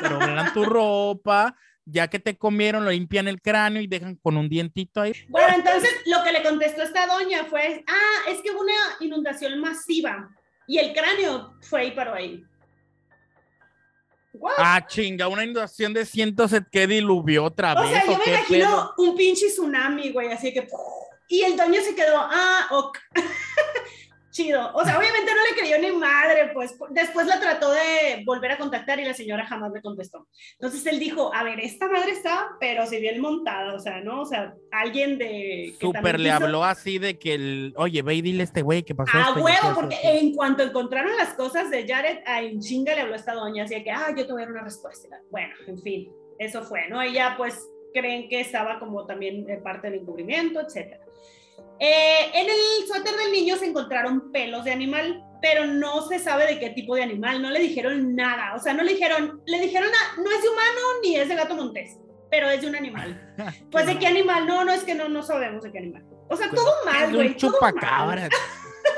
[0.00, 1.54] pero doblan tu ropa,
[1.84, 5.12] ya que te comieron, lo limpian el cráneo y dejan con un dientito ahí.
[5.28, 9.60] Bueno, entonces lo que le contestó esta doña fue, ah, es que hubo una inundación
[9.60, 10.30] masiva
[10.66, 12.42] y el cráneo fue ahí para ahí.
[14.58, 17.84] Ah, chinga, una inundación de cientos que diluvió otra vez.
[17.84, 20.68] O sea, yo me imagino un pinche tsunami, güey, así que...
[21.26, 22.98] Y el doño se quedó, ah, ok.
[24.34, 24.70] Chido.
[24.74, 28.58] O sea, obviamente no le creyó ni madre, pues después la trató de volver a
[28.58, 30.26] contactar y la señora jamás le contestó.
[30.58, 34.22] Entonces él dijo, a ver, esta madre está, pero si bien montada, o sea, ¿no?
[34.22, 35.74] O sea, alguien de...
[35.80, 38.94] Súper le habló así de que el, oye, ve y dile a este güey que
[38.94, 39.12] pasó.
[39.14, 43.18] Ah, huevo, porque en cuanto encontraron las cosas de Jared, a chinga le habló a
[43.18, 45.20] esta doña, así que, ah, yo te voy a dar una respuesta.
[45.30, 47.00] Bueno, en fin, eso fue, ¿no?
[47.00, 51.03] Ella pues creen que estaba como también parte del encubrimiento, etcétera.
[51.80, 56.46] Eh, en el suéter del niño se encontraron pelos de animal, pero no se sabe
[56.46, 59.60] de qué tipo de animal, no le dijeron nada, o sea, no le dijeron, le
[59.60, 61.98] dijeron, no es de humano ni es de gato montés,
[62.30, 63.34] pero es de un animal.
[63.70, 66.04] pues de qué animal, no, no es que no, no sabemos de qué animal.
[66.28, 67.36] O sea, pues, todo mal, güey.
[67.36, 68.30] Chupacabras.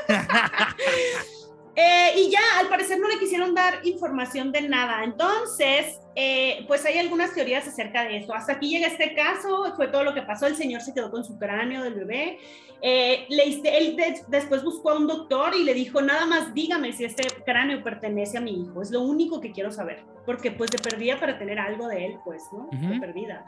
[1.78, 5.04] Eh, y ya, al parecer no le quisieron dar información de nada.
[5.04, 8.32] Entonces, eh, pues hay algunas teorías acerca de esto.
[8.32, 10.46] Hasta aquí llega este caso, fue todo lo que pasó.
[10.46, 12.38] El señor se quedó con su cráneo del bebé.
[12.80, 13.96] Eh, le, él
[14.28, 18.38] después buscó a un doctor y le dijo, nada más dígame si este cráneo pertenece
[18.38, 18.80] a mi hijo.
[18.80, 20.04] Es lo único que quiero saber.
[20.24, 22.68] Porque pues de perdida para tener algo de él, pues, ¿no?
[22.72, 23.44] De perdida.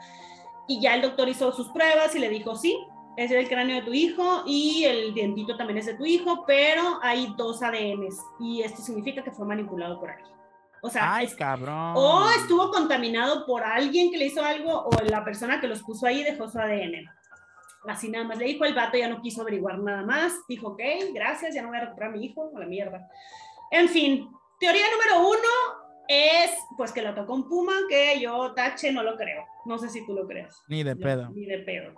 [0.67, 2.77] Y ya el doctor hizo sus pruebas y le dijo, sí,
[3.17, 6.99] es el cráneo de tu hijo y el dientito también es de tu hijo, pero
[7.01, 10.38] hay dos ADNs y esto significa que fue manipulado por alguien.
[10.81, 11.93] O sea, Ay, cabrón.
[11.95, 16.05] o estuvo contaminado por alguien que le hizo algo o la persona que los puso
[16.05, 17.09] ahí dejó su ADN.
[17.87, 20.33] Así nada más le dijo el vato, ya no quiso averiguar nada más.
[20.47, 20.81] Dijo, ok,
[21.13, 23.07] gracias, ya no voy a recuperar a mi hijo, a la mierda.
[23.71, 24.29] En fin,
[24.59, 29.15] teoría número uno es pues que lo tocó un puma, que yo tache no lo
[29.15, 29.45] creo.
[29.65, 30.61] No sé si tú lo crees.
[30.67, 31.29] Ni de pedo.
[31.29, 31.93] Ni de pedo.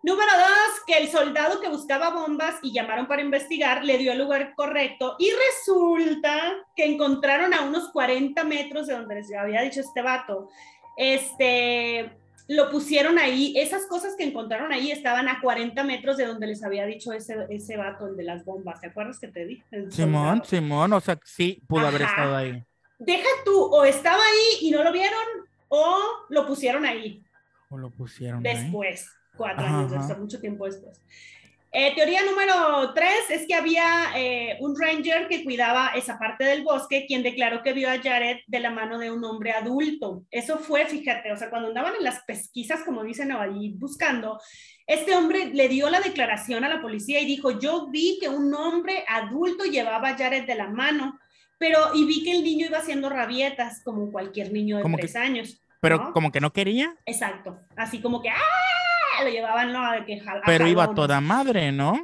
[0.00, 4.18] Número dos, que el soldado que buscaba bombas y llamaron para investigar le dio el
[4.18, 9.80] lugar correcto y resulta que encontraron a unos 40 metros de donde les había dicho
[9.80, 10.50] este vato.
[10.96, 12.12] Este,
[12.46, 16.62] lo pusieron ahí, esas cosas que encontraron ahí estaban a 40 metros de donde les
[16.62, 18.80] había dicho ese, ese vato, el de las bombas.
[18.80, 19.64] ¿Te acuerdas que te dije?
[19.90, 22.64] Simón, Simón, o sea, sí pudo haber estado ahí.
[23.00, 25.24] Deja tú, o estaba ahí y no lo vieron,
[25.66, 25.98] o
[26.28, 27.20] lo pusieron ahí.
[27.68, 31.00] O lo pusieron después cuatro años, mucho tiempo después.
[31.70, 36.64] Eh, teoría número tres es que había eh, un ranger que cuidaba esa parte del
[36.64, 40.24] bosque, quien declaró que vio a Jared de la mano de un hombre adulto.
[40.30, 44.40] Eso fue, fíjate, o sea, cuando andaban en las pesquisas, como dicen ahí, buscando,
[44.86, 48.54] este hombre le dio la declaración a la policía y dijo, yo vi que un
[48.54, 51.18] hombre adulto llevaba a Jared de la mano,
[51.58, 55.62] pero y vi que el niño iba haciendo rabietas, como cualquier niño de tres años.
[55.82, 56.96] Pero como que no quería.
[57.04, 58.87] Exacto, así como que, ¡ah!
[59.24, 59.92] Lo llevaban, ¿no?
[59.92, 61.94] De que pero iba toda madre, ¿no?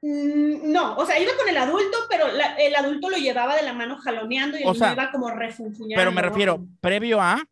[0.00, 2.26] Mm, no, o sea, iba con el adulto, pero
[2.58, 6.00] el adulto lo llevaba de la mano jaloneando y niño iba como refunfuñando.
[6.00, 7.42] Pero me refiero, previo a,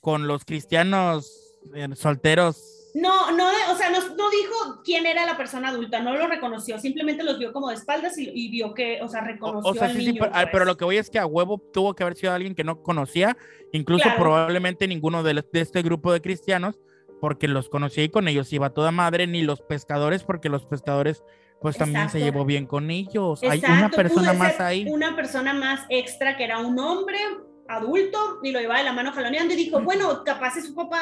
[0.00, 1.30] con los cristianos
[1.74, 6.14] eh, solteros no, no, o sea, no, no, dijo quién era la persona adulta, no
[6.14, 9.74] lo reconoció, simplemente los vio como de espaldas y, vio que, o sea, reconoció o,
[9.74, 10.46] sea, sí, sí, pero, pues.
[10.52, 12.82] pero, lo que voy es que a huevo tuvo que haber sido alguien que no
[12.82, 13.36] conocía,
[13.72, 16.80] incluso probablemente ninguno de, de, este grupo de cristianos,
[17.22, 21.22] porque los conocía y con ellos iba toda madre, ni los pescadores, porque los pescadores
[21.60, 23.40] pues también se llevó bien con ellos.
[23.44, 24.86] Hay una persona más ahí.
[24.88, 27.16] Una persona más extra que era un hombre
[27.68, 31.00] adulto y lo llevaba de la mano jaloneando y dijo, bueno, capaz es su papá,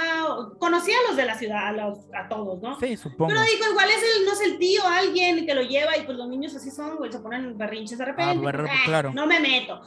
[0.59, 1.75] conocía a los de la ciudad,
[2.13, 2.79] a, todos, ¿no?
[2.79, 3.33] Sí, supongo.
[3.33, 6.19] Pero dijo, igual es el, no es el tío, alguien que lo lleva y pues
[6.19, 8.47] los niños así son, güey, se ponen berrinches de repente.
[8.47, 9.15] Ah, pues, claro.
[9.15, 9.81] No me meto.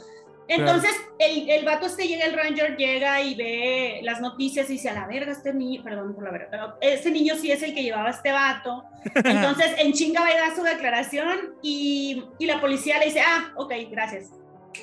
[0.55, 4.89] Entonces, el, el, vato este llega, el ranger llega y ve las noticias y dice,
[4.89, 7.73] a la verga, este niño, perdón por la verga, pero ese niño sí es el
[7.73, 8.85] que llevaba a este vato.
[9.15, 13.51] Entonces, en chinga va a dar su declaración y, y la policía le dice, ah,
[13.55, 14.31] ok, gracias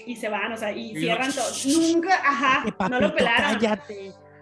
[0.06, 1.50] y se van, o sea, y cierran todo.
[1.66, 3.58] Nunca, ajá, no lo pelaron.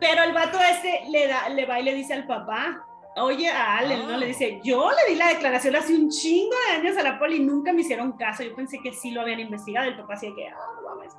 [0.01, 2.87] Pero el vato este le, da, le va y le dice al papá,
[3.21, 4.17] oye, a Allen, ¿no?
[4.17, 4.29] Le ah.
[4.29, 7.41] dice, yo le di la declaración hace un chingo de años a la poli y
[7.41, 8.43] nunca me hicieron caso.
[8.43, 9.89] Yo pensé que sí lo habían investigado.
[9.89, 11.15] El papá decía que, ah, vamos.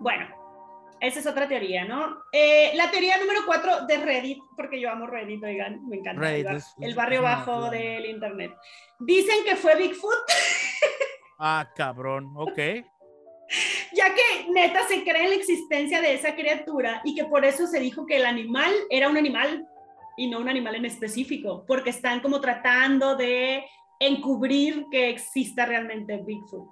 [0.00, 0.26] Bueno,
[1.00, 2.22] esa es otra teoría, ¿no?
[2.32, 6.22] Eh, la teoría número cuatro de Reddit, porque yo amo Reddit, oigan, me encanta.
[6.22, 8.52] Reddit el, barrio bajo del internet.
[8.98, 10.18] Dicen que fue Bigfoot.
[11.38, 12.58] ah, cabrón, ok
[13.92, 17.66] ya que neta se cree en la existencia de esa criatura y que por eso
[17.66, 19.66] se dijo que el animal era un animal
[20.18, 23.64] y no un animal en específico, porque están como tratando de
[24.00, 26.68] encubrir que exista realmente Bigfoot.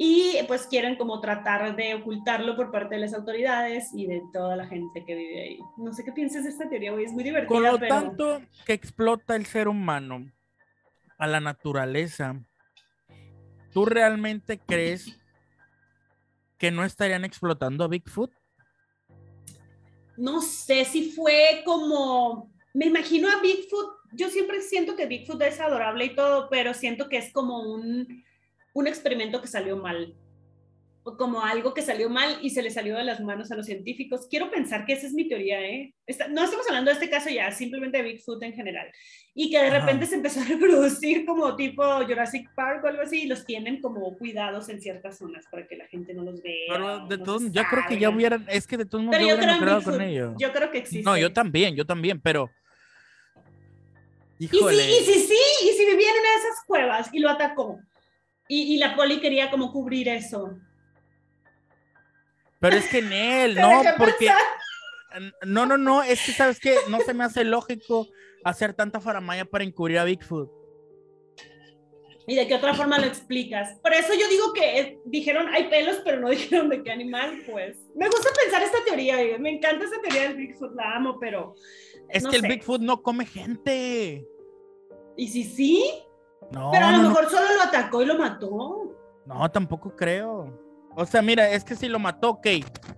[0.00, 4.54] Y pues quieren como tratar de ocultarlo por parte de las autoridades y de toda
[4.54, 5.58] la gente que vive ahí.
[5.76, 7.48] No sé qué piensas de esta teoría, es muy divertida.
[7.48, 10.30] Con lo tanto que explota el ser humano
[11.18, 12.40] a la naturaleza,
[13.72, 15.18] ¿tú realmente crees
[16.58, 18.30] que no estarían explotando a Bigfoot?
[20.16, 25.58] No sé si fue como, me imagino a Bigfoot, yo siempre siento que Bigfoot es
[25.58, 28.24] adorable y todo, pero siento que es como un,
[28.72, 30.14] un experimento que salió mal
[31.16, 34.26] como algo que salió mal y se le salió de las manos a los científicos.
[34.28, 35.94] Quiero pensar que esa es mi teoría, ¿eh?
[36.30, 38.90] no estamos hablando de este caso ya, simplemente de Bigfoot en general.
[39.34, 43.22] Y que de repente se empezó a reproducir como tipo Jurassic Park o algo así,
[43.22, 46.66] y los tienen como cuidados en ciertas zonas para que la gente no los vea.
[46.68, 49.82] Pero de todos, yo creo que ya hubieran, es que de todos modos yo, creo
[49.82, 50.34] con ellos.
[50.38, 51.04] Yo creo que existe.
[51.04, 52.50] No, yo también, yo también, pero...
[54.38, 54.84] Híjole.
[54.84, 57.30] Y si, y si sí, y si vivía en una de esas cuevas y lo
[57.30, 57.80] atacó.
[58.48, 60.56] Y, y la poli quería como cubrir eso.
[62.60, 64.30] Pero es que en él, no, porque.
[65.46, 68.06] No, no, no, es que sabes que no se me hace lógico
[68.44, 70.50] hacer tanta faramaya para encubrir a Bigfoot.
[72.26, 73.78] ¿Y de qué otra forma lo explicas?
[73.80, 77.78] Por eso yo digo que dijeron hay pelos, pero no dijeron de qué animal, pues.
[77.96, 81.54] Me gusta pensar esta teoría, me encanta esa teoría del Bigfoot, la amo, pero.
[82.08, 84.26] Es que el Bigfoot no come gente.
[85.16, 85.84] ¿Y si sí?
[86.52, 86.70] No.
[86.70, 88.96] Pero a lo mejor solo lo atacó y lo mató.
[89.26, 90.68] No, tampoco creo.
[90.96, 92.46] O sea, mira, es que si lo mató, ok,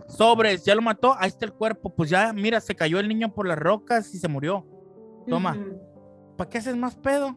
[0.08, 3.34] sobres, ya lo mató, ahí está el cuerpo, pues ya, mira, se cayó el niño
[3.34, 4.64] por las rocas y se murió.
[5.28, 5.58] Toma,
[6.36, 7.36] ¿para qué haces más pedo?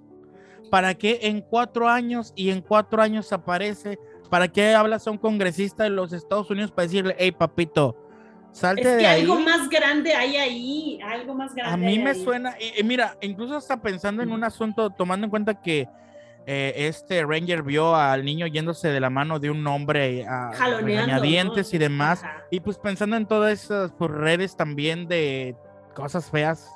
[0.71, 3.99] ¿Para qué en cuatro años y en cuatro años aparece?
[4.29, 7.97] ¿Para qué hablas a un congresista de los Estados Unidos para decirle, hey, papito,
[8.53, 9.21] salte es que de ahí?
[9.21, 11.73] Algo más grande hay ahí, algo más grande.
[11.73, 15.61] A mí me suena, y, mira, incluso está pensando en un asunto, tomando en cuenta
[15.61, 15.89] que
[16.45, 21.73] eh, este Ranger vio al niño yéndose de la mano de un hombre a añadientes
[21.73, 22.23] y demás.
[22.51, 25.55] Y pues pensando en todas esas pues, redes también de
[25.95, 26.69] cosas feas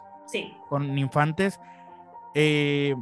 [0.69, 1.59] con infantes,
[2.33, 2.95] eh,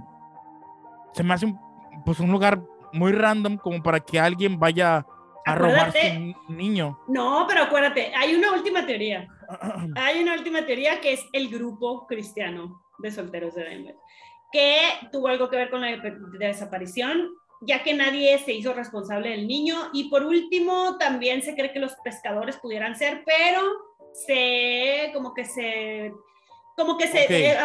[1.13, 1.59] se me hace un,
[2.03, 2.61] pues un lugar
[2.93, 5.05] muy random como para que alguien vaya
[5.45, 6.99] a robarse un niño.
[7.07, 9.27] No, pero acuérdate, hay una última teoría.
[9.95, 13.95] hay una última teoría que es el grupo cristiano de solteros de Denver
[14.55, 14.77] que
[15.11, 15.97] tuvo algo que ver con la
[16.39, 19.75] desaparición, ya que nadie se hizo responsable del niño.
[19.91, 23.61] Y por último, también se cree que los pescadores pudieran ser, pero
[24.13, 26.13] se, como que se
[26.75, 27.57] como que se, eh,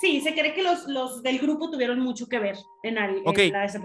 [0.00, 3.38] sí, se cree que los, los del grupo tuvieron mucho que ver en, el, Ok,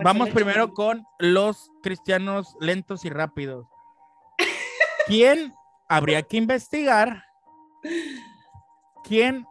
[0.04, 3.68] vamos primero con los cristianos lentos y rápidos.
[5.08, 5.54] ¿Quién
[5.88, 7.24] habría que investigar?
[9.04, 9.46] ¿Quién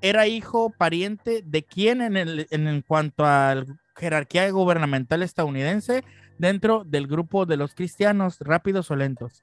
[0.00, 6.04] era hijo, pariente de quién en, el, en, cuanto a la jerarquía gubernamental estadounidense
[6.38, 9.42] dentro del grupo de los cristianos rápidos o lentos?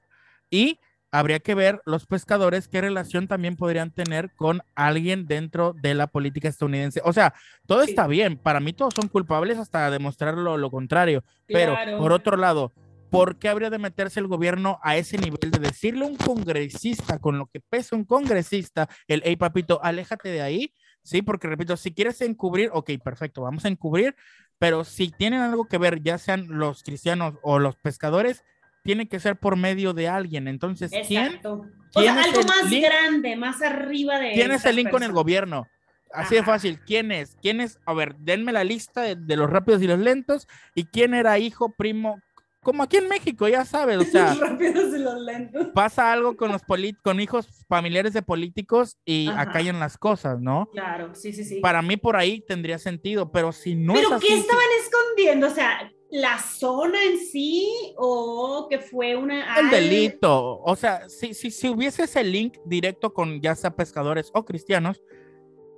[0.50, 0.78] Y
[1.10, 6.06] habría que ver los pescadores qué relación también podrían tener con alguien dentro de la
[6.06, 7.00] política estadounidense.
[7.04, 7.34] O sea,
[7.66, 12.36] todo está bien, para mí todos son culpables hasta demostrar lo, contrario, pero por otro
[12.36, 12.72] lado,
[13.10, 17.18] ¿por qué habría de meterse el gobierno a ese nivel de decirle a un congresista
[17.18, 20.74] con lo que pesa un congresista, el, hey papito, aléjate de ahí?
[21.02, 24.14] Sí, porque repito, si quieres encubrir, ok, perfecto, vamos a encubrir,
[24.58, 28.44] pero si tienen algo que ver, ya sean los cristianos o los pescadores,
[28.82, 30.48] tiene que ser por medio de alguien.
[30.48, 31.40] Entonces, ¿quién?
[31.44, 31.66] o
[32.02, 34.32] sea, algo más grande, más arriba de.
[34.32, 35.66] ¿Quién es el link con el gobierno?
[36.12, 36.80] Así de fácil.
[36.80, 37.36] ¿Quién es?
[37.40, 37.78] ¿Quién es?
[37.86, 40.48] A ver, denme la lista de, los rápidos y los lentos.
[40.74, 42.20] ¿Y quién era hijo, primo?
[42.62, 44.34] Como aquí en México, ya sabes, o sea.
[44.34, 45.68] rápidos y los lentos.
[45.68, 46.62] Pasa algo con los
[47.02, 50.68] con hijos familiares de políticos y acá hay las cosas, ¿no?
[50.72, 51.60] Claro, sí, sí, sí.
[51.60, 55.46] Para mí por ahí tendría sentido, pero si no ¿Pero qué estaban escondiendo?
[55.46, 59.56] O sea, la zona en sí o que fue una...
[59.56, 64.30] El delito, o sea, si, si, si hubiese ese link directo con ya sea pescadores
[64.34, 65.02] o cristianos,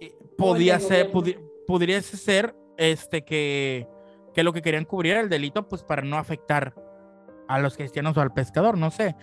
[0.00, 1.10] eh, podía ser,
[1.66, 3.86] pudiese ser este que,
[4.34, 6.74] que lo que querían cubrir era el delito, pues para no afectar
[7.48, 9.14] a los cristianos o al pescador, no sé.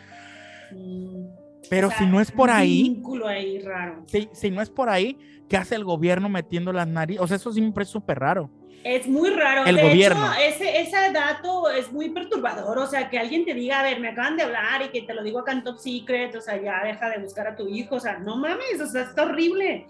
[1.70, 4.04] Pero si no es por ahí, ahí raro.
[4.08, 5.18] Si, si no es por ahí,
[5.50, 7.24] ¿qué hace el gobierno metiendo las narices?
[7.24, 8.52] O sea, eso siempre es súper raro.
[8.84, 9.66] Es muy raro.
[9.66, 10.34] El de gobierno.
[10.34, 12.78] Hecho, ese, ese dato es muy perturbador.
[12.78, 15.14] O sea, que alguien te diga, a ver, me acaban de hablar y que te
[15.14, 17.96] lo digo acá en Top Secret, o sea, ya deja de buscar a tu hijo.
[17.96, 19.86] O sea, no mames, o sea, está horrible.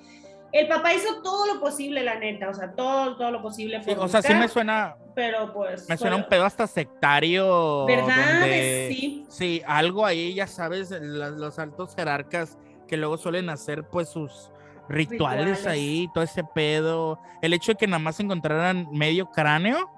[0.51, 3.79] El papá hizo todo lo posible, la neta, o sea, todo, todo lo posible.
[3.97, 4.95] o sea, sí me suena.
[5.13, 5.87] Pero pues.
[5.87, 7.85] Me suena un pedo hasta sectario.
[7.85, 8.43] ¿Verdad?
[8.89, 9.25] sí.
[9.29, 12.57] Sí, algo ahí, ya sabes, los altos jerarcas
[12.87, 14.51] que luego suelen hacer, pues, sus
[14.89, 17.19] rituales, ahí, todo ese pedo.
[17.41, 19.89] El hecho de que nada más encontraran medio cráneo.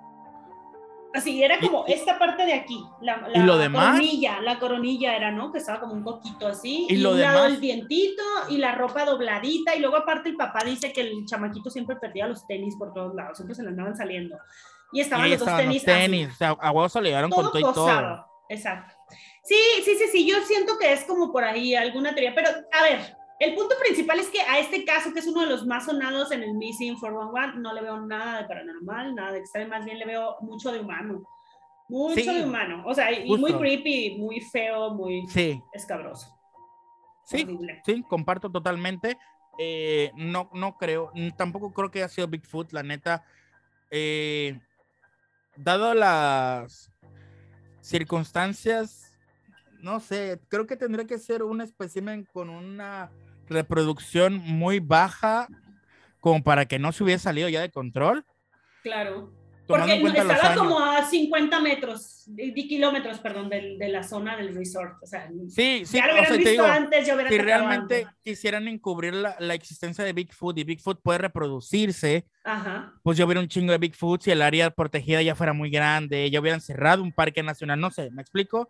[1.13, 3.95] Así, era como esta parte de aquí, la, ¿y lo demás?
[3.95, 5.51] coronilla, la coronilla era, ¿no?
[5.51, 6.87] Que estaba como un poquito así.
[6.89, 7.47] Y, lo demás.
[7.47, 9.75] el dientito y la ropa dobladita.
[9.75, 13.13] Y luego aparte el papá dice que el chamaquito siempre perdía los tenis por todos
[13.13, 14.37] lados, siempre se le andaban saliendo.
[14.93, 15.83] Y estaban los dos tenis.
[15.83, 16.29] tenis.
[16.29, 18.25] O sea, a huevos se le llevaron con todo y todo.
[18.47, 18.93] Exacto.
[19.43, 22.83] Sí, sí, sí, sí, yo siento que es como por ahí alguna teoría, pero a
[22.83, 25.85] ver, el punto principal es que a este caso, que es uno de los más
[25.85, 29.83] sonados en el Missing 411, no le veo nada de paranormal, nada de extraño, más
[29.83, 31.27] bien le veo mucho de humano.
[31.89, 32.83] Mucho de humano.
[32.85, 35.25] O sea, y muy creepy, muy feo, muy
[35.73, 36.37] escabroso.
[37.25, 37.47] Sí,
[37.83, 39.17] sí, comparto totalmente.
[39.57, 43.25] Eh, no, no creo, tampoco creo que haya sido Bigfoot, la neta.
[43.89, 44.59] Eh,
[45.55, 46.91] dado las
[47.81, 49.17] circunstancias,
[49.81, 53.09] no sé, creo que tendría que ser un espécimen con una
[53.49, 55.47] reproducción muy baja
[56.19, 58.25] como para que no se hubiese salido ya de control.
[58.83, 59.33] Claro.
[59.71, 64.95] Porque estaba como a 50 metros, de, kilómetros, perdón, de, de, la zona del resort.
[65.01, 69.53] O sea, sí, sí, ya lo visto antes, yo Si realmente quisieran encubrir la, la,
[69.53, 72.93] existencia de Bigfoot y Bigfoot puede reproducirse, Ajá.
[73.03, 76.29] pues ya hubiera un chingo de Bigfoot si el área protegida ya fuera muy grande,
[76.29, 78.69] ya hubieran cerrado un parque nacional, no sé, ¿me explico?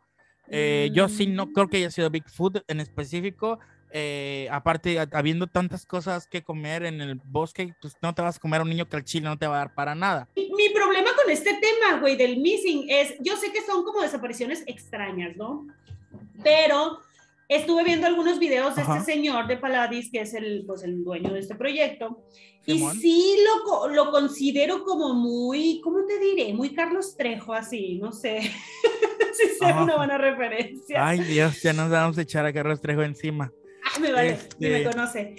[0.50, 3.60] Eh, Yo sí no creo que haya sido Bigfoot en específico.
[3.94, 8.40] Eh, aparte, habiendo tantas cosas que comer en el bosque, pues no te vas a
[8.40, 10.30] comer a un niño que el chile no te va a dar para nada.
[10.36, 14.64] Mi problema con este tema, güey, del missing es, yo sé que son como desapariciones
[14.66, 15.68] extrañas, ¿no?
[16.42, 17.00] Pero
[17.50, 21.34] estuve viendo algunos videos de este señor de Paladis, que es el, pues, el dueño
[21.34, 22.24] de este proyecto,
[22.66, 26.54] y sí lo, lo considero como muy, ¿cómo te diré?
[26.54, 28.40] Muy Carlos Trejo, así, no sé.
[29.34, 31.08] si sea una buena referencia.
[31.08, 33.52] Ay, Dios, ya nos vamos a echar a Carlos Trejo encima
[34.00, 35.36] me vale, me este conoce.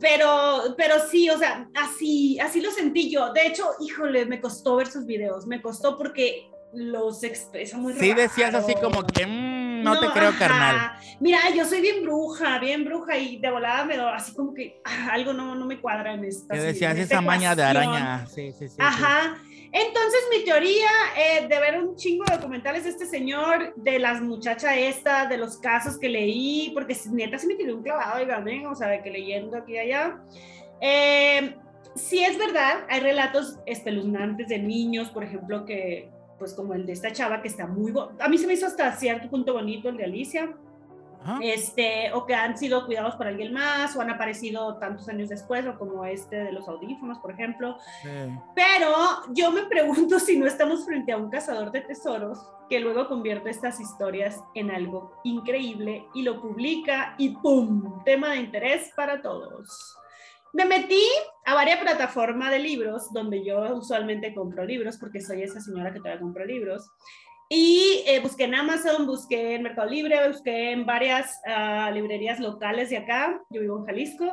[0.00, 3.32] Pero, pero sí, o sea, así, así lo sentí yo.
[3.32, 8.12] De hecho, híjole, me costó ver sus videos, me costó porque los expresa muy Sí,
[8.12, 10.92] decías así como que mm, no, te creo, carnal.
[11.20, 14.80] Mira, yo soy bien bruja, bien bruja y de volada me doy así como que
[14.84, 16.54] ah, algo no, no me cuadra en esta.
[16.54, 18.76] Te decías esa maña de araña, sí, sí, sí.
[18.78, 19.38] Ajá.
[19.72, 24.20] Entonces, mi teoría eh, de ver un chingo de documentales de este señor, de las
[24.20, 28.66] muchachas esta, de los casos que leí, porque neta se me tiró un clavado, dígame,
[28.66, 30.20] o sea, de que leyendo aquí y allá.
[30.80, 31.56] Eh,
[31.94, 36.92] sí es verdad, hay relatos espeluznantes de niños, por ejemplo, que, pues como el de
[36.92, 39.96] esta chava que está muy, a mí se me hizo hasta cierto punto bonito el
[39.96, 40.54] de Alicia.
[41.42, 45.66] Este, o que han sido cuidados por alguien más, o han aparecido tantos años después,
[45.66, 47.78] o como este de los audífonos, por ejemplo.
[48.54, 48.92] Pero
[49.32, 52.38] yo me pregunto si no estamos frente a un cazador de tesoros
[52.68, 58.02] que luego convierte estas historias en algo increíble y lo publica y ¡pum!
[58.04, 59.96] Tema de interés para todos.
[60.52, 61.02] Me metí
[61.44, 65.98] a varias plataformas de libros donde yo usualmente compro libros porque soy esa señora que
[65.98, 66.90] todavía compra libros.
[67.48, 72.90] Y eh, busqué en Amazon, busqué en Mercado Libre, busqué en varias uh, librerías locales
[72.90, 73.40] de acá.
[73.50, 74.32] Yo vivo en Jalisco.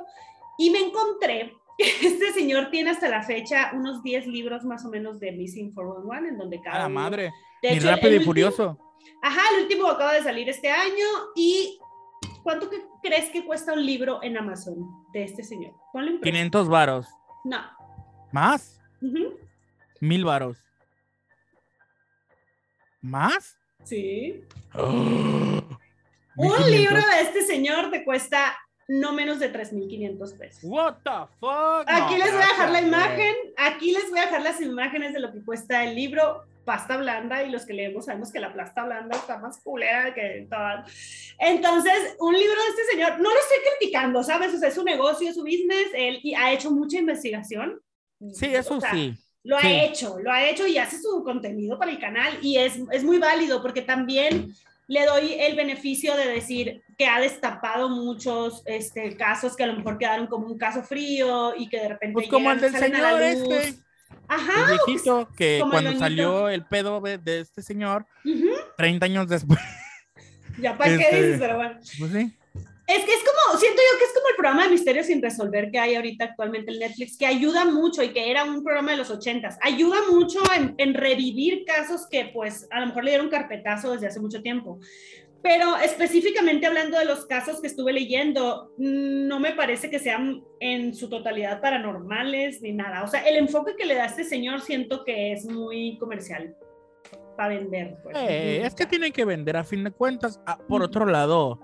[0.57, 4.89] Y me encontré que este señor tiene hasta la fecha unos 10 libros más o
[4.89, 6.77] menos de Missing 411, en donde cada.
[6.77, 7.31] ¡A la madre!
[7.61, 8.77] De hecho, rápido y furioso.
[9.21, 11.05] Ajá, el último acaba de salir este año.
[11.35, 11.79] ¿Y
[12.41, 14.75] cuánto que crees que cuesta un libro en Amazon
[15.13, 15.73] de este señor?
[16.23, 17.07] 500 varos.
[17.43, 17.61] No.
[18.31, 18.81] ¿Más?
[20.01, 20.57] Mil varos.
[23.03, 23.57] ¿Más?
[23.83, 24.45] Sí.
[24.73, 28.57] Un libro de este señor te cuesta
[28.87, 30.63] no menos de 3.500 pesos.
[30.63, 31.85] What the fuck?
[31.85, 35.19] Aquí les voy a dejar la imagen, aquí les voy a dejar las imágenes de
[35.19, 38.83] lo que cuesta el libro, pasta blanda, y los que leemos sabemos que la pasta
[38.85, 40.89] blanda está más culera que todas.
[41.37, 44.53] Entonces, un libro de este señor, no lo estoy criticando, ¿sabes?
[44.53, 47.81] O sea, es su negocio, es su business, él y ha hecho mucha investigación.
[48.31, 49.17] Sí, eso sí.
[49.43, 52.79] Lo ha hecho, lo ha hecho y hace su contenido para el canal y es,
[52.91, 54.53] es muy válido porque también
[54.87, 59.75] le doy el beneficio de decir que ha destapado muchos este, casos que a lo
[59.75, 62.13] mejor quedaron como un caso frío y que de repente.
[62.13, 63.75] Pues como el del señor este.
[64.27, 64.71] Ajá.
[64.71, 68.05] El viejito que cuando salió el pedo de, este señor,
[68.77, 69.59] 30 años después.
[70.59, 71.79] Ya para qué dices, pero bueno.
[71.97, 72.37] Pues sí.
[72.85, 75.71] Es que es como, siento yo que es como el programa de Misterios sin resolver
[75.71, 78.97] que hay ahorita actualmente en Netflix, que ayuda mucho y que era un programa de
[78.97, 80.39] los ochentas, ayuda mucho
[80.77, 84.79] en, revivir casos que pues a lo mejor le dieron carpetazo desde hace mucho tiempo.
[85.41, 90.93] Pero específicamente hablando de los casos que estuve leyendo, no me parece que sean en
[90.93, 93.03] su totalidad paranormales ni nada.
[93.03, 96.55] O sea, el enfoque que le da este señor siento que es muy comercial
[97.35, 97.97] para vender.
[98.03, 98.15] Pues.
[98.17, 100.39] Eh, es que tiene que vender a fin de cuentas.
[100.45, 101.59] Ah, por otro lado,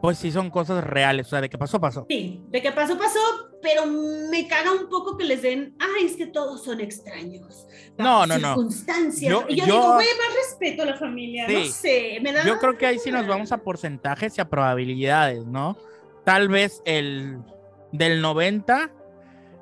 [0.00, 2.06] pues sí son cosas reales, o sea, de qué pasó, pasó.
[2.08, 3.18] Sí, de qué pasó, pasó,
[3.60, 7.66] pero me caga un poco que les den, ay, es que todos son extraños.
[7.96, 8.54] No, no, no.
[8.54, 9.30] Circunstancias.
[9.30, 12.44] Yo, y yo, digo, güey, más respeto a la familia, no sé, me da...
[12.44, 15.76] Yo creo que ahí sí nos vamos a porcentajes y a probabilidades, ¿no?
[16.24, 17.38] Tal vez el
[17.90, 18.92] del 90,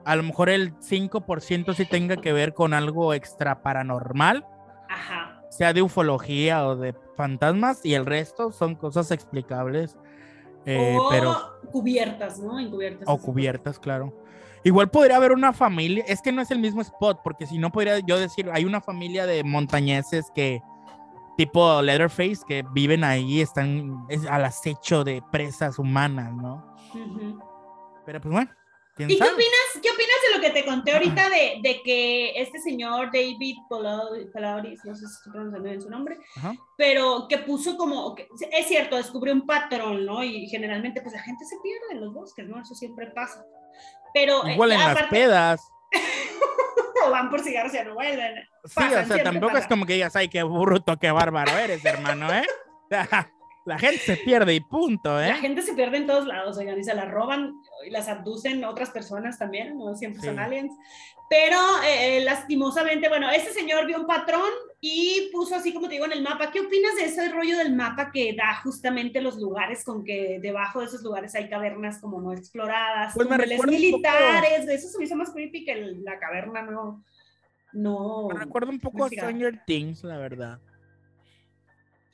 [0.05, 4.45] a lo mejor el 5% sí tenga que ver con algo extra paranormal.
[4.91, 5.43] Ajá.
[5.49, 9.97] Sea de ufología o de fantasmas y el resto son cosas explicables
[10.67, 11.37] eh, o pero,
[11.71, 12.59] cubiertas, ¿no?
[12.59, 13.09] Encubiertas.
[13.09, 14.13] O cubiertas, claro.
[14.65, 17.71] Igual podría haber una familia, es que no es el mismo spot, porque si no
[17.71, 20.61] podría yo decir, hay una familia de montañeses que,
[21.37, 26.75] tipo Leatherface, que viven ahí, están al acecho de presas humanas, ¿no?
[28.05, 28.51] Pero pues bueno.
[28.99, 32.59] ¿Y qué opinas, qué opinas de lo que te conté ahorita de, de que este
[32.59, 36.17] señor David Polaris, no sé si estoy pronunciando bien su nombre,
[36.79, 38.17] pero que puso como,
[38.53, 40.25] es cierto, descubrió un patrón, ¿no?
[40.25, 42.61] Y generalmente pues la gente se pierde en los bosques, ¿no?
[42.61, 43.45] Eso siempre pasa.
[44.15, 44.47] Pero...
[44.47, 45.61] Eh, Igual en las pedas.
[47.07, 48.49] o van por cigarros y no vuelven.
[48.65, 52.33] Sí, o sea, tampoco es como que digas, ay, qué bruto, qué bárbaro eres, hermano,
[52.33, 52.47] ¿eh?
[53.67, 55.29] La gente se pierde y punto, ¿eh?
[55.29, 57.53] La gente se pierde en todos lados, oigan, y se la roban
[57.85, 60.73] y las abducen otras personas también, no siempre son aliens.
[61.29, 64.49] Pero eh, eh, lastimosamente, bueno, este señor vio un patrón
[64.81, 66.53] y puso así como te digo en el mapa.
[66.53, 70.79] ¿Qué opinas de ese rollo del mapa que da justamente los lugares con que debajo
[70.79, 74.69] de esos lugares hay cavernas como no exploradas, pues me militares?
[74.69, 75.75] Eso se me hizo más creepy que
[76.05, 77.03] la caverna no.
[77.73, 78.29] No.
[78.29, 80.61] Me recuerda un poco a Stranger Things, la verdad.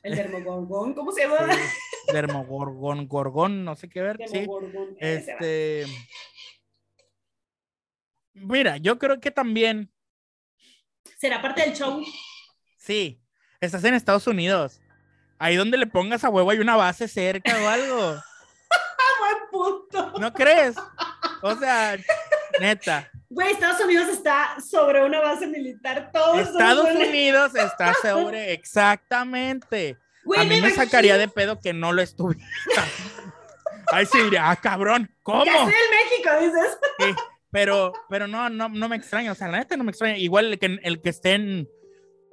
[0.02, 1.48] El dermogorgón, ¿cómo se llama?
[2.12, 4.18] dermogorgón, gorgón, no sé qué ver.
[4.26, 4.46] Sí.
[4.98, 5.86] Este.
[8.34, 9.92] Mira, yo creo que también.
[11.18, 12.02] ¿Será parte del show?
[12.76, 13.20] Sí.
[13.60, 14.80] Estás en Estados Unidos.
[15.38, 17.96] Ahí donde le pongas a huevo hay una base cerca o algo.
[19.20, 20.18] Buen punto.
[20.18, 20.76] ¿No crees?
[21.42, 21.96] O sea,
[22.60, 23.10] neta.
[23.32, 26.10] Güey, Estados Unidos está sobre una base militar.
[26.12, 29.96] Todos Estados Unidos está sobre, exactamente.
[30.36, 32.44] a mí me, sacaría de pedo que no lo estuviera.
[33.92, 35.46] Ahí sí diría, ah, cabrón, ¿cómo?
[35.46, 36.78] Ya estoy en México, dices.
[36.98, 37.14] Sí,
[37.50, 40.18] pero, pero no, no, no me extraña, o sea, la neta no me extraña.
[40.18, 41.68] Igual el que, el que esté en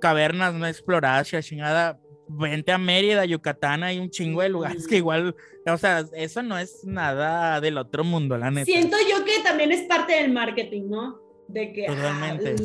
[0.02, 1.98] cavernas no exploradas, chingada,
[2.30, 5.36] vente a Mérida, Yucatán, hay un chingo de lugares que igual,
[5.66, 8.66] o sea, eso no es nada del otro mundo, la neta.
[8.66, 11.20] Siento yo que también es parte del marketing, ¿no?
[11.48, 11.88] De que.
[11.88, 12.56] Totalmente.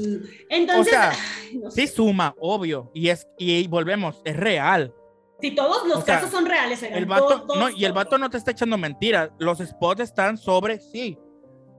[0.51, 0.95] entonces.
[1.71, 2.91] sí suma, obvio.
[2.95, 4.95] Y es, y volvemos, es real.
[5.41, 8.51] Si todos los casos son reales, el vato, no, y el vato no te está
[8.51, 9.31] echando mentiras.
[9.39, 11.19] Los spots están sobre sí.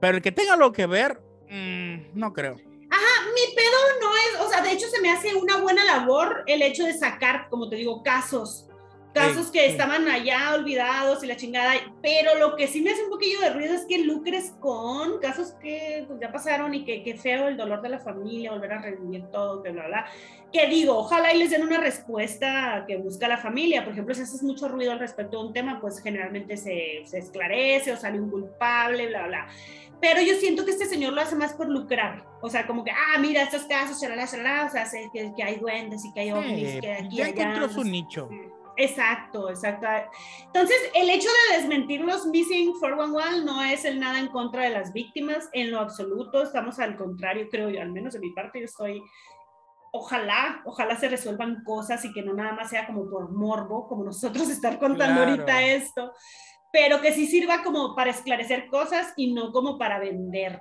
[0.00, 2.56] Pero el que tenga lo que ver, mm, no creo.
[3.36, 6.62] Mi pedo no es, o sea, de hecho se me hace una buena labor el
[6.62, 8.66] hecho de sacar, como te digo, casos
[9.16, 11.72] casos que estaban allá olvidados y la chingada,
[12.02, 15.54] pero lo que sí me hace un poquillo de ruido es que lucres con casos
[15.54, 18.82] que pues, ya pasaron y que, que, feo el dolor de la familia, volver a
[18.82, 20.06] revivir todo, que bla, bla,
[20.52, 24.20] que digo, ojalá y les den una respuesta que busca la familia, por ejemplo, si
[24.20, 28.20] haces mucho ruido al respecto de un tema, pues generalmente se, se esclarece o sale
[28.20, 29.48] un culpable, bla, bla.
[30.00, 32.24] Pero yo siento que este señor lo hace más por lucrar.
[32.42, 35.42] O sea, como que, ah, mira, estos casos, chalala, chalala, o sea, sé que, que,
[35.42, 38.28] hay duendes y que hay ovnis, que aquí, ya encontró su nicho.
[38.76, 39.86] Exacto, exacto.
[40.44, 44.70] Entonces, el hecho de desmentir los Missing 411 no es el nada en contra de
[44.70, 48.60] las víctimas, en lo absoluto, estamos al contrario, creo yo, al menos de mi parte,
[48.60, 49.02] yo estoy,
[49.92, 54.04] ojalá, ojalá se resuelvan cosas y que no nada más sea como por morbo, como
[54.04, 56.12] nosotros estar contando ahorita esto,
[56.76, 60.60] pero que sí sirva como para esclarecer cosas y no como para vender.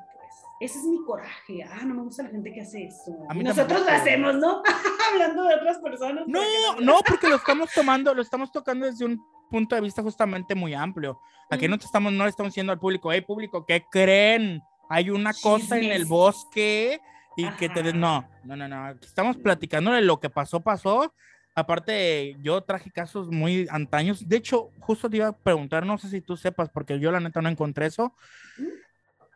[0.61, 1.61] Ese es mi coraje.
[1.69, 3.11] Ah, no me gusta la gente que hace eso.
[3.35, 4.63] Nosotros lo hacemos, ¿no?
[5.11, 6.23] Hablando de otras personas.
[6.25, 6.39] No,
[6.79, 9.21] no, porque lo estamos tomando, lo estamos tocando desde un
[9.51, 11.19] punto de vista justamente muy amplio.
[11.49, 14.63] Aquí no estamos, no le estamos diciendo al público, hey, público, ¿qué creen?
[14.87, 17.01] Hay una cosa en el bosque
[17.35, 17.91] y que te...
[17.91, 18.91] No, no, no, no.
[18.91, 21.13] Estamos platicando de lo que pasó, pasó.
[21.57, 24.27] Aparte, yo traje casos muy antaños.
[24.27, 27.21] De hecho, justo te iba a preguntar, no sé si tú sepas, porque yo la
[27.21, 28.13] neta no encontré eso.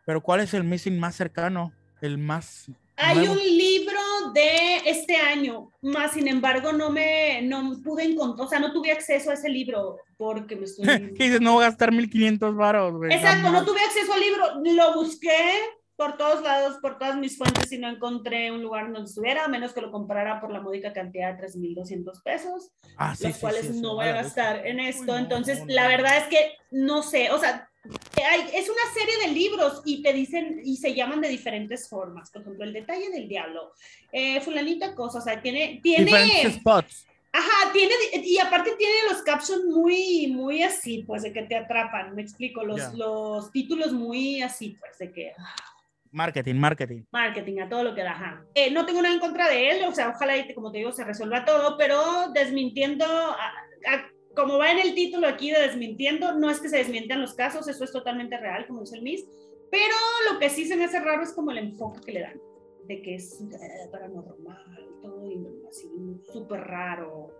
[0.04, 1.72] Pero ¿cuál es el missing más cercano?
[2.02, 2.70] El más...
[2.96, 3.98] Hay un libro
[4.34, 8.92] de este año, más sin embargo no me no pude encontrar, o sea, no tuve
[8.92, 10.84] acceso a ese libro porque me estoy...
[10.84, 11.40] ¿Qué dices?
[11.40, 13.14] No voy a gastar 1500 varos, güey.
[13.14, 15.30] Exacto, no tuve acceso al libro, lo busqué
[16.00, 19.48] por todos lados, por todas mis fuentes y no encontré un lugar donde estuviera, a
[19.48, 23.96] menos que lo comprara por la módica cantidad de 3.200 pesos, ah, los cuales no
[23.96, 25.18] voy a gastar en esto.
[25.18, 30.02] Entonces, la verdad es que no sé, o sea, es una serie de libros y
[30.02, 32.30] te dicen y se llaman de diferentes formas.
[32.30, 33.72] Por ejemplo, el detalle del diablo,
[34.10, 37.06] eh, fulanita cosa, o sea, tiene, tiene diferentes spots.
[37.30, 37.92] Ajá, tiene,
[38.24, 42.64] y aparte tiene los captions muy, muy así, pues, de que te atrapan, me explico,
[42.64, 45.32] los, los títulos muy así, pues, de que...
[45.38, 45.69] Ah.
[46.12, 47.04] Marketing, marketing.
[47.12, 48.44] Marketing, a todo lo que da.
[48.54, 51.04] Eh, no tengo nada en contra de él, o sea, ojalá, como te digo, se
[51.04, 53.06] resuelva todo, pero desmintiendo
[54.34, 57.66] como va en el título aquí de desmintiendo, no es que se desmientan los casos,
[57.68, 59.26] eso es totalmente real, como dice el MIS,
[59.70, 59.94] pero
[60.30, 62.40] lo que sí se me hace raro es como el enfoque que le dan,
[62.86, 65.24] de que es eh, paranormal, todo
[65.68, 65.88] así,
[66.32, 67.32] súper raro,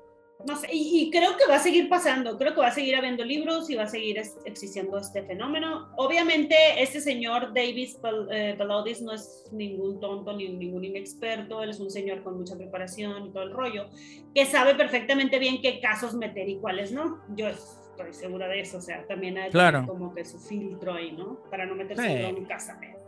[0.47, 3.25] no sé, y, creo que va a seguir pasando, creo que va a seguir habiendo
[3.25, 5.91] libros y va a seguir existiendo este fenómeno.
[5.97, 7.99] Obviamente, este señor Davis
[8.31, 12.57] eh, Pelodis no es ningún tonto ni ningún inexperto, él es un señor con mucha
[12.57, 13.89] preparación y todo el rollo,
[14.35, 17.21] que sabe perfectamente bien qué casos meter y cuáles no.
[17.37, 19.51] Yo estoy segura de eso, o sea, también hay
[19.87, 21.41] como que su filtro ahí, ¿no?
[21.51, 22.99] Para no meterse en un casamento.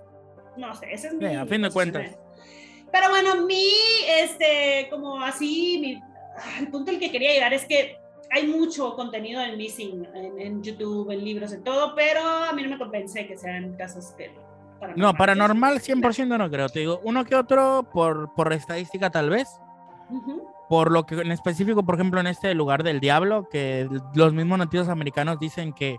[0.56, 1.24] No sé, ese es mi...
[1.26, 2.18] a fin de cuentas.
[2.92, 3.70] Pero bueno, mi,
[4.20, 6.11] este, como así, mi
[6.58, 7.98] el punto al que quería llegar es que
[8.30, 12.70] hay mucho contenido en Missing, en, YouTube, en libros, en todo, pero a mí no
[12.70, 14.34] me convence que sean casos que...
[14.96, 19.48] No, paranormal 100% no creo, te digo, uno que otro por, por estadística tal vez.
[20.68, 24.58] Por lo que en específico, por ejemplo, en este lugar del diablo, que los mismos
[24.58, 25.98] nativos americanos dicen que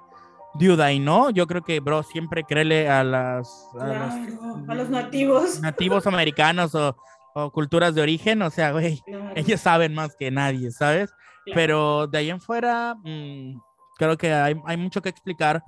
[0.56, 3.68] duda y no, yo creo que, bro, siempre créele a las...
[3.80, 5.60] A, los, nativos.
[5.62, 6.96] Nativos americanos o
[7.34, 9.02] o culturas de origen, o sea, güey,
[9.36, 11.12] ellos saben más que nadie, ¿sabes?
[11.54, 13.60] Pero de ahí en fuera, mm,
[13.98, 15.64] creo que hay, hay, mucho que explicar.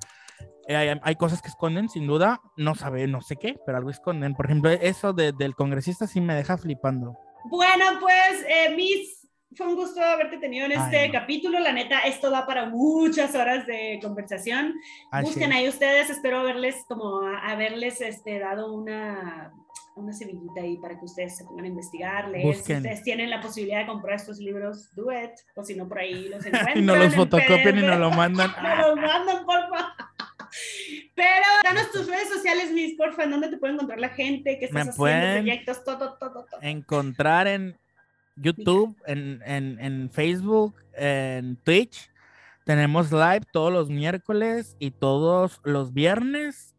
[0.67, 3.89] Eh, hay, hay, cosas que esconden, sin duda, no sabe, no sé qué, pero algo
[3.89, 4.35] esconden.
[4.35, 7.17] Por ejemplo, eso de, del congresista sí me deja flipando.
[7.45, 11.59] Bueno, pues, eh, Miss, fue un gusto haberte tenido en este capítulo.
[11.59, 14.73] La neta, esto da para muchas horas de conversación.
[15.21, 19.53] Busquen ahí ustedes, espero haberles como haberles este, dado una
[19.95, 22.55] una semillita ahí para que ustedes se pongan a investigar, leer.
[22.55, 25.31] Si ustedes tienen la posibilidad de comprar estos libros, do it.
[25.55, 26.77] O si no, por ahí los encuentran.
[26.77, 28.51] y no los fotocopian y nos lo mandan.
[28.61, 29.95] nos los mandan, porfa.
[31.15, 34.59] Pero danos tus redes sociales, Miss, porfa, ¿en dónde te puede encontrar la gente?
[34.59, 35.41] ¿Qué estás Me haciendo?
[35.41, 36.61] Proyectos, todo, todo, todo.
[36.61, 37.77] Encontrar en
[38.35, 42.09] YouTube, en, en, en Facebook, en Twitch.
[42.65, 46.74] Tenemos live todos los miércoles y todos los viernes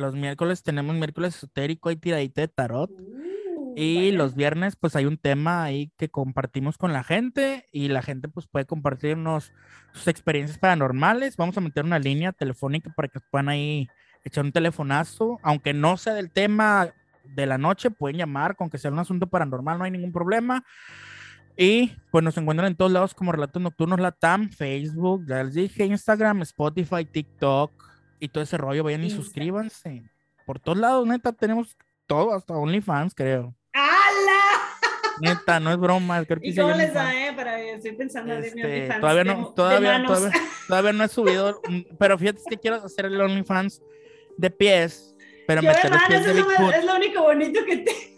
[0.00, 2.90] los miércoles tenemos miércoles esotérico, hay tiradita de tarot.
[2.90, 7.88] Uh, y los viernes, pues hay un tema ahí que compartimos con la gente y
[7.88, 9.52] la gente, pues puede compartirnos
[9.92, 11.36] sus experiencias paranormales.
[11.36, 13.88] Vamos a meter una línea telefónica para que puedan ahí
[14.24, 16.92] echar un telefonazo, aunque no sea del tema
[17.24, 20.64] de la noche, pueden llamar, con que sea un asunto paranormal, no hay ningún problema.
[21.56, 25.84] Y pues nos encuentran en todos lados como Relatos Nocturnos Latam, Facebook, ya les dije,
[25.84, 27.89] Instagram, Spotify, TikTok
[28.20, 28.84] y todo ese rollo.
[28.84, 29.22] Vayan y Insta.
[29.22, 30.02] suscríbanse.
[30.46, 31.76] Por todos lados, neta, tenemos
[32.06, 33.54] todo, hasta OnlyFans, creo.
[33.72, 34.40] ¡Hala!
[35.20, 36.24] Neta, no es broma.
[36.24, 37.32] Creo que ¿Y cómo les da, eh?
[37.34, 40.18] Para, estoy pensando en mi Este, OnlyFans todavía de- no, de todavía, manos.
[40.18, 43.82] todavía, todavía no he subido, mm, pero fíjate que quiero hacer el OnlyFans
[44.36, 45.14] de pies,
[45.46, 46.74] pero Yo de meter los pies de Bigfoot.
[46.74, 48.16] es lo único bonito que te...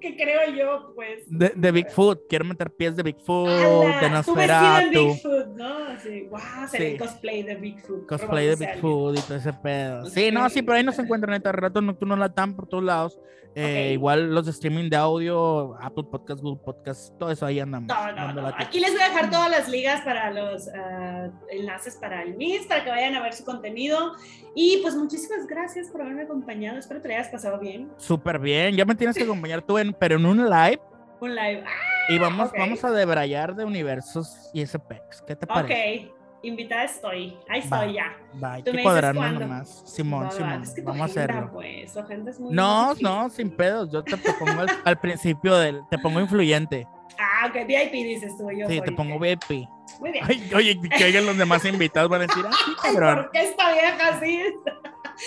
[0.00, 1.24] que creo yo, pues.
[1.26, 4.00] De, de Bigfoot, quiero meter pies de Bigfoot, ¡Hala!
[4.00, 5.78] de Tú Nosferatu, Bigfoot, ¿no?
[5.88, 6.96] Así, wow, Sí.
[6.98, 8.06] cosplay de Bigfoot.
[8.06, 8.56] cosplay de.
[8.56, 10.06] Bigfoot y todo ese pedo.
[10.06, 13.18] Sí, no, sí, pero ahí nos encuentran neta, Relatos Nocturnos Latam por todos lados.
[13.54, 13.92] Eh, Ok.
[13.92, 17.86] Igual los de streaming de audio, Apple Podcast, Google Podcast, todo eso ahí andamos.
[17.86, 18.48] No, no, no.
[18.56, 22.64] Aquí les voy a dejar todas las ligas para los ah, enlaces para el Miss,
[22.66, 24.14] para que vayan a ver su contenido.
[24.54, 26.78] Y pues muchísimas gracias por haberme acompañado.
[26.78, 27.90] Espero que te hayas pasado bien.
[27.98, 30.80] Súper bien, ya me tienes que acompañar tú, en, pero en un live.
[31.20, 31.64] Un live.
[32.08, 32.58] Y vamos, ok.
[32.58, 35.22] vamos a debrayar de universos y ese pex.
[35.26, 36.08] ¿Qué te Ah, parece?
[36.10, 37.36] ok, invitada estoy.
[37.48, 37.78] Ahí Va.
[37.78, 38.16] estoy ya.
[38.42, 39.82] Va, hay que me cuadrarnos nomás.
[39.86, 41.50] Simón, Va, va, Simón, es que vamos a hacerlo.
[41.52, 43.04] Pues, es muy No, difícil.
[43.04, 43.90] no, sin pedos.
[43.92, 45.80] Yo te, te pongo al, al principio del.
[45.90, 46.86] Te pongo influyente.
[47.18, 48.50] Ah, ok, VIP dices tú.
[48.50, 49.18] Yo Sí, te pongo.
[49.20, 49.68] VIP.
[50.00, 50.24] Muy bien.
[50.26, 53.14] Ay, oye, que oigan los demás invitados van a decir, ah, sí, cabrón.
[53.22, 54.42] ¿por qué esta vieja así?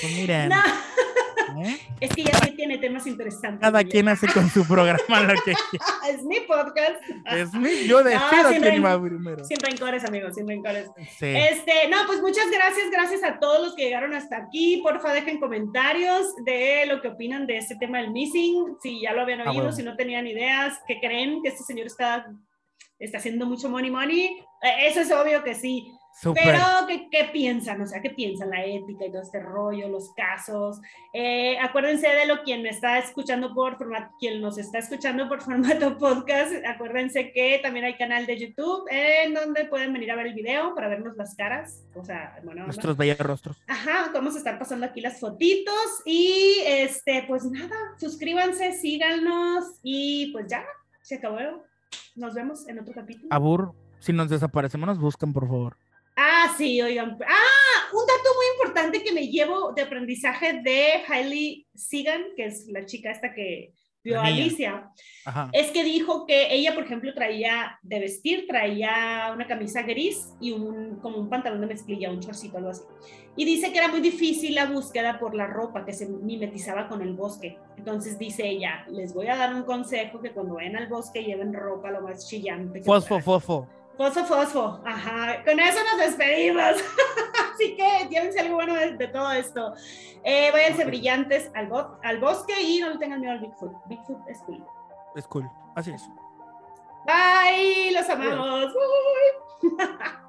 [0.02, 0.56] Pues miren, No,
[1.64, 1.78] ¿eh?
[2.00, 3.62] es que ya sí tiene temas interesantes.
[3.62, 3.92] cada Miguel.
[3.92, 5.86] quien hace con su programa lo que quiere.
[6.10, 7.02] Es mi podcast.
[7.32, 9.44] Es mi, yo decido sin quién va primero.
[9.46, 10.88] Sin rencores, amigos, sin rencores.
[11.18, 11.26] Sí.
[11.28, 14.82] Este, no, pues muchas gracias, gracias a todos los que llegaron hasta aquí.
[14.84, 19.22] Porfa, dejen comentarios de lo que opinan de este tema del missing, si ya lo
[19.22, 19.76] habían Ah, oído, huevo.
[19.76, 22.26] si no tenían ideas, que creen que este señor está,
[23.00, 24.26] está haciendo mucho money money.
[24.64, 25.92] Eh, Eso es obvio que sí.
[26.22, 26.44] Súper.
[26.46, 27.82] Pero, ¿qué, ¿qué piensan?
[27.82, 28.50] O sea, ¿qué piensan?
[28.50, 30.80] La ética y todo este rollo, los casos.
[31.12, 35.42] Eh, acuérdense de lo quien me está escuchando por formato, quien nos está escuchando por
[35.42, 36.54] formato podcast.
[36.66, 40.74] Acuérdense que también hay canal de YouTube en donde pueden venir a ver el video
[40.74, 41.84] para vernos las caras.
[41.94, 43.62] O sea, bueno, Nuestros bellos rostros.
[43.68, 50.32] Ajá, vamos a estar pasando aquí las fotitos y este, pues nada, suscríbanse, síganos y
[50.32, 50.64] pues ya,
[51.02, 51.66] se acabó.
[52.16, 53.28] Nos vemos en otro capítulo.
[53.32, 55.78] Abur, si nos desaparecemos, nos buscan, por favor.
[56.16, 57.18] Ah, sí, oigan.
[57.28, 62.68] Ah, un dato muy importante que me llevo de aprendizaje de Hailey Sigan, que es
[62.68, 63.74] la chica esta que
[64.04, 64.26] vio a.
[64.28, 64.90] Alicia,
[65.26, 65.50] Ajá.
[65.52, 70.52] es que dijo que ella, por ejemplo, traía de vestir, traía una camisa gris y
[70.52, 72.84] un, como un pantalón de mezclilla, un chorcito, algo así.
[73.36, 77.02] Y dice que era muy difícil la búsqueda por la ropa, que se mimetizaba con
[77.02, 77.58] el bosque.
[77.78, 81.52] Entonces dice ella, les voy a dar un consejo que cuando vayan al bosque lleven
[81.54, 82.80] ropa lo más chillante.
[82.80, 83.24] que Fosfo, puedan".
[83.24, 83.68] fosfo.
[83.98, 84.82] Fosfo, fosfo.
[84.86, 85.44] Ajá.
[85.46, 86.64] Con eso nos despedimos.
[87.54, 89.74] Así que llévense algo bueno de, de todo esto.
[90.24, 93.72] Eh, váyanse brillantes al, bo- al bosque y no le tengan miedo al Bigfoot.
[93.86, 94.66] Bigfoot es cool.
[95.16, 95.50] Es cool.
[95.76, 96.10] Así es.
[97.06, 97.92] Bye.
[97.94, 98.66] Los amamos.
[98.74, 99.78] Uy.